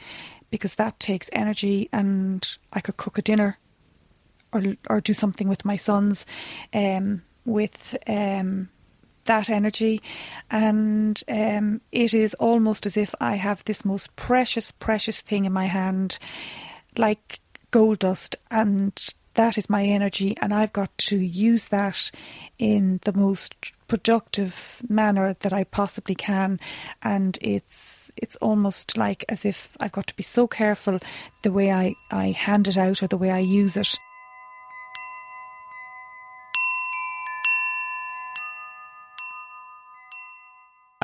because 0.51 0.77
that 0.77 1.01
takes 1.01 1.29
energy 1.33 1.89
and 1.93 2.57
I 2.73 2.81
could 2.81 2.97
cook 2.97 3.19
a 3.19 3.23
dinner 3.23 3.59
or 4.53 4.63
or 4.89 5.01
do 5.01 5.13
something 5.13 5.49
with 5.49 5.65
my 5.65 5.77
sons 5.77 6.25
um, 6.73 7.23
with 7.45 7.97
um, 8.07 8.69
that 9.25 9.51
energy, 9.51 10.01
and 10.51 11.23
um, 11.29 11.81
it 11.93 12.15
is 12.15 12.35
almost 12.35 12.87
as 12.87 12.97
if 12.97 13.15
I 13.21 13.37
have 13.37 13.65
this 13.65 13.85
most 13.85 14.15
precious, 14.17 14.71
precious 14.71 15.21
thing 15.21 15.45
in 15.45 15.53
my 15.53 15.67
hand, 15.67 16.19
like 16.97 17.41
gold 17.71 18.01
dust, 18.01 18.37
and 18.51 18.95
that 19.35 19.59
is 19.59 19.69
my 19.69 19.85
energy, 19.85 20.37
and 20.41 20.53
I've 20.53 20.73
got 20.73 20.97
to 20.99 21.17
use 21.17 21.69
that 21.69 22.11
in 22.59 23.01
the 23.05 23.13
most 23.13 23.55
productive 23.89 24.83
manner 24.89 25.37
that 25.41 25.53
I 25.53 25.65
possibly 25.65 26.15
can. 26.15 26.59
And 27.03 27.39
it's 27.41 28.11
it's 28.17 28.37
almost 28.37 28.97
like 28.97 29.25
as 29.29 29.45
if 29.45 29.77
I've 29.81 29.93
got 29.93 30.07
to 30.09 30.17
be 30.17 30.23
so 30.23 30.47
careful 30.47 31.01
the 31.43 31.53
way 31.53 31.73
I, 31.73 31.95
I 32.11 32.31
hand 32.31 32.69
it 32.69 32.79
out 32.79 33.03
or 33.03 33.09
the 33.09 33.17
way 33.17 33.31
I 33.31 33.39
use 33.39 33.77
it. 33.77 33.99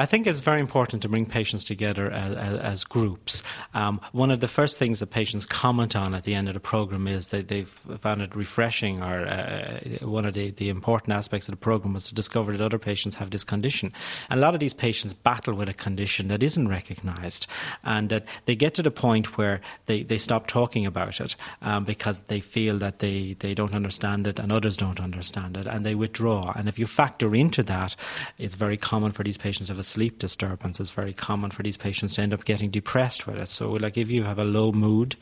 I 0.01 0.07
think 0.07 0.26
it's 0.26 0.40
very 0.40 0.61
important 0.61 1.03
to 1.03 1.11
bring 1.11 1.26
patients 1.26 1.62
together 1.62 2.11
as, 2.11 2.34
as, 2.34 2.59
as 2.59 2.84
groups. 2.84 3.42
Um, 3.74 4.01
one 4.12 4.30
of 4.30 4.40
the 4.40 4.48
first 4.48 4.78
things 4.78 5.01
that 5.01 5.09
patients 5.09 5.44
comment 5.44 5.94
on 5.94 6.14
at 6.14 6.24
the 6.24 6.34
end 6.34 6.48
of 6.48 6.55
the 6.55 6.61
program 6.61 7.07
is 7.07 7.26
that 7.26 7.48
they've 7.48 7.68
found 7.68 8.22
it 8.22 8.34
refreshing, 8.34 9.03
or 9.03 9.26
uh, 9.26 9.78
one 10.01 10.24
of 10.24 10.32
the, 10.32 10.53
the 10.53 10.70
important 10.70 11.12
aspects 11.12 11.48
of 11.48 11.53
the 11.53 11.59
program 11.59 11.92
was 11.92 12.05
to 12.09 12.14
discover 12.14 12.57
that 12.57 12.64
other 12.64 12.78
patients 12.78 13.14
have 13.16 13.28
this 13.28 13.44
condition. 13.44 13.92
And 14.30 14.40
a 14.40 14.42
lot 14.42 14.55
of 14.55 14.61
these 14.61 14.72
patients 14.72 15.12
battle 15.12 15.53
with 15.53 15.68
a 15.68 15.74
condition 15.74 16.28
that 16.28 16.42
isn't 16.42 16.66
recognised, 16.66 17.46
and 17.84 18.09
that 18.09 18.24
they 18.46 18.57
get 18.57 18.72
to 18.76 18.82
the 18.82 18.90
point 18.90 19.36
where 19.36 19.61
they, 19.84 20.03
they 20.03 20.16
stop 20.16 20.46
talking 20.46 20.86
about 20.86 21.20
it 21.20 21.36
um, 21.61 21.84
because 21.84 22.22
they 22.22 22.40
feel 22.40 22.78
that 22.78 23.01
they, 23.01 23.36
they 23.40 23.53
don't 23.53 23.74
understand 23.74 24.26
it 24.26 24.38
and 24.38 24.51
others 24.51 24.78
don't 24.78 24.98
understand 24.98 25.59
it, 25.59 25.66
and 25.66 25.84
they 25.84 25.94
withdraw. 25.94 26.55
And 26.57 26.70
if 26.70 26.78
you 26.78 26.86
factor 26.86 27.34
into 27.34 27.62
that, 27.64 27.96
it's 28.38 28.55
very 28.55 28.78
common 28.78 29.12
for 29.12 29.24
these 29.24 29.36
patients 29.36 29.66
to 29.66 29.74
have 29.74 29.78
a 29.78 29.89
sleep 29.91 30.18
disturbance 30.18 30.80
is 30.80 30.91
very 30.91 31.12
common 31.12 31.51
for 31.51 31.62
these 31.62 31.76
patients 31.76 32.14
to 32.14 32.22
end 32.22 32.32
up 32.32 32.45
getting 32.45 32.70
depressed 32.70 33.26
with 33.26 33.36
it. 33.36 33.49
So, 33.49 33.72
like 33.72 33.99
if 33.99 34.11
you 34.11 34.22
have 34.22 34.38
a 34.38 34.45
low 34.45 34.72
mood, 34.72 35.16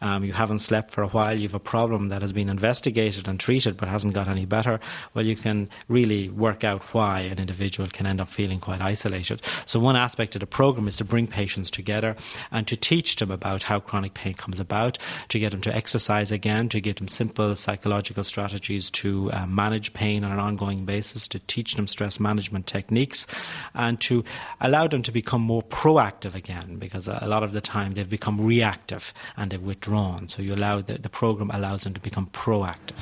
um, 0.00 0.24
you 0.24 0.32
haven't 0.32 0.58
slept 0.58 0.90
for 0.90 1.02
a 1.02 1.08
while, 1.08 1.36
you 1.36 1.48
have 1.48 1.54
a 1.54 1.60
problem 1.60 2.08
that 2.08 2.22
has 2.22 2.32
been 2.32 2.48
investigated 2.48 3.28
and 3.28 3.38
treated 3.38 3.76
but 3.76 3.88
hasn't 3.88 4.14
got 4.14 4.28
any 4.28 4.44
better, 4.44 4.80
well, 5.14 5.24
you 5.24 5.36
can 5.36 5.68
really 5.88 6.28
work 6.30 6.64
out 6.64 6.82
why 6.94 7.20
an 7.20 7.38
individual 7.38 7.88
can 7.88 8.06
end 8.06 8.20
up 8.20 8.28
feeling 8.28 8.60
quite 8.60 8.80
isolated. 8.80 9.40
So, 9.66 9.78
one 9.78 9.96
aspect 9.96 10.34
of 10.34 10.40
the 10.40 10.46
program 10.46 10.88
is 10.88 10.96
to 10.96 11.04
bring 11.04 11.26
patients 11.26 11.70
together 11.70 12.16
and 12.50 12.66
to 12.66 12.76
teach 12.76 13.16
them 13.16 13.30
about 13.30 13.62
how 13.62 13.80
chronic 13.80 14.14
pain 14.14 14.34
comes 14.34 14.60
about, 14.60 14.98
to 15.28 15.38
get 15.38 15.52
them 15.52 15.60
to 15.62 15.74
exercise 15.74 16.32
again, 16.32 16.68
to 16.70 16.80
give 16.80 16.96
them 16.96 17.08
simple 17.08 17.54
psychological 17.54 18.24
strategies 18.24 18.90
to 18.90 19.30
uh, 19.32 19.46
manage 19.46 19.92
pain 19.94 20.24
on 20.24 20.32
an 20.32 20.38
ongoing 20.38 20.84
basis, 20.84 21.28
to 21.28 21.38
teach 21.40 21.74
them 21.74 21.86
stress 21.86 22.18
management 22.18 22.66
techniques, 22.66 23.26
and 23.74 23.97
to 24.00 24.24
allow 24.60 24.86
them 24.86 25.02
to 25.02 25.12
become 25.12 25.40
more 25.40 25.62
proactive 25.62 26.34
again 26.34 26.76
because 26.78 27.08
a 27.08 27.26
lot 27.26 27.42
of 27.42 27.52
the 27.52 27.60
time 27.60 27.94
they've 27.94 28.08
become 28.08 28.40
reactive 28.40 29.12
and 29.36 29.50
they've 29.50 29.62
withdrawn. 29.62 30.28
So 30.28 30.42
you 30.42 30.54
allow 30.54 30.80
the, 30.80 30.98
the 30.98 31.08
program 31.08 31.50
allows 31.50 31.82
them 31.82 31.94
to 31.94 32.00
become 32.00 32.26
proactive. 32.26 32.96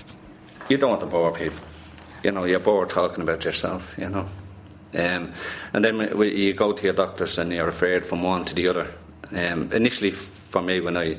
You 0.69 0.79
don't 0.79 0.91
want 0.91 1.01
to 1.01 1.07
bore 1.07 1.33
people. 1.33 1.61
You 2.23 2.33
know, 2.33 2.45
you're 2.45 2.61
bored 2.61 2.91
talking 2.91 3.23
about 3.23 3.45
yourself, 3.45 3.97
you 3.99 4.09
know. 4.09 4.27
Um, 4.95 5.33
and 5.73 5.85
then 5.85 6.19
you 6.21 6.55
go 6.55 6.73
to 6.73 6.85
your 6.85 6.95
doctors 6.95 7.39
and 7.39 7.53
you're 7.53 7.67
referred 7.67 8.07
from 8.07 8.23
one 8.23 8.45
to 8.47 8.55
the 8.55 8.69
other. 8.69 8.93
Um, 9.31 9.73
initially, 9.73 10.11
for 10.11 10.63
me, 10.63 10.81
when 10.81 10.97
I 10.97 11.19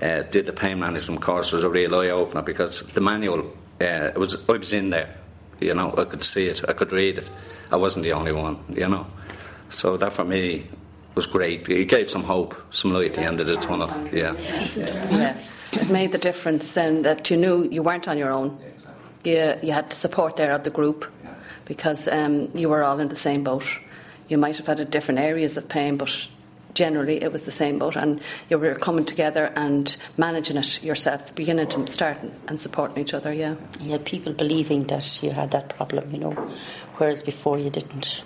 uh, 0.00 0.22
did 0.22 0.46
the 0.46 0.52
pain 0.52 0.78
management 0.78 1.20
course, 1.22 1.52
was 1.52 1.64
a 1.64 1.68
real 1.68 1.94
eye 1.94 2.10
opener 2.10 2.42
because 2.42 2.82
the 2.82 3.00
manual 3.00 3.52
uh, 3.80 4.10
it 4.14 4.18
was 4.18 4.48
I 4.48 4.52
was 4.52 4.72
in 4.72 4.90
there. 4.90 5.14
You 5.60 5.74
know, 5.74 5.94
I 5.96 6.04
could 6.04 6.22
see 6.22 6.46
it, 6.46 6.62
I 6.68 6.72
could 6.72 6.92
read 6.92 7.18
it. 7.18 7.30
I 7.70 7.76
wasn't 7.76 8.04
the 8.04 8.12
only 8.12 8.32
one. 8.32 8.58
You 8.68 8.88
know. 8.88 9.06
So 9.68 9.96
that 9.96 10.12
for 10.12 10.24
me 10.24 10.66
was 11.14 11.26
great. 11.26 11.68
It 11.68 11.88
gave 11.88 12.10
some 12.10 12.22
hope, 12.22 12.54
some 12.70 12.92
light 12.92 13.10
at 13.10 13.14
the 13.14 13.22
end 13.22 13.40
of 13.40 13.46
the 13.46 13.56
tunnel. 13.56 13.90
Yeah. 14.12 14.34
Yeah. 15.10 15.36
It 15.72 15.90
made 15.90 16.12
the 16.12 16.18
difference 16.18 16.72
then 16.72 17.02
that 17.02 17.30
you 17.30 17.36
knew 17.36 17.68
you 17.70 17.82
weren't 17.82 18.06
on 18.06 18.18
your 18.18 18.30
own. 18.30 18.58
You, 19.24 19.58
you 19.62 19.72
had 19.72 19.92
support 19.92 20.36
there 20.36 20.52
of 20.52 20.62
the 20.62 20.70
group 20.70 21.10
because 21.64 22.06
um, 22.06 22.48
you 22.54 22.68
were 22.68 22.84
all 22.84 23.00
in 23.00 23.08
the 23.08 23.16
same 23.16 23.42
boat. 23.42 23.78
You 24.28 24.38
might 24.38 24.56
have 24.56 24.66
had 24.66 24.90
different 24.90 25.20
areas 25.20 25.56
of 25.56 25.68
pain, 25.68 25.96
but 25.96 26.28
generally 26.76 27.22
it 27.22 27.32
was 27.32 27.42
the 27.42 27.50
same 27.50 27.78
boat, 27.80 27.96
and 27.96 28.20
you 28.48 28.58
were 28.58 28.74
coming 28.76 29.04
together 29.04 29.52
and 29.56 29.96
managing 30.16 30.56
it 30.56 30.82
yourself, 30.84 31.34
beginning 31.34 31.66
to 31.68 31.90
starting 31.90 32.32
and 32.46 32.60
supporting 32.60 33.02
each 33.02 33.14
other. 33.14 33.32
Yeah, 33.32 33.56
you 33.80 33.90
had 33.90 34.04
people 34.04 34.32
believing 34.32 34.84
that 34.84 35.22
you 35.22 35.30
had 35.30 35.50
that 35.50 35.70
problem, 35.70 36.12
you 36.12 36.18
know, 36.18 36.32
whereas 36.98 37.22
before 37.22 37.58
you 37.58 37.70
didn't. 37.70 38.22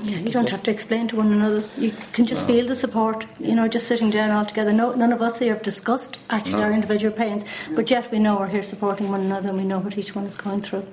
Yeah, 0.00 0.18
you 0.18 0.30
don't 0.30 0.50
have 0.50 0.62
to 0.62 0.70
explain 0.70 1.08
to 1.08 1.16
one 1.16 1.32
another. 1.32 1.64
You 1.76 1.92
can 2.12 2.24
just 2.24 2.46
no. 2.46 2.54
feel 2.54 2.66
the 2.68 2.76
support, 2.76 3.26
you 3.40 3.54
know, 3.56 3.66
just 3.66 3.88
sitting 3.88 4.10
down 4.10 4.30
all 4.30 4.44
together. 4.44 4.72
No, 4.72 4.94
none 4.94 5.12
of 5.12 5.20
us 5.20 5.40
here 5.40 5.54
have 5.54 5.62
discussed 5.64 6.18
actually 6.30 6.60
no. 6.60 6.66
our 6.66 6.72
individual 6.72 7.12
pains, 7.12 7.44
but 7.74 7.90
yet 7.90 8.12
we 8.12 8.20
know 8.20 8.38
we're 8.38 8.46
here 8.46 8.62
supporting 8.62 9.08
one 9.08 9.22
another 9.22 9.48
and 9.48 9.58
we 9.58 9.64
know 9.64 9.80
what 9.80 9.98
each 9.98 10.14
one 10.14 10.26
is 10.26 10.36
going 10.36 10.62
through. 10.62 10.86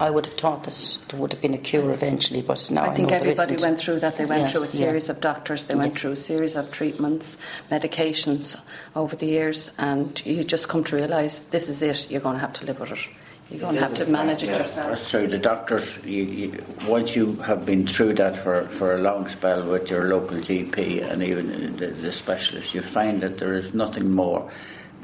I 0.00 0.10
would 0.10 0.26
have 0.26 0.34
thought 0.34 0.64
that 0.64 0.98
there 1.08 1.20
would 1.20 1.32
have 1.32 1.40
been 1.40 1.54
a 1.54 1.58
cure 1.58 1.92
eventually, 1.92 2.42
but 2.42 2.70
now 2.70 2.90
I 2.90 2.94
think 2.94 3.12
I 3.12 3.16
everybody 3.16 3.56
went 3.56 3.78
through 3.78 4.00
that. 4.00 4.16
They 4.16 4.24
went 4.24 4.42
yes, 4.42 4.52
through 4.52 4.64
a 4.64 4.68
series 4.68 5.06
yeah. 5.06 5.14
of 5.14 5.20
doctors, 5.20 5.66
they 5.66 5.74
went 5.74 5.92
yes. 5.92 6.00
through 6.00 6.12
a 6.12 6.16
series 6.16 6.56
of 6.56 6.70
treatments, 6.70 7.36
medications 7.70 8.60
over 8.96 9.14
the 9.14 9.26
years, 9.26 9.70
and 9.78 10.20
you 10.26 10.44
just 10.44 10.68
come 10.68 10.84
to 10.84 10.96
realise 10.96 11.40
this 11.40 11.68
is 11.68 11.82
it, 11.82 12.10
you're 12.10 12.20
going 12.20 12.36
to 12.36 12.40
have 12.40 12.52
to 12.54 12.66
live 12.66 12.80
with 12.80 12.92
it. 12.92 13.08
You're 13.50 13.60
going 13.60 13.74
to 13.74 13.80
have 13.82 13.94
to 13.94 14.06
manage 14.06 14.42
it 14.42 14.48
yourself. 14.48 14.88
That's 14.88 15.10
true. 15.10 15.26
The 15.26 15.38
doctors, 15.38 16.02
you, 16.04 16.24
you, 16.24 16.64
once 16.86 17.14
you 17.14 17.36
have 17.36 17.66
been 17.66 17.86
through 17.86 18.14
that 18.14 18.38
for, 18.38 18.66
for 18.68 18.94
a 18.94 18.98
long 18.98 19.28
spell 19.28 19.62
with 19.64 19.90
your 19.90 20.08
local 20.08 20.38
GP 20.38 21.08
and 21.08 21.22
even 21.22 21.76
the, 21.76 21.88
the 21.88 22.10
specialist, 22.10 22.74
you 22.74 22.80
find 22.80 23.22
that 23.22 23.38
there 23.38 23.52
is 23.52 23.74
nothing 23.74 24.10
more 24.10 24.50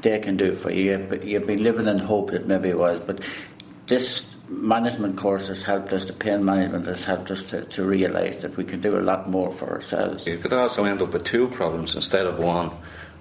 they 0.01 0.19
can 0.19 0.37
do 0.37 0.55
for 0.55 0.71
you. 0.71 1.21
You've 1.23 1.45
been 1.45 1.63
living 1.63 1.87
in 1.87 1.99
hope 1.99 2.31
that 2.31 2.47
maybe 2.47 2.69
it 2.69 2.79
was, 2.79 2.99
but 2.99 3.23
this 3.85 4.30
management 4.51 5.17
course 5.17 5.47
has 5.47 5.63
helped 5.63 5.93
us, 5.93 6.05
the 6.05 6.13
pain 6.13 6.43
management 6.43 6.85
has 6.85 7.05
helped 7.05 7.31
us 7.31 7.43
to, 7.45 7.63
to 7.65 7.83
realise 7.83 8.37
that 8.37 8.57
we 8.57 8.65
can 8.65 8.81
do 8.81 8.97
a 8.97 9.01
lot 9.01 9.29
more 9.29 9.51
for 9.51 9.69
ourselves. 9.69 10.27
You 10.27 10.37
could 10.37 10.53
also 10.53 10.83
end 10.85 11.01
up 11.01 11.13
with 11.13 11.23
two 11.23 11.47
problems 11.47 11.95
instead 11.95 12.27
of 12.27 12.37
one 12.37 12.71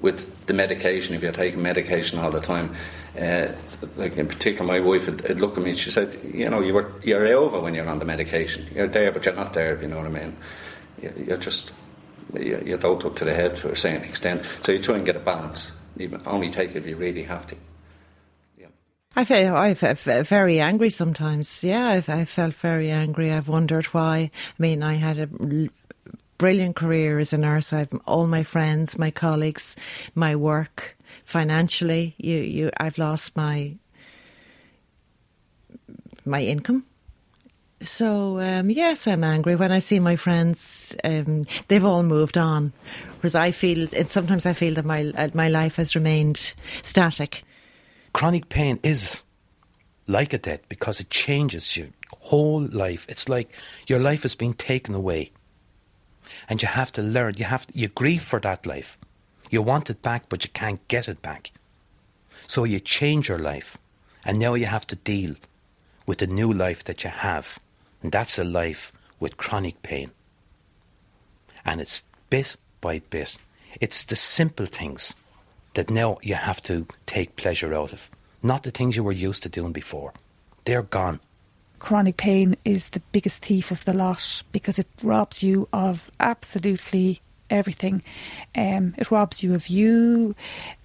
with 0.01 0.47
the 0.47 0.55
medication, 0.55 1.15
if 1.15 1.23
you're 1.23 1.33
taking 1.33 1.63
medication 1.63 2.19
all 2.19 2.31
the 2.31 2.41
time, 2.41 2.73
uh, 3.19 3.49
like 3.97 4.17
in 4.17 4.27
particular, 4.27 4.67
my 4.67 4.81
wife 4.81 5.07
had, 5.07 5.21
had, 5.23 5.41
looked 5.41 5.59
at 5.59 5.65
me. 5.65 5.73
She 5.73 5.91
said, 5.91 6.17
"You 6.33 6.49
know, 6.49 6.61
you 6.61 6.75
were 6.75 6.93
you're 7.03 7.27
over 7.27 7.61
when 7.61 7.75
you're 7.75 7.89
on 7.89 7.99
the 7.99 8.05
medication. 8.05 8.67
You're 8.75 8.89
there, 8.89 9.13
but 9.13 9.25
you're 9.25 9.35
not 9.35 9.53
there. 9.53 9.75
If 9.75 9.83
you 9.83 9.89
know 9.89 9.99
what 9.99 10.07
I 10.07 10.11
mean. 10.11 10.37
You're 11.03 11.37
just 11.37 11.73
you're 12.39 12.79
doped 12.79 13.05
up 13.05 13.17
to 13.17 13.25
the 13.25 13.35
head 13.35 13.57
to 13.57 13.73
a 13.73 13.77
certain 13.77 14.05
extent. 14.05 14.45
So 14.63 14.73
you 14.73 14.79
try 14.79 14.97
and 14.97 15.05
get 15.05 15.17
a 15.17 15.21
balance. 15.21 15.73
You 15.97 16.21
only 16.27 16.49
take 16.49 16.71
it 16.71 16.77
if 16.77 16.87
you 16.87 16.97
really 16.97 17.25
have 17.25 17.47
to." 17.49 17.57
I 19.17 19.25
felt, 19.25 19.57
I 19.57 19.75
felt 19.75 20.27
very 20.29 20.61
angry 20.61 20.89
sometimes. 20.89 21.65
Yeah, 21.65 21.87
I've, 21.87 22.09
I 22.09 22.25
felt 22.25 22.55
very 22.55 22.91
angry. 22.91 23.33
I've 23.33 23.49
wondered 23.49 23.87
why. 23.87 24.31
I 24.35 24.63
mean, 24.63 24.83
I 24.83 24.95
had 24.95 25.19
a 25.19 25.29
brilliant 26.39 26.77
career 26.77 27.19
as 27.19 27.33
a 27.33 27.39
nurse. 27.39 27.73
I've 27.73 27.93
all 28.07 28.27
my 28.27 28.43
friends, 28.43 28.99
my 28.99 29.11
colleagues, 29.11 29.77
my 30.15 30.37
work. 30.37 30.97
Financially, 31.25 32.15
you, 32.19 32.39
you, 32.39 32.71
I've 32.79 32.99
lost 32.99 33.37
my 33.37 33.77
my 36.25 36.43
income. 36.43 36.87
So 37.81 38.39
um, 38.41 38.71
yes, 38.71 39.07
I'm 39.07 39.25
angry 39.25 39.57
when 39.57 39.73
I 39.73 39.81
see 39.81 40.01
my 40.01 40.17
friends. 40.17 40.95
Um, 41.03 41.47
they've 41.69 41.85
all 41.85 42.03
moved 42.03 42.39
on, 42.39 42.73
whereas 43.21 43.35
I 43.35 43.51
feel. 43.51 43.87
Sometimes 43.89 44.47
I 44.47 44.53
feel 44.53 44.75
that 44.75 44.85
my 44.85 45.13
uh, 45.17 45.29
my 45.35 45.49
life 45.49 45.77
has 45.77 45.95
remained 45.95 46.55
static. 46.83 47.43
Chronic 48.13 48.49
pain 48.49 48.81
is 48.83 49.23
like 50.07 50.33
a 50.33 50.39
death 50.39 50.69
because 50.69 51.01
it 51.01 51.11
changes 51.11 51.77
your 51.77 51.89
whole 52.21 52.61
life. 52.61 53.07
It's 53.09 53.29
like 53.29 53.53
your 53.87 54.01
life 54.01 54.23
has 54.23 54.35
been 54.35 54.55
taken 54.55 54.95
away 54.95 55.33
and 56.49 56.61
you 56.61 56.69
have 56.69 56.93
to 56.93 57.03
learn. 57.03 57.35
You 57.37 57.45
have 57.45 57.67
to, 57.67 57.79
you 57.79 57.89
grieve 57.89 58.23
for 58.23 58.41
that 58.41 58.67
life. 58.67 58.99
You 59.51 59.63
want 59.63 59.91
it 59.91 60.03
back, 60.03 60.29
but 60.29 60.45
you 60.45 60.51
can't 60.53 60.87
get 60.89 61.09
it 61.09 61.23
back. 61.23 61.53
So 62.47 62.65
you 62.65 62.81
change 62.81 63.29
your 63.29 63.39
life, 63.39 63.79
and 64.25 64.39
now 64.39 64.55
you 64.55 64.67
have 64.67 64.87
to 64.89 64.97
deal 64.97 65.35
with 66.07 66.19
the 66.19 66.27
new 66.27 66.53
life 66.53 66.85
that 66.85 67.05
you 67.05 67.11
have, 67.11 67.59
and 68.03 68.13
that's 68.13 68.39
a 68.39 68.45
life 68.45 68.93
with 69.19 69.37
chronic 69.37 69.83
pain. 69.83 70.11
And 71.65 71.81
it's 71.81 72.05
bit 72.31 72.57
by 72.81 73.01
bit. 73.11 73.39
It's 73.81 74.05
the 74.05 74.17
simple 74.17 74.67
things 74.67 75.15
that 75.75 75.91
now 75.91 76.19
you 76.23 76.35
have 76.35 76.61
to 76.63 76.87
take 77.07 77.37
pleasure 77.37 77.75
out 77.75 77.93
of, 77.93 78.11
not 78.43 78.63
the 78.63 78.71
things 78.71 78.97
you 78.97 79.05
were 79.05 79.13
used 79.13 79.43
to 79.43 79.49
doing 79.49 79.73
before. 79.73 80.13
They're 80.65 80.83
gone 80.83 81.21
chronic 81.81 82.19
pain 82.19 82.57
is 82.65 82.91
the 82.91 83.01
biggest 83.11 83.43
thief 83.43 83.71
of 83.71 83.85
the 83.87 83.95
lot 83.95 84.43
because 84.53 84.79
it 84.79 84.87
robs 85.03 85.43
you 85.43 85.67
of 85.73 86.11
absolutely 86.21 87.21
everything. 87.49 88.03
Um, 88.55 88.95
it 88.97 89.11
robs 89.11 89.43
you 89.43 89.55
of 89.55 89.69
you. 89.69 90.37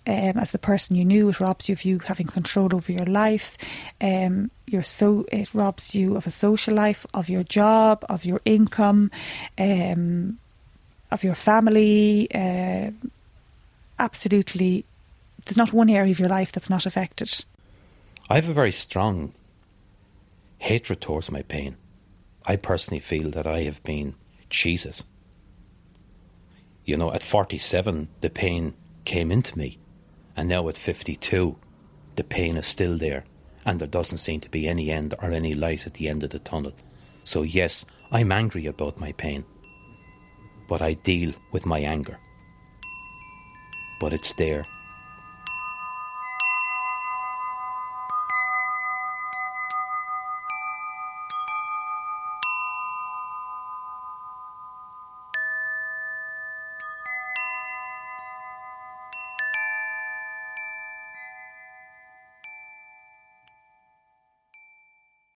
um, 0.08 0.38
as 0.38 0.52
the 0.52 0.60
person 0.60 0.96
you 0.96 1.06
knew. 1.06 1.30
It 1.30 1.40
robs 1.40 1.68
you 1.68 1.74
of 1.74 1.84
you 1.84 2.00
having 2.00 2.28
control 2.28 2.76
over 2.76 2.92
your 2.92 3.06
life. 3.06 3.58
Um, 4.00 4.52
you're 4.68 4.84
so 4.84 5.26
it 5.32 5.54
robs 5.54 5.96
you 5.96 6.16
of 6.16 6.28
a 6.28 6.32
social 6.32 6.76
life, 6.76 7.06
of 7.14 7.30
your 7.30 7.44
job, 7.44 8.06
of 8.10 8.26
your 8.26 8.42
income, 8.46 9.12
um, 9.58 10.38
of 11.12 11.24
your 11.24 11.36
family. 11.36 12.28
Uh, 12.34 12.92
absolutely, 14.00 14.86
there's 15.46 15.58
not 15.58 15.74
one 15.74 15.90
area 15.90 16.12
of 16.12 16.20
your 16.20 16.30
life 16.30 16.52
that's 16.52 16.70
not 16.70 16.86
affected. 16.86 17.44
I 18.30 18.36
have 18.36 18.50
a 18.50 18.54
very 18.54 18.72
strong 18.72 19.34
hatred 20.58 21.02
towards 21.02 21.32
my 21.32 21.44
pain. 21.44 21.78
I 22.46 22.56
personally 22.56 23.00
feel 23.00 23.30
that 23.32 23.48
I 23.48 23.64
have 23.64 23.82
been 23.84 24.16
cheated. 24.50 25.02
You 26.86 26.98
know, 26.98 27.12
at 27.14 27.24
47, 27.24 28.08
the 28.22 28.30
pain 28.30 28.74
came 29.06 29.32
into 29.32 29.58
me, 29.58 29.80
and 30.36 30.50
now 30.50 30.68
at 30.70 30.78
52, 30.78 31.56
the 32.16 32.24
pain 32.24 32.58
is 32.58 32.68
still 32.68 32.98
there, 32.98 33.26
and 33.66 33.80
there 33.80 33.88
doesn't 33.88 34.20
seem 34.20 34.40
to 34.42 34.50
be 34.50 34.68
any 34.68 34.92
end 34.92 35.14
or 35.22 35.32
any 35.32 35.54
light 35.54 35.88
at 35.88 35.96
the 35.96 36.08
end 36.08 36.24
of 36.24 36.30
the 36.30 36.40
tunnel. 36.40 36.74
So, 37.24 37.42
yes, 37.42 37.86
I'm 38.12 38.32
angry 38.32 38.68
about 38.68 39.00
my 39.00 39.12
pain, 39.14 39.44
but 40.68 40.82
I 40.82 40.94
deal 40.94 41.34
with 41.52 41.66
my 41.66 41.80
anger. 41.80 42.20
But 44.00 44.14
it's 44.14 44.34
there 44.34 44.66